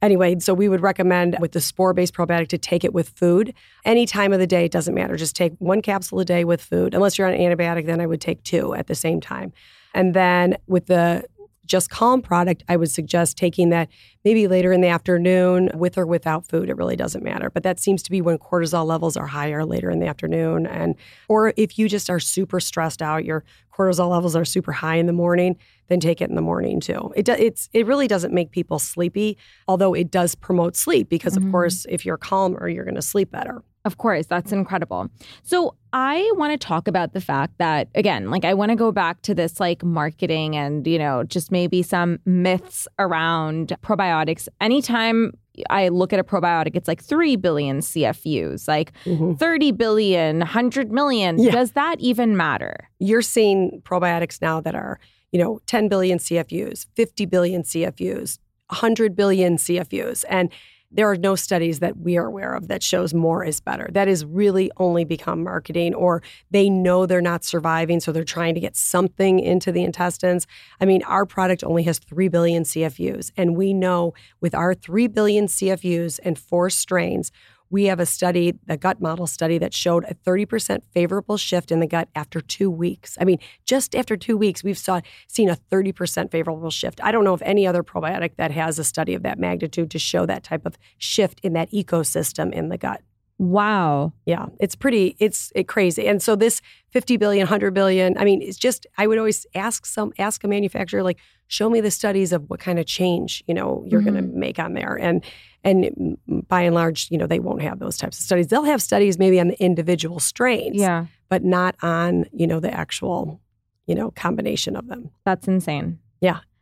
Anyway, 0.00 0.38
so 0.38 0.54
we 0.54 0.68
would 0.68 0.80
recommend 0.80 1.36
with 1.40 1.52
the 1.52 1.60
spore 1.60 1.92
based 1.92 2.14
probiotic 2.14 2.48
to 2.48 2.58
take 2.58 2.84
it 2.84 2.92
with 2.92 3.08
food. 3.08 3.52
Any 3.84 4.06
time 4.06 4.32
of 4.32 4.38
the 4.38 4.46
day, 4.46 4.64
it 4.64 4.72
doesn't 4.72 4.94
matter. 4.94 5.16
Just 5.16 5.34
take 5.34 5.52
one 5.58 5.82
capsule 5.82 6.20
a 6.20 6.24
day 6.24 6.44
with 6.44 6.62
food. 6.62 6.94
Unless 6.94 7.18
you're 7.18 7.26
on 7.26 7.34
an 7.34 7.40
antibiotic, 7.40 7.86
then 7.86 8.00
I 8.00 8.06
would 8.06 8.20
take 8.20 8.42
two 8.44 8.74
at 8.74 8.86
the 8.86 8.94
same 8.94 9.20
time. 9.20 9.52
And 9.94 10.14
then 10.14 10.56
with 10.66 10.86
the 10.86 11.24
just 11.66 11.90
calm 11.90 12.20
product, 12.20 12.64
I 12.68 12.76
would 12.76 12.90
suggest 12.90 13.36
taking 13.36 13.70
that 13.70 13.88
maybe 14.24 14.48
later 14.48 14.72
in 14.72 14.80
the 14.80 14.88
afternoon 14.88 15.70
with 15.74 15.96
or 15.96 16.06
without 16.06 16.46
food. 16.46 16.68
It 16.68 16.76
really 16.76 16.96
doesn't 16.96 17.22
matter. 17.22 17.50
But 17.50 17.62
that 17.62 17.80
seems 17.80 18.02
to 18.04 18.10
be 18.10 18.20
when 18.20 18.38
cortisol 18.38 18.86
levels 18.86 19.16
are 19.16 19.26
higher 19.26 19.64
later 19.64 19.90
in 19.90 20.00
the 20.00 20.06
afternoon. 20.06 20.66
And 20.66 20.96
or 21.28 21.52
if 21.56 21.78
you 21.78 21.88
just 21.88 22.10
are 22.10 22.20
super 22.20 22.60
stressed 22.60 23.00
out, 23.00 23.24
your 23.24 23.44
cortisol 23.72 24.10
levels 24.10 24.36
are 24.36 24.44
super 24.44 24.72
high 24.72 24.96
in 24.96 25.06
the 25.06 25.12
morning, 25.12 25.56
then 25.88 26.00
take 26.00 26.20
it 26.20 26.28
in 26.28 26.36
the 26.36 26.42
morning 26.42 26.80
too. 26.80 27.12
It 27.16 27.24
do, 27.24 27.32
it's 27.32 27.68
it 27.72 27.86
really 27.86 28.08
doesn't 28.08 28.34
make 28.34 28.50
people 28.50 28.78
sleepy, 28.78 29.38
although 29.68 29.94
it 29.94 30.10
does 30.10 30.34
promote 30.34 30.76
sleep 30.76 31.08
because 31.08 31.36
of 31.36 31.42
mm-hmm. 31.42 31.52
course 31.52 31.86
if 31.88 32.04
you're 32.04 32.18
calmer, 32.18 32.68
you're 32.68 32.84
going 32.84 32.96
to 32.96 33.02
sleep 33.02 33.30
better. 33.30 33.62
Of 33.84 33.98
course, 33.98 34.26
that's 34.26 34.52
incredible. 34.52 35.08
So, 35.42 35.74
I 35.92 36.30
want 36.36 36.52
to 36.52 36.66
talk 36.66 36.88
about 36.88 37.12
the 37.12 37.20
fact 37.20 37.58
that 37.58 37.88
again, 37.94 38.30
like 38.30 38.46
I 38.46 38.54
want 38.54 38.70
to 38.70 38.76
go 38.76 38.92
back 38.92 39.20
to 39.22 39.34
this 39.34 39.60
like 39.60 39.84
marketing 39.84 40.56
and, 40.56 40.86
you 40.86 40.98
know, 40.98 41.22
just 41.22 41.52
maybe 41.52 41.82
some 41.82 42.18
myths 42.24 42.88
around 42.98 43.76
probiotics. 43.82 44.48
Anytime 44.60 45.32
I 45.68 45.88
look 45.88 46.12
at 46.12 46.18
a 46.18 46.24
probiotic, 46.24 46.76
it's 46.76 46.88
like 46.88 47.02
3 47.02 47.36
billion 47.36 47.80
CFUs, 47.80 48.66
like 48.66 48.92
mm-hmm. 49.04 49.34
30 49.34 49.72
billion, 49.72 50.38
100 50.38 50.90
million. 50.90 51.38
Yeah. 51.38 51.50
Does 51.50 51.72
that 51.72 52.00
even 52.00 52.36
matter? 52.36 52.88
You're 52.98 53.22
seeing 53.22 53.82
probiotics 53.84 54.40
now 54.40 54.60
that 54.60 54.74
are, 54.74 54.98
you 55.30 55.38
know, 55.38 55.60
10 55.66 55.88
billion 55.88 56.18
CFUs, 56.18 56.86
50 56.94 57.26
billion 57.26 57.62
CFUs, 57.64 58.38
100 58.68 59.14
billion 59.14 59.56
CFUs. 59.56 60.24
And 60.28 60.50
there 60.92 61.10
are 61.10 61.16
no 61.16 61.34
studies 61.34 61.80
that 61.80 61.96
we 61.96 62.16
are 62.16 62.26
aware 62.26 62.54
of 62.54 62.68
that 62.68 62.82
shows 62.82 63.14
more 63.14 63.44
is 63.44 63.60
better. 63.60 63.88
That 63.92 64.08
is 64.08 64.24
really 64.24 64.70
only 64.76 65.04
become 65.04 65.42
marketing, 65.42 65.94
or 65.94 66.22
they 66.50 66.68
know 66.68 67.06
they're 67.06 67.20
not 67.20 67.44
surviving, 67.44 68.00
so 68.00 68.12
they're 68.12 68.24
trying 68.24 68.54
to 68.54 68.60
get 68.60 68.76
something 68.76 69.40
into 69.40 69.72
the 69.72 69.82
intestines. 69.82 70.46
I 70.80 70.84
mean, 70.84 71.02
our 71.04 71.24
product 71.24 71.64
only 71.64 71.82
has 71.84 71.98
3 71.98 72.28
billion 72.28 72.64
CFUs, 72.64 73.30
and 73.36 73.56
we 73.56 73.72
know 73.72 74.14
with 74.40 74.54
our 74.54 74.74
3 74.74 75.06
billion 75.06 75.46
CFUs 75.46 76.20
and 76.22 76.38
four 76.38 76.70
strains, 76.70 77.32
we 77.72 77.86
have 77.86 77.98
a 77.98 78.06
study, 78.06 78.54
the 78.66 78.76
gut 78.76 79.00
model 79.00 79.26
study, 79.26 79.56
that 79.58 79.72
showed 79.72 80.04
a 80.04 80.14
30% 80.14 80.82
favorable 80.92 81.38
shift 81.38 81.72
in 81.72 81.80
the 81.80 81.86
gut 81.86 82.08
after 82.14 82.40
two 82.40 82.70
weeks. 82.70 83.16
I 83.18 83.24
mean, 83.24 83.38
just 83.64 83.96
after 83.96 84.14
two 84.14 84.36
weeks, 84.36 84.62
we've 84.62 84.76
saw, 84.76 85.00
seen 85.26 85.48
a 85.48 85.56
30% 85.56 86.30
favorable 86.30 86.70
shift. 86.70 87.00
I 87.02 87.10
don't 87.10 87.24
know 87.24 87.32
of 87.32 87.42
any 87.42 87.66
other 87.66 87.82
probiotic 87.82 88.36
that 88.36 88.50
has 88.50 88.78
a 88.78 88.84
study 88.84 89.14
of 89.14 89.22
that 89.22 89.38
magnitude 89.38 89.90
to 89.90 89.98
show 89.98 90.26
that 90.26 90.44
type 90.44 90.66
of 90.66 90.76
shift 90.98 91.40
in 91.42 91.54
that 91.54 91.72
ecosystem 91.72 92.52
in 92.52 92.68
the 92.68 92.76
gut. 92.76 93.00
Wow. 93.38 94.12
Yeah, 94.24 94.46
it's 94.60 94.74
pretty, 94.74 95.16
it's 95.18 95.50
it 95.54 95.66
crazy. 95.66 96.06
And 96.06 96.22
so 96.22 96.36
this 96.36 96.60
50 96.90 97.16
billion, 97.16 97.44
100 97.44 97.72
billion, 97.74 98.16
I 98.16 98.24
mean, 98.24 98.40
it's 98.42 98.58
just, 98.58 98.86
I 98.98 99.06
would 99.06 99.18
always 99.18 99.46
ask 99.54 99.84
some, 99.86 100.12
ask 100.18 100.44
a 100.44 100.48
manufacturer, 100.48 101.02
like, 101.02 101.18
show 101.48 101.68
me 101.68 101.80
the 101.80 101.90
studies 101.90 102.32
of 102.32 102.48
what 102.48 102.60
kind 102.60 102.78
of 102.78 102.86
change, 102.86 103.42
you 103.46 103.54
know, 103.54 103.84
you're 103.86 104.00
going 104.00 104.14
to 104.14 104.22
mm-hmm. 104.22 104.38
make 104.38 104.58
on 104.58 104.74
there. 104.74 104.94
And, 104.94 105.24
and 105.64 106.16
by 106.48 106.62
and 106.62 106.74
large, 106.74 107.10
you 107.10 107.18
know, 107.18 107.26
they 107.26 107.40
won't 107.40 107.62
have 107.62 107.78
those 107.78 107.96
types 107.96 108.18
of 108.18 108.24
studies. 108.24 108.48
They'll 108.48 108.64
have 108.64 108.82
studies 108.82 109.18
maybe 109.18 109.38
on 109.40 109.48
the 109.48 109.62
individual 109.62 110.20
strains, 110.20 110.76
Yeah, 110.76 111.06
but 111.28 111.44
not 111.44 111.74
on, 111.82 112.26
you 112.32 112.46
know, 112.46 112.60
the 112.60 112.72
actual, 112.72 113.40
you 113.86 113.94
know, 113.94 114.10
combination 114.12 114.76
of 114.76 114.88
them. 114.88 115.10
that's 115.24 115.48
insane. 115.48 115.98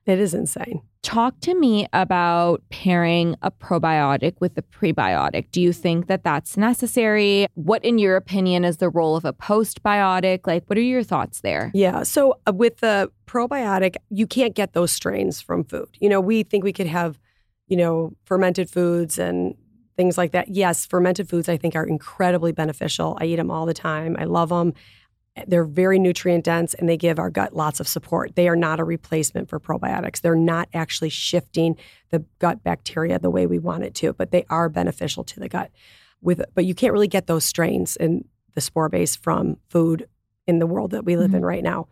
It 0.06 0.18
is 0.18 0.34
insane. 0.34 0.82
Talk 1.02 1.40
to 1.40 1.54
me 1.54 1.86
about 1.92 2.62
pairing 2.70 3.36
a 3.42 3.50
probiotic 3.50 4.34
with 4.40 4.56
a 4.58 4.62
prebiotic. 4.62 5.50
Do 5.50 5.60
you 5.60 5.72
think 5.72 6.08
that 6.08 6.24
that's 6.24 6.56
necessary? 6.56 7.46
What, 7.54 7.84
in 7.84 7.98
your 7.98 8.16
opinion, 8.16 8.64
is 8.64 8.78
the 8.78 8.90
role 8.90 9.16
of 9.16 9.24
a 9.24 9.32
postbiotic? 9.32 10.46
Like, 10.46 10.64
what 10.66 10.78
are 10.78 10.82
your 10.82 11.02
thoughts 11.02 11.40
there? 11.40 11.70
Yeah. 11.74 12.02
So 12.02 12.38
uh, 12.46 12.52
with 12.52 12.78
the 12.78 13.10
probiotic, 13.26 13.96
you 14.10 14.26
can't 14.26 14.54
get 14.54 14.72
those 14.72 14.92
strains 14.92 15.40
from 15.40 15.64
food. 15.64 15.88
You 16.00 16.08
know, 16.08 16.20
we 16.20 16.42
think 16.42 16.64
we 16.64 16.72
could 16.72 16.86
have, 16.86 17.18
you 17.68 17.76
know, 17.76 18.12
fermented 18.24 18.68
foods 18.68 19.18
and 19.18 19.54
things 19.96 20.18
like 20.18 20.32
that. 20.32 20.48
Yes, 20.48 20.86
fermented 20.86 21.28
foods 21.28 21.48
I 21.48 21.56
think 21.56 21.76
are 21.76 21.86
incredibly 21.86 22.52
beneficial. 22.52 23.16
I 23.20 23.26
eat 23.26 23.36
them 23.36 23.50
all 23.50 23.66
the 23.66 23.74
time. 23.74 24.16
I 24.18 24.24
love 24.24 24.48
them. 24.48 24.74
They're 25.46 25.64
very 25.64 25.98
nutrient 25.98 26.44
dense 26.44 26.74
and 26.74 26.88
they 26.88 26.96
give 26.96 27.18
our 27.18 27.30
gut 27.30 27.54
lots 27.54 27.80
of 27.80 27.86
support. 27.86 28.34
They 28.34 28.48
are 28.48 28.56
not 28.56 28.80
a 28.80 28.84
replacement 28.84 29.48
for 29.48 29.60
probiotics. 29.60 30.20
They're 30.20 30.34
not 30.34 30.68
actually 30.74 31.10
shifting 31.10 31.76
the 32.10 32.24
gut 32.40 32.62
bacteria 32.64 33.18
the 33.18 33.30
way 33.30 33.46
we 33.46 33.58
want 33.58 33.84
it 33.84 33.94
to, 33.96 34.12
but 34.12 34.32
they 34.32 34.44
are 34.50 34.68
beneficial 34.68 35.24
to 35.24 35.40
the 35.40 35.48
gut. 35.48 35.70
With 36.20 36.42
but 36.54 36.64
you 36.64 36.74
can't 36.74 36.92
really 36.92 37.08
get 37.08 37.26
those 37.26 37.44
strains 37.44 37.96
in 37.96 38.24
the 38.54 38.60
spore 38.60 38.88
base 38.88 39.16
from 39.16 39.56
food 39.68 40.08
in 40.46 40.58
the 40.58 40.66
world 40.66 40.90
that 40.90 41.04
we 41.04 41.16
live 41.16 41.32
in 41.32 41.38
mm-hmm. 41.38 41.46
right 41.46 41.62
now. 41.62 41.86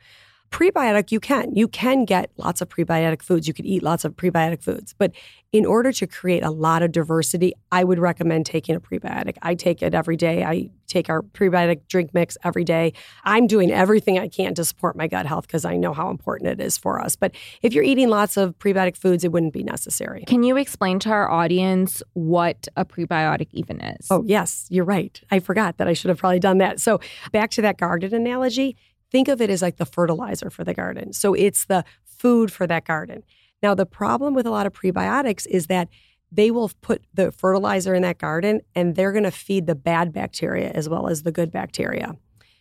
Prebiotic, 0.50 1.12
you 1.12 1.20
can. 1.20 1.54
You 1.54 1.68
can 1.68 2.04
get 2.04 2.30
lots 2.36 2.60
of 2.60 2.68
prebiotic 2.68 3.22
foods. 3.22 3.46
You 3.46 3.54
could 3.54 3.66
eat 3.66 3.82
lots 3.82 4.04
of 4.04 4.16
prebiotic 4.16 4.62
foods. 4.62 4.94
But 4.96 5.12
in 5.52 5.64
order 5.64 5.92
to 5.92 6.06
create 6.06 6.42
a 6.42 6.50
lot 6.50 6.82
of 6.82 6.92
diversity, 6.92 7.54
I 7.72 7.84
would 7.84 7.98
recommend 7.98 8.46
taking 8.46 8.74
a 8.74 8.80
prebiotic. 8.80 9.36
I 9.42 9.54
take 9.54 9.82
it 9.82 9.94
every 9.94 10.16
day. 10.16 10.44
I 10.44 10.70
take 10.86 11.08
our 11.08 11.22
prebiotic 11.22 11.86
drink 11.88 12.12
mix 12.12 12.36
every 12.44 12.64
day. 12.64 12.92
I'm 13.24 13.46
doing 13.46 13.70
everything 13.70 14.18
I 14.18 14.28
can 14.28 14.54
to 14.54 14.64
support 14.64 14.96
my 14.96 15.06
gut 15.06 15.26
health 15.26 15.46
because 15.46 15.64
I 15.64 15.76
know 15.76 15.92
how 15.92 16.10
important 16.10 16.50
it 16.50 16.60
is 16.60 16.76
for 16.76 17.00
us. 17.00 17.16
But 17.16 17.34
if 17.62 17.72
you're 17.72 17.84
eating 17.84 18.08
lots 18.08 18.36
of 18.36 18.58
prebiotic 18.58 18.96
foods, 18.96 19.24
it 19.24 19.32
wouldn't 19.32 19.52
be 19.52 19.62
necessary. 19.62 20.24
Can 20.26 20.42
you 20.42 20.56
explain 20.56 20.98
to 21.00 21.10
our 21.10 21.30
audience 21.30 22.02
what 22.14 22.68
a 22.76 22.84
prebiotic 22.84 23.48
even 23.52 23.80
is? 23.80 24.06
Oh, 24.10 24.22
yes, 24.26 24.66
you're 24.70 24.84
right. 24.84 25.20
I 25.30 25.38
forgot 25.40 25.78
that 25.78 25.88
I 25.88 25.92
should 25.92 26.08
have 26.08 26.18
probably 26.18 26.40
done 26.40 26.58
that. 26.58 26.80
So, 26.80 27.00
back 27.32 27.50
to 27.52 27.62
that 27.62 27.78
garden 27.78 28.14
analogy, 28.14 28.76
think 29.10 29.28
of 29.28 29.40
it 29.40 29.50
as 29.50 29.62
like 29.62 29.76
the 29.76 29.86
fertilizer 29.86 30.50
for 30.50 30.64
the 30.64 30.74
garden. 30.74 31.12
So, 31.12 31.34
it's 31.34 31.64
the 31.64 31.84
food 32.04 32.52
for 32.52 32.66
that 32.66 32.84
garden. 32.84 33.22
Now, 33.62 33.74
the 33.74 33.86
problem 33.86 34.34
with 34.34 34.46
a 34.46 34.50
lot 34.50 34.66
of 34.66 34.72
prebiotics 34.72 35.46
is 35.46 35.66
that 35.66 35.88
they 36.30 36.50
will 36.50 36.70
put 36.80 37.02
the 37.14 37.32
fertilizer 37.32 37.94
in 37.94 38.02
that 38.02 38.18
garden 38.18 38.60
and 38.74 38.94
they're 38.94 39.12
going 39.12 39.24
to 39.24 39.30
feed 39.30 39.66
the 39.66 39.74
bad 39.74 40.12
bacteria 40.12 40.70
as 40.70 40.88
well 40.88 41.08
as 41.08 41.22
the 41.22 41.32
good 41.32 41.50
bacteria. 41.50 42.16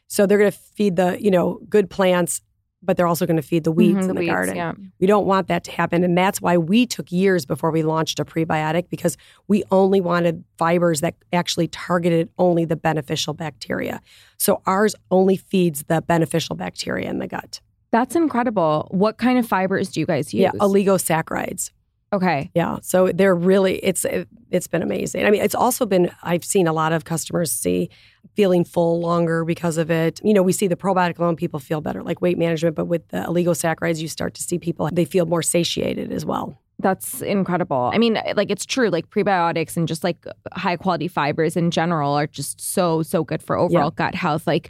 So, 0.08 0.26
they're 0.26 0.38
going 0.38 0.52
to 0.52 0.58
feed 0.58 0.96
the, 0.96 1.22
you 1.22 1.32
know, 1.32 1.60
good 1.70 1.90
plants, 1.90 2.42
but 2.84 2.96
they're 2.96 3.08
also 3.08 3.26
going 3.26 3.38
to 3.38 3.42
feed 3.42 3.64
the 3.64 3.72
weeds 3.72 3.98
Mhm, 3.98 4.02
in 4.02 4.08
the 4.10 4.14
the 4.14 4.20
weeds, 4.20 4.32
garden. 4.32 4.56
yeah. 4.56 4.74
We 5.00 5.08
don't 5.08 5.26
want 5.26 5.48
that 5.48 5.64
to 5.66 5.72
happen. 5.72 6.04
And 6.04 6.18
that's 6.18 6.40
why 6.42 6.58
we 6.58 6.86
took 6.86 7.12
years 7.12 7.46
before 7.46 7.72
we 7.72 7.82
launched 7.84 8.20
a 8.20 8.26
prebiotic 8.26 8.90
because 8.90 9.18
we 9.48 9.64
only 9.72 10.00
wanted 10.00 10.44
fibers 10.58 11.02
that 11.02 11.16
actually 11.34 11.68
targeted 11.70 12.30
only 12.38 12.66
the 12.66 12.76
beneficial 12.76 13.34
bacteria. 13.34 14.00
So 14.38 14.62
ours 14.66 14.94
only 15.10 15.38
feeds 15.38 15.84
the 15.88 16.02
beneficial 16.02 16.56
bacteria 16.56 17.10
in 17.10 17.18
the 17.18 17.28
gut. 17.28 17.62
That's 17.92 18.16
incredible. 18.16 18.88
What 18.92 19.18
kind 19.18 19.40
of 19.40 19.48
fibers 19.48 19.90
do 19.90 20.00
you 20.00 20.06
guys 20.06 20.34
use? 20.34 20.42
Yeah, 20.42 20.52
oligosaccharides. 20.60 21.72
okay. 22.14 22.50
Yeah, 22.56 22.78
so 22.82 23.12
they're 23.12 23.36
really 23.36 23.78
it's 23.84 24.06
it, 24.06 24.28
it's 24.52 24.68
been 24.68 24.82
amazing. 24.82 25.26
I 25.26 25.32
mean, 25.32 25.42
it's 25.42 25.56
also 25.56 25.86
been 25.86 26.10
I've 26.24 26.44
seen 26.46 26.68
a 26.68 26.74
lot 26.74 26.94
of 26.94 27.04
customers 27.06 27.52
see 27.52 27.90
feeling 28.38 28.64
full 28.64 29.02
longer 29.02 29.44
because 29.44 29.78
of 29.78 29.90
it. 29.90 30.22
You 30.24 30.32
know, 30.32 30.44
we 30.44 30.54
see 30.54 30.68
the 30.68 30.76
probiotic 30.76 31.18
alone 31.18 31.36
people 31.36 31.60
feel 31.60 31.82
better 31.82 32.04
like 32.04 32.22
weight 32.22 32.38
management, 32.38 32.76
but 32.76 32.86
with 32.86 33.08
the 33.08 33.18
oligosaccharides 33.18 33.98
you 34.00 34.08
start 34.08 34.36
to 34.36 34.44
see 34.44 34.60
people 34.60 34.90
they 34.94 35.06
feel 35.06 35.26
more 35.26 35.42
satiated 35.42 36.12
as 36.12 36.24
well. 36.24 36.62
That's 36.80 37.24
incredible. 37.24 37.90
I 37.92 37.98
mean, 37.98 38.20
like 38.36 38.52
it's 38.52 38.64
true, 38.64 38.90
like 38.90 39.10
prebiotics 39.10 39.76
and 39.76 39.88
just 39.88 40.04
like 40.04 40.24
high 40.54 40.78
quality 40.78 41.08
fibers 41.08 41.58
in 41.58 41.72
general 41.72 42.14
are 42.14 42.28
just 42.28 42.62
so, 42.62 43.02
so 43.02 43.24
good 43.24 43.42
for 43.42 43.58
overall 43.58 43.90
gut 43.90 44.14
health. 44.14 44.46
Like 44.46 44.70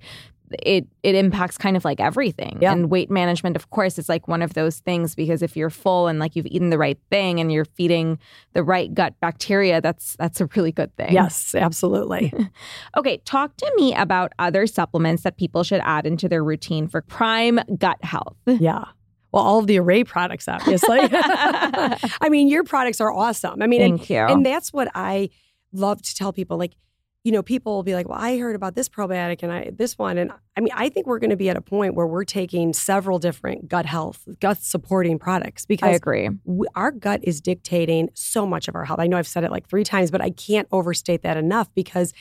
it 0.63 0.87
it 1.03 1.15
impacts 1.15 1.57
kind 1.57 1.75
of 1.77 1.85
like 1.85 1.99
everything. 1.99 2.57
Yeah. 2.61 2.71
And 2.71 2.89
weight 2.89 3.09
management, 3.09 3.55
of 3.55 3.69
course, 3.69 3.97
is 3.97 4.09
like 4.09 4.27
one 4.27 4.41
of 4.41 4.53
those 4.53 4.79
things 4.79 5.15
because 5.15 5.41
if 5.41 5.55
you're 5.57 5.69
full 5.69 6.07
and 6.07 6.19
like 6.19 6.35
you've 6.35 6.45
eaten 6.47 6.69
the 6.69 6.77
right 6.77 6.97
thing 7.09 7.39
and 7.39 7.51
you're 7.51 7.65
feeding 7.65 8.19
the 8.53 8.63
right 8.63 8.93
gut 8.93 9.13
bacteria, 9.19 9.81
that's 9.81 10.15
that's 10.17 10.41
a 10.41 10.45
really 10.55 10.71
good 10.71 10.95
thing. 10.95 11.13
Yes, 11.13 11.53
absolutely. 11.55 12.33
Okay, 12.97 13.17
talk 13.25 13.55
to 13.57 13.71
me 13.75 13.93
about 13.93 14.31
other 14.39 14.65
supplements 14.65 15.23
that 15.23 15.37
people 15.37 15.63
should 15.63 15.81
add 15.83 16.05
into 16.07 16.27
their 16.27 16.43
routine 16.43 16.87
for 16.87 17.01
prime 17.01 17.59
gut 17.77 18.03
health. 18.03 18.35
yeah. 18.45 18.85
Well, 19.31 19.43
all 19.43 19.59
of 19.59 19.67
the 19.67 19.75
Arrae 19.75 20.05
products, 20.05 20.47
obviously. 20.47 20.99
I 21.11 22.29
mean, 22.29 22.47
your 22.47 22.63
products 22.63 23.01
are 23.01 23.11
awesome. 23.11 23.61
I 23.61 23.67
mean, 23.67 23.81
and, 23.81 23.97
Thank 23.99 24.09
you. 24.09 24.17
and 24.19 24.45
that's 24.45 24.71
what 24.71 24.89
I 24.95 25.29
love 25.73 26.01
to 26.01 26.15
tell 26.15 26.31
people. 26.31 26.57
Like, 26.57 26.73
you 27.27 27.33
know, 27.33 27.43
people 27.43 27.75
will 27.75 27.83
be 27.83 27.93
like, 27.93 28.07
"Well, 28.07 28.17
I 28.17 28.37
heard 28.37 28.55
about 28.55 28.73
this 28.73 28.87
probiotic 28.87 29.43
and 29.43 29.51
I 29.51 29.71
this 29.73 29.97
one," 29.97 30.17
and 30.17 30.31
I 30.55 30.61
mean, 30.61 30.71
I 30.73 30.87
think 30.87 31.07
we're 31.07 31.19
going 31.19 31.31
to 31.31 31.35
be 31.35 31.49
at 31.49 31.57
a 31.57 31.61
point 31.61 31.93
where 31.93 32.07
we're 32.07 32.23
taking 32.23 32.71
several 32.71 33.19
different 33.19 33.67
gut 33.67 33.85
health, 33.85 34.25
gut 34.39 34.59
supporting 34.59 35.19
products 35.19 35.65
because 35.65 35.89
I 35.89 35.91
agree. 35.91 36.29
we, 36.45 36.67
our 36.73 36.89
gut 36.89 37.19
is 37.23 37.41
dictating 37.41 38.07
so 38.13 38.45
much 38.45 38.69
of 38.69 38.75
our 38.75 38.85
health. 38.85 39.01
I 39.01 39.07
know 39.07 39.17
I've 39.17 39.27
said 39.27 39.43
it 39.43 39.51
like 39.51 39.67
three 39.67 39.83
times, 39.83 40.09
but 40.09 40.21
I 40.21 40.29
can't 40.29 40.69
overstate 40.71 41.21
that 41.23 41.35
enough 41.35 41.67
because 41.75 42.13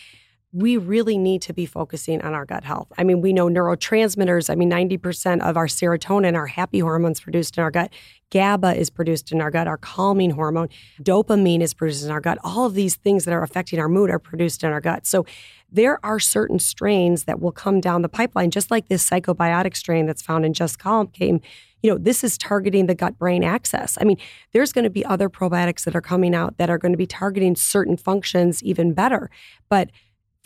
we 0.53 0.77
really 0.77 1.19
need 1.19 1.43
to 1.43 1.53
be 1.53 1.67
focusing 1.67 2.23
on 2.23 2.33
our 2.33 2.47
gut 2.47 2.65
health. 2.65 2.91
I 2.97 3.05
mean, 3.05 3.21
we 3.21 3.33
know 3.33 3.47
neurotransmitters, 3.49 4.49
I 4.49 4.55
mean, 4.55 4.71
90% 4.71 5.43
of 5.43 5.57
our 5.57 5.67
serotonin, 5.67 6.35
our 6.35 6.47
happy 6.47 6.79
hormones 6.79 7.21
produced 7.21 7.59
in 7.59 7.65
our 7.65 7.71
gut. 7.71 7.93
GABA 8.31 8.75
is 8.77 8.89
produced 8.89 9.33
in 9.33 9.41
our 9.41 9.51
gut, 9.51 9.67
our 9.67 9.77
calming 9.77 10.31
hormone. 10.31 10.69
Dopamine 11.03 11.61
is 11.61 11.75
produced 11.75 12.05
in 12.05 12.11
our 12.11 12.21
gut. 12.21 12.39
All 12.43 12.65
of 12.65 12.75
these 12.75 12.97
things 12.97 13.25
that 13.25 13.33
are 13.33 13.43
affecting 13.43 13.79
our 13.79 13.89
mood 13.89 14.09
are 14.09 14.19
produced 14.19 14.65
in 14.65 14.71
our 14.71 14.81
gut. 14.81 15.07
So 15.07 15.27
there 15.71 16.05
are 16.05 16.19
certain 16.19 16.59
strains 16.59 17.25
that 17.25 17.41
will 17.41 17.53
come 17.53 17.81
down 17.81 18.03
the 18.03 18.09
pipeline, 18.09 18.51
just 18.51 18.71
like 18.71 18.89
this 18.89 19.09
psychobiotic 19.09 19.77
strain 19.77 20.07
that's 20.07 20.23
found 20.23 20.45
in 20.45 20.55
Just 20.55 20.79
Calm 20.79 21.09
came. 21.09 21.41
You 21.83 21.91
know, 21.91 21.99
this 21.99 22.25
is 22.25 22.39
targeting 22.39 22.87
the 22.87 22.95
gut 22.95 23.19
brain 23.19 23.45
axis. 23.45 23.99
I 24.01 24.05
mean, 24.05 24.17
there's 24.53 24.73
going 24.73 24.85
to 24.85 24.91
be 24.91 25.05
other 25.05 25.29
probiotics 25.29 25.85
that 25.85 25.95
are 25.95 26.01
coming 26.01 26.35
out 26.35 26.57
that 26.59 26.71
are 26.71 26.79
going 26.79 26.93
to 26.93 26.99
be 26.99 27.07
targeting 27.07 27.55
certain 27.55 27.97
functions 27.97 28.63
even 28.63 28.93
better. 28.93 29.31
But 29.69 29.91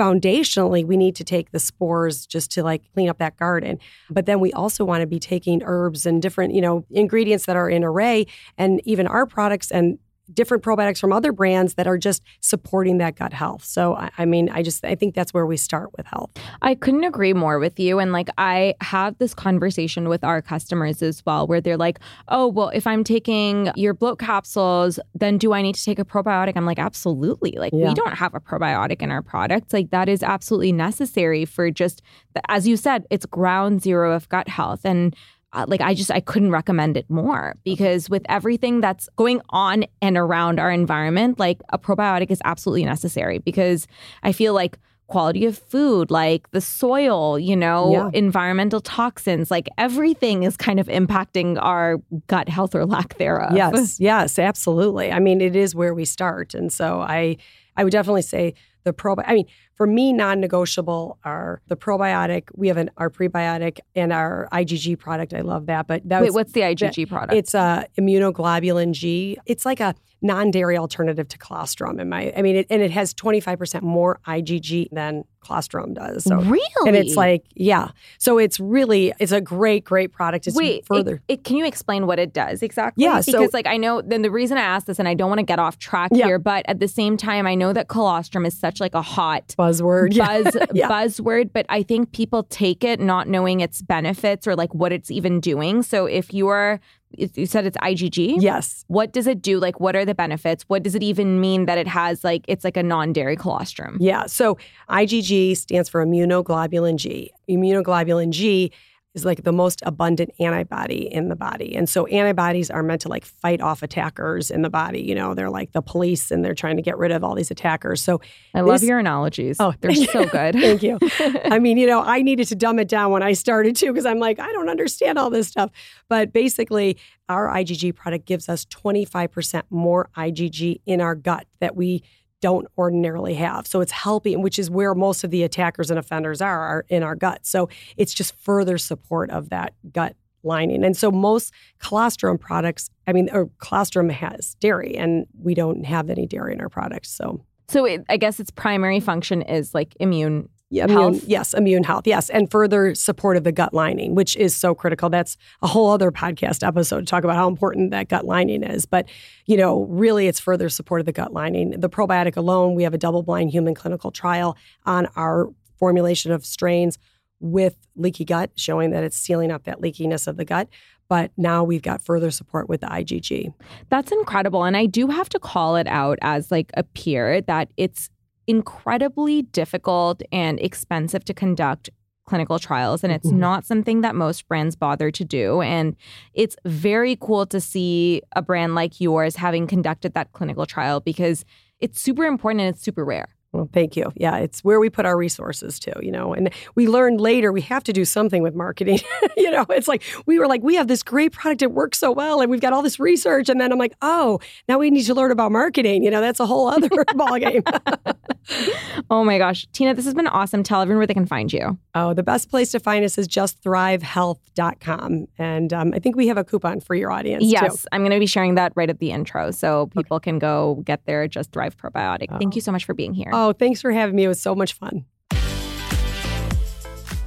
foundationally, 0.00 0.82
we 0.82 0.96
need 0.96 1.14
to 1.16 1.24
take 1.24 1.50
the 1.50 1.58
spores 1.58 2.24
just 2.24 2.50
to 2.52 2.62
like 2.62 2.82
clean 2.94 3.10
up 3.10 3.18
that 3.18 3.36
garden. 3.36 3.78
But 4.08 4.24
then 4.24 4.40
we 4.40 4.50
also 4.54 4.82
want 4.82 5.02
to 5.02 5.06
be 5.06 5.20
taking 5.20 5.62
herbs 5.62 6.06
and 6.06 6.22
different, 6.22 6.54
you 6.54 6.62
know, 6.62 6.86
ingredients 6.90 7.44
that 7.44 7.56
are 7.56 7.68
in 7.68 7.82
Arrae 7.82 8.26
and 8.56 8.80
even 8.86 9.06
our 9.06 9.26
products 9.26 9.70
and 9.70 9.98
different 10.34 10.62
probiotics 10.62 11.00
from 11.00 11.12
other 11.12 11.32
brands 11.32 11.74
that 11.74 11.86
are 11.86 11.98
just 11.98 12.22
supporting 12.40 12.98
that 12.98 13.16
gut 13.16 13.32
health. 13.32 13.64
So, 13.64 13.94
I, 13.94 14.10
I 14.18 14.24
mean, 14.24 14.48
I 14.50 14.62
just, 14.62 14.84
I 14.84 14.94
think 14.94 15.14
that's 15.14 15.32
where 15.34 15.46
we 15.46 15.56
start 15.56 15.90
with 15.96 16.06
health. 16.06 16.30
I 16.62 16.74
couldn't 16.74 17.04
agree 17.04 17.32
more 17.32 17.58
with 17.58 17.78
you. 17.78 17.98
And 17.98 18.12
like, 18.12 18.28
I 18.38 18.74
have 18.80 19.18
this 19.18 19.34
conversation 19.34 20.08
with 20.08 20.24
our 20.24 20.42
customers 20.42 21.02
as 21.02 21.24
well, 21.26 21.46
where 21.46 21.60
they're 21.60 21.76
like, 21.76 21.98
oh, 22.28 22.46
well, 22.46 22.68
if 22.70 22.86
I'm 22.86 23.04
taking 23.04 23.70
your 23.76 23.94
bloat 23.94 24.18
capsules, 24.18 24.98
then 25.14 25.38
do 25.38 25.52
I 25.52 25.62
need 25.62 25.74
to 25.74 25.84
take 25.84 25.98
a 25.98 26.04
probiotic? 26.04 26.52
I'm 26.56 26.66
like, 26.66 26.78
absolutely. 26.78 27.52
Like, 27.52 27.72
Yeah. 27.72 27.88
we 27.88 27.94
don't 27.94 28.14
have 28.14 28.34
a 28.34 28.40
probiotic 28.40 29.02
in 29.02 29.10
our 29.10 29.22
products. 29.22 29.72
Like, 29.72 29.90
that 29.90 30.08
is 30.08 30.22
absolutely 30.22 30.72
necessary 30.72 31.44
for 31.44 31.70
just, 31.70 32.02
as 32.48 32.66
you 32.68 32.76
said, 32.76 33.06
it's 33.10 33.26
ground 33.26 33.82
zero 33.82 34.12
of 34.14 34.28
gut 34.28 34.48
health. 34.48 34.80
And 34.84 35.14
uh, 35.52 35.64
like 35.68 35.80
I 35.80 35.94
just 35.94 36.10
I 36.10 36.20
couldn't 36.20 36.50
recommend 36.52 36.96
it 36.96 37.08
more 37.10 37.54
because 37.64 38.08
with 38.08 38.22
everything 38.28 38.80
that's 38.80 39.08
going 39.16 39.40
on 39.50 39.84
and 40.00 40.16
around 40.16 40.60
our 40.60 40.70
environment, 40.70 41.38
like 41.38 41.60
a 41.70 41.78
probiotic 41.78 42.30
is 42.30 42.40
absolutely 42.44 42.84
necessary 42.84 43.38
because 43.38 43.86
I 44.22 44.32
feel 44.32 44.54
like 44.54 44.78
quality 45.08 45.44
of 45.44 45.58
food, 45.58 46.08
like 46.08 46.48
the 46.52 46.60
soil, 46.60 47.36
you 47.36 47.56
know, 47.56 47.90
Yeah. 47.90 48.10
environmental 48.14 48.80
toxins, 48.80 49.50
like 49.50 49.68
everything 49.76 50.44
is 50.44 50.56
kind 50.56 50.78
of 50.78 50.86
impacting 50.86 51.58
our 51.60 51.96
gut 52.28 52.48
health 52.48 52.76
or 52.76 52.86
lack 52.86 53.18
thereof. 53.18 53.50
Yes, 53.56 53.98
yes, 53.98 54.38
absolutely. 54.38 55.10
I 55.10 55.18
mean, 55.18 55.40
it 55.40 55.56
is 55.56 55.74
where 55.74 55.94
we 55.94 56.04
start. 56.04 56.54
And 56.54 56.72
so 56.72 57.00
I 57.00 57.36
I 57.76 57.82
would 57.82 57.90
definitely 57.92 58.22
say 58.22 58.54
the 58.84 58.92
probi 58.92 59.24
I 59.26 59.34
mean, 59.34 59.46
for 59.80 59.86
me, 59.86 60.12
non-negotiable 60.12 61.18
are 61.24 61.62
the 61.68 61.74
probiotic. 61.74 62.48
We 62.54 62.68
have 62.68 62.76
an 62.76 62.90
our 62.98 63.08
prebiotic 63.08 63.78
and 63.94 64.12
our 64.12 64.46
IgG 64.52 64.98
product. 64.98 65.32
I 65.32 65.40
love 65.40 65.64
that. 65.66 65.86
But 65.86 66.06
that 66.06 66.20
Wait, 66.20 66.28
was- 66.28 66.34
what's 66.34 66.52
the 66.52 66.60
IgG 66.60 67.08
product? 67.08 67.32
It's 67.32 67.54
a 67.54 67.86
immunoglobulin 67.98 68.92
G. 68.92 69.38
It's 69.46 69.64
like 69.64 69.80
a 69.80 69.94
non-dairy 70.22 70.76
alternative 70.76 71.28
to 71.28 71.38
colostrum. 71.38 71.98
In 71.98 72.10
my, 72.10 72.30
I 72.36 72.42
mean, 72.42 72.56
it, 72.56 72.66
and 72.68 72.82
it 72.82 72.90
has 72.90 73.14
25% 73.14 73.80
more 73.80 74.20
IgG 74.26 74.88
than 74.92 75.24
colostrum 75.42 75.94
does. 75.94 76.24
So, 76.24 76.36
really? 76.42 76.60
and 76.86 76.94
it's 76.94 77.16
like, 77.16 77.46
yeah. 77.54 77.92
So 78.18 78.36
it's 78.36 78.60
really, 78.60 79.14
it's 79.18 79.32
a 79.32 79.40
great, 79.40 79.82
great 79.82 80.12
product. 80.12 80.46
It's 80.46 80.54
Wait, 80.54 80.84
further. 80.84 81.22
It, 81.26 81.34
it- 81.38 81.44
can 81.44 81.56
you 81.56 81.64
explain 81.64 82.06
what 82.06 82.18
it 82.18 82.34
does 82.34 82.62
exactly? 82.62 83.02
Yeah, 83.04 83.22
so- 83.22 83.32
because 83.32 83.54
like 83.54 83.66
I 83.66 83.78
know. 83.78 84.02
Then 84.02 84.20
the 84.20 84.30
reason 84.30 84.58
I 84.58 84.60
asked 84.60 84.86
this, 84.86 84.98
and 84.98 85.08
I 85.08 85.14
don't 85.14 85.30
want 85.30 85.38
to 85.38 85.44
get 85.46 85.58
off 85.58 85.78
track 85.78 86.10
Yeah. 86.12 86.26
here, 86.26 86.38
but 86.38 86.66
at 86.68 86.80
the 86.80 86.88
same 86.88 87.16
time, 87.16 87.46
I 87.46 87.54
know 87.54 87.72
that 87.72 87.88
colostrum 87.88 88.44
is 88.44 88.52
such 88.58 88.78
like 88.78 88.94
a 88.94 89.00
hot 89.00 89.54
buzzword. 89.70 90.16
Buzz 90.16 90.56
Yeah. 90.74 90.88
buzzword, 90.88 91.50
but 91.52 91.66
I 91.68 91.82
think 91.82 92.12
people 92.12 92.44
take 92.44 92.84
it 92.84 93.00
not 93.00 93.28
knowing 93.28 93.60
its 93.60 93.82
benefits 93.82 94.46
or 94.46 94.56
like 94.56 94.74
what 94.74 94.92
it's 94.92 95.10
even 95.10 95.40
doing. 95.40 95.82
So 95.82 96.06
if 96.06 96.32
you're, 96.34 96.80
you 97.16 97.46
said 97.46 97.66
it's 97.66 97.76
IgG, 97.78 98.36
Yes. 98.40 98.84
What 98.88 99.12
does 99.12 99.26
it 99.26 99.42
do? 99.42 99.58
Like, 99.58 99.80
what 99.80 99.96
are 99.96 100.04
the 100.04 100.14
benefits? 100.14 100.64
What 100.68 100.82
does 100.82 100.94
it 100.94 101.02
even 101.02 101.40
mean 101.40 101.66
that 101.66 101.78
it 101.78 101.88
has 101.88 102.22
like 102.22 102.44
it's 102.48 102.64
like 102.64 102.76
a 102.76 102.82
non-dairy 102.82 103.36
colostrum? 103.36 103.96
Yeah. 104.00 104.26
So 104.26 104.58
IgG 104.88 105.56
stands 105.56 105.88
for 105.88 106.04
immunoglobulin 106.04 106.96
G. 106.96 107.32
Immunoglobulin 107.48 108.30
G 108.30 108.72
is 109.14 109.24
like 109.24 109.42
the 109.42 109.52
most 109.52 109.82
abundant 109.84 110.30
antibody 110.38 111.12
in 111.12 111.28
the 111.28 111.34
body. 111.34 111.74
And 111.74 111.88
so 111.88 112.06
antibodies 112.06 112.70
are 112.70 112.82
meant 112.82 113.00
to 113.02 113.08
like 113.08 113.24
fight 113.24 113.60
off 113.60 113.82
attackers 113.82 114.52
in 114.52 114.62
the 114.62 114.70
body. 114.70 115.02
You 115.02 115.16
know, 115.16 115.34
they're 115.34 115.50
like 115.50 115.72
the 115.72 115.82
police 115.82 116.30
and 116.30 116.44
they're 116.44 116.54
trying 116.54 116.76
to 116.76 116.82
get 116.82 116.96
rid 116.96 117.10
of 117.10 117.24
all 117.24 117.34
these 117.34 117.50
attackers. 117.50 118.00
So 118.02 118.20
I 118.54 118.60
love 118.60 118.80
This- 118.80 118.88
your 118.88 119.00
analogies. 119.00 119.56
Oh, 119.58 119.74
they're 119.80 119.94
so 119.94 120.26
good. 120.26 120.54
Thank 120.60 120.84
you. 120.84 120.98
I 121.44 121.58
mean, 121.58 121.76
you 121.76 121.88
know, 121.88 122.00
I 122.02 122.22
needed 122.22 122.46
to 122.48 122.54
dumb 122.54 122.78
it 122.78 122.86
down 122.88 123.10
when 123.10 123.22
I 123.24 123.32
started 123.32 123.74
too, 123.74 123.92
because 123.92 124.06
I'm 124.06 124.20
like, 124.20 124.38
I 124.38 124.52
don't 124.52 124.68
understand 124.68 125.18
all 125.18 125.28
this 125.30 125.48
stuff. 125.48 125.70
But 126.08 126.32
basically, 126.32 126.96
our 127.28 127.48
IgG 127.48 127.94
product 127.96 128.26
gives 128.26 128.48
us 128.48 128.64
25% 128.66 129.62
more 129.70 130.08
IgG 130.16 130.80
in 130.86 131.00
our 131.00 131.16
gut 131.16 131.46
that 131.60 131.74
we 131.74 132.02
don't 132.40 132.66
ordinarily 132.78 133.34
have. 133.34 133.66
So 133.66 133.80
it's 133.80 133.92
helping, 133.92 134.42
which 134.42 134.58
is 134.58 134.70
where 134.70 134.94
most 134.94 135.24
of 135.24 135.30
the 135.30 135.42
attackers 135.42 135.90
and 135.90 135.98
offenders 135.98 136.40
are, 136.40 136.60
are 136.60 136.84
in 136.88 137.02
our 137.02 137.14
gut. 137.14 137.46
So 137.46 137.68
it's 137.96 138.14
just 138.14 138.34
further 138.36 138.78
support 138.78 139.30
of 139.30 139.50
that 139.50 139.74
gut 139.92 140.16
lining. 140.42 140.84
And 140.84 140.96
so 140.96 141.10
most 141.10 141.52
colostrum 141.78 142.38
products, 142.38 142.88
I 143.06 143.12
mean, 143.12 143.28
or 143.30 143.50
colostrum 143.58 144.08
has 144.08 144.54
dairy, 144.60 144.96
and 144.96 145.26
we 145.38 145.54
don't 145.54 145.84
have 145.84 146.08
any 146.08 146.26
dairy 146.26 146.54
in 146.54 146.60
our 146.60 146.70
products. 146.70 147.10
So 147.10 147.44
So 147.68 147.84
it, 147.84 148.04
I 148.08 148.16
guess 148.16 148.40
its 148.40 148.50
primary 148.50 149.00
function 149.00 149.42
is 149.42 149.74
like 149.74 149.94
immune. 150.00 150.48
Yeah, 150.70 150.84
immune, 150.84 151.14
Health. 151.14 151.24
yes, 151.24 151.52
immune 151.52 151.82
health, 151.82 152.06
yes, 152.06 152.30
and 152.30 152.50
further 152.50 152.94
support 152.94 153.36
of 153.36 153.42
the 153.42 153.50
gut 153.50 153.74
lining, 153.74 154.14
which 154.14 154.36
is 154.36 154.54
so 154.54 154.74
critical. 154.74 155.10
That's 155.10 155.36
a 155.62 155.66
whole 155.66 155.90
other 155.90 156.12
podcast 156.12 156.66
episode 156.66 157.00
to 157.00 157.06
talk 157.06 157.24
about 157.24 157.36
how 157.36 157.48
important 157.48 157.90
that 157.90 158.08
gut 158.08 158.24
lining 158.24 158.62
is. 158.62 158.86
But 158.86 159.08
you 159.46 159.56
know, 159.56 159.82
really, 159.86 160.28
it's 160.28 160.38
further 160.38 160.68
support 160.68 161.00
of 161.00 161.06
the 161.06 161.12
gut 161.12 161.32
lining. 161.32 161.70
The 161.80 161.90
probiotic 161.90 162.36
alone, 162.36 162.74
we 162.76 162.84
have 162.84 162.94
a 162.94 162.98
double-blind 162.98 163.50
human 163.50 163.74
clinical 163.74 164.10
trial 164.12 164.56
on 164.86 165.06
our 165.16 165.48
formulation 165.76 166.30
of 166.30 166.46
strains 166.46 166.98
with 167.40 167.76
leaky 167.96 168.24
gut, 168.24 168.50
showing 168.54 168.90
that 168.90 169.02
it's 169.02 169.16
sealing 169.16 169.50
up 169.50 169.64
that 169.64 169.80
leakiness 169.80 170.28
of 170.28 170.36
the 170.36 170.44
gut. 170.44 170.68
But 171.08 171.32
now 171.36 171.64
we've 171.64 171.82
got 171.82 172.00
further 172.00 172.30
support 172.30 172.68
with 172.68 172.82
the 172.82 172.86
IgG. 172.86 173.52
That's 173.88 174.12
incredible. 174.12 174.62
And 174.62 174.76
I 174.76 174.86
do 174.86 175.08
have 175.08 175.28
to 175.30 175.40
call 175.40 175.74
it 175.74 175.88
out 175.88 176.18
as 176.22 176.52
like 176.52 176.70
a 176.74 176.84
peer 176.84 177.40
that 177.40 177.68
it's 177.76 178.08
incredibly 178.50 179.42
difficult 179.42 180.22
and 180.32 180.58
expensive 180.60 181.24
to 181.24 181.34
conduct 181.34 181.88
clinical 182.26 182.58
trials 182.60 183.02
and 183.04 183.12
it's 183.12 183.28
Mhm. 183.30 183.38
not 183.38 183.64
something 183.64 184.02
that 184.02 184.14
most 184.14 184.46
brands 184.48 184.76
bother 184.76 185.10
to 185.10 185.24
do 185.24 185.60
and 185.62 185.96
it's 186.34 186.56
very 186.64 187.16
cool 187.20 187.44
to 187.46 187.60
see 187.60 188.22
a 188.36 188.42
brand 188.42 188.74
like 188.76 189.00
yours 189.00 189.34
having 189.36 189.66
conducted 189.66 190.14
that 190.14 190.32
clinical 190.32 190.64
trial 190.66 191.00
because 191.00 191.44
it's 191.80 191.98
super 192.00 192.24
important 192.24 192.60
and 192.62 192.68
it's 192.74 192.82
super 192.84 193.04
rare 193.04 193.28
Well, 193.52 193.68
thank 193.72 193.96
you. 193.96 194.12
Yeah, 194.14 194.36
it's 194.36 194.62
where 194.62 194.78
we 194.78 194.88
put 194.90 195.06
our 195.06 195.16
resources 195.16 195.80
to, 195.80 195.92
you 196.06 196.12
know. 196.12 196.32
And 196.36 196.50
we 196.76 196.86
learned 196.86 197.20
later 197.20 197.50
we 197.50 197.62
have 197.62 197.82
to 197.82 197.92
do 197.92 198.04
something 198.04 198.44
with 198.44 198.54
marketing. 198.54 199.00
you 199.36 199.50
know, 199.50 199.66
it's 199.70 199.88
like 199.88 200.04
we 200.24 200.38
were 200.38 200.46
like, 200.46 200.62
we 200.62 200.76
have 200.76 200.86
this 200.86 201.02
great 201.02 201.32
product, 201.32 201.60
it 201.62 201.72
works 201.72 201.98
so 201.98 202.12
well, 202.12 202.40
and 202.40 202.48
we've 202.48 202.60
got 202.60 202.72
all 202.72 202.80
this 202.88 203.00
research. 203.00 203.48
And 203.48 203.60
then 203.60 203.72
I'm 203.72 203.78
like, 203.86 203.94
oh, 204.02 204.38
now 204.68 204.78
we 204.78 204.88
need 204.88 205.02
to 205.06 205.14
learn 205.14 205.32
about 205.32 205.50
marketing. 205.50 206.04
You 206.04 206.12
know, 206.12 206.20
that's 206.20 206.38
a 206.38 206.46
whole 206.46 206.68
other 206.68 206.88
ballgame. 207.20 207.64
oh 209.10 209.22
my 209.24 209.38
gosh 209.38 209.66
tina 209.72 209.94
this 209.94 210.04
has 210.04 210.14
been 210.14 210.26
awesome 210.26 210.62
tell 210.62 210.80
everyone 210.80 210.98
where 210.98 211.06
they 211.06 211.14
can 211.14 211.26
find 211.26 211.52
you 211.52 211.78
oh, 211.94 212.14
the 212.14 212.22
best 212.22 212.50
place 212.50 212.70
to 212.72 212.80
find 212.80 213.04
us 213.04 213.18
is 213.18 213.26
justthrivehealth.com. 213.28 215.26
And 215.38 215.72
um, 215.72 215.92
I 215.94 215.98
think 215.98 216.16
we 216.16 216.28
have 216.28 216.36
a 216.36 216.44
coupon 216.44 216.80
for 216.80 216.94
your 216.94 217.10
audience 217.12 217.44
too. 217.44 217.50
yes 217.50 217.86
i'm 217.92 218.00
going 218.02 218.12
to 218.12 218.18
be 218.18 218.26
sharing 218.26 218.54
that 218.56 218.72
right 218.76 218.88
at 218.90 218.98
the 218.98 219.10
intro 219.10 219.50
so 219.50 219.86
people 219.88 220.18
can 220.20 220.38
go 220.38 220.82
get 220.84 221.04
their 221.06 221.26
just 221.28 221.52
thrive 221.52 221.76
probiotic 221.76 222.28
thank 222.38 222.54
you 222.54 222.60
so 222.60 222.72
much 222.72 222.84
for 222.84 222.94
being 222.94 223.12
here 223.14 223.30
Oh, 223.32 223.52
thanks 223.52 223.80
for 223.80 223.90
having 223.92 224.16
me. 224.16 224.24
It 224.24 224.28
was 224.28 224.40
so 224.40 224.54
much 224.54 224.72
fun. 224.72 225.04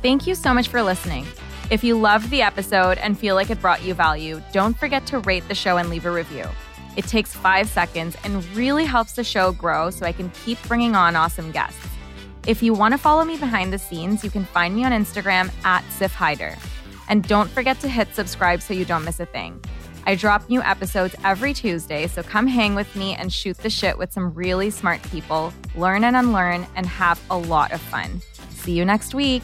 Thank 0.01 0.27
you 0.27 0.35
so 0.35 0.53
much 0.53 0.67
for 0.67 0.81
listening. 0.83 1.25
If 1.71 1.83
you 1.83 1.97
loved 1.97 2.29
the 2.29 2.41
episode 2.41 2.97
and 2.97 3.17
feel 3.17 3.35
like 3.35 3.49
it 3.49 3.61
brought 3.61 3.83
you 3.83 3.93
value, 3.93 4.41
don't 4.51 4.77
forget 4.77 5.05
to 5.07 5.19
rate 5.19 5.47
the 5.47 5.55
show 5.55 5.77
and 5.77 5.89
leave 5.89 6.05
a 6.05 6.11
review. 6.11 6.45
It 6.95 7.05
takes 7.05 7.33
five 7.33 7.67
seconds 7.67 8.15
and 8.23 8.45
really 8.55 8.85
helps 8.85 9.13
the 9.13 9.23
show 9.23 9.51
grow 9.51 9.89
so 9.89 10.05
I 10.05 10.11
can 10.11 10.29
keep 10.31 10.61
bringing 10.67 10.95
on 10.95 11.15
awesome 11.15 11.51
guests. 11.51 11.87
If 12.45 12.61
you 12.61 12.73
want 12.73 12.93
to 12.93 12.97
follow 12.97 13.23
me 13.23 13.37
behind 13.37 13.71
the 13.71 13.79
scenes, 13.79 14.23
you 14.23 14.29
can 14.29 14.45
find 14.45 14.75
me 14.75 14.83
on 14.83 14.91
Instagram 14.91 15.51
at 15.63 15.83
Siff 15.85 16.13
Haider. 16.13 16.57
And 17.09 17.27
don't 17.27 17.49
forget 17.49 17.79
to 17.81 17.89
hit 17.89 18.13
subscribe 18.13 18.61
so 18.61 18.73
you 18.73 18.85
don't 18.85 19.05
miss 19.05 19.19
a 19.19 19.25
thing. 19.25 19.63
I 20.05 20.15
drop 20.15 20.49
new 20.49 20.61
episodes 20.61 21.15
every 21.23 21.53
Tuesday, 21.53 22.07
so 22.07 22.21
come 22.21 22.45
hang 22.47 22.75
with 22.75 22.93
me 22.95 23.15
and 23.15 23.31
shoot 23.31 23.57
the 23.57 23.69
shit 23.69 23.97
with 23.97 24.11
some 24.11 24.33
really 24.33 24.69
smart 24.69 25.01
people, 25.03 25.53
learn 25.75 26.03
and 26.03 26.15
unlearn, 26.15 26.67
and 26.75 26.85
have 26.85 27.21
a 27.29 27.37
lot 27.37 27.71
of 27.71 27.79
fun. 27.79 28.21
See 28.49 28.73
you 28.73 28.83
next 28.83 29.15
week. 29.15 29.43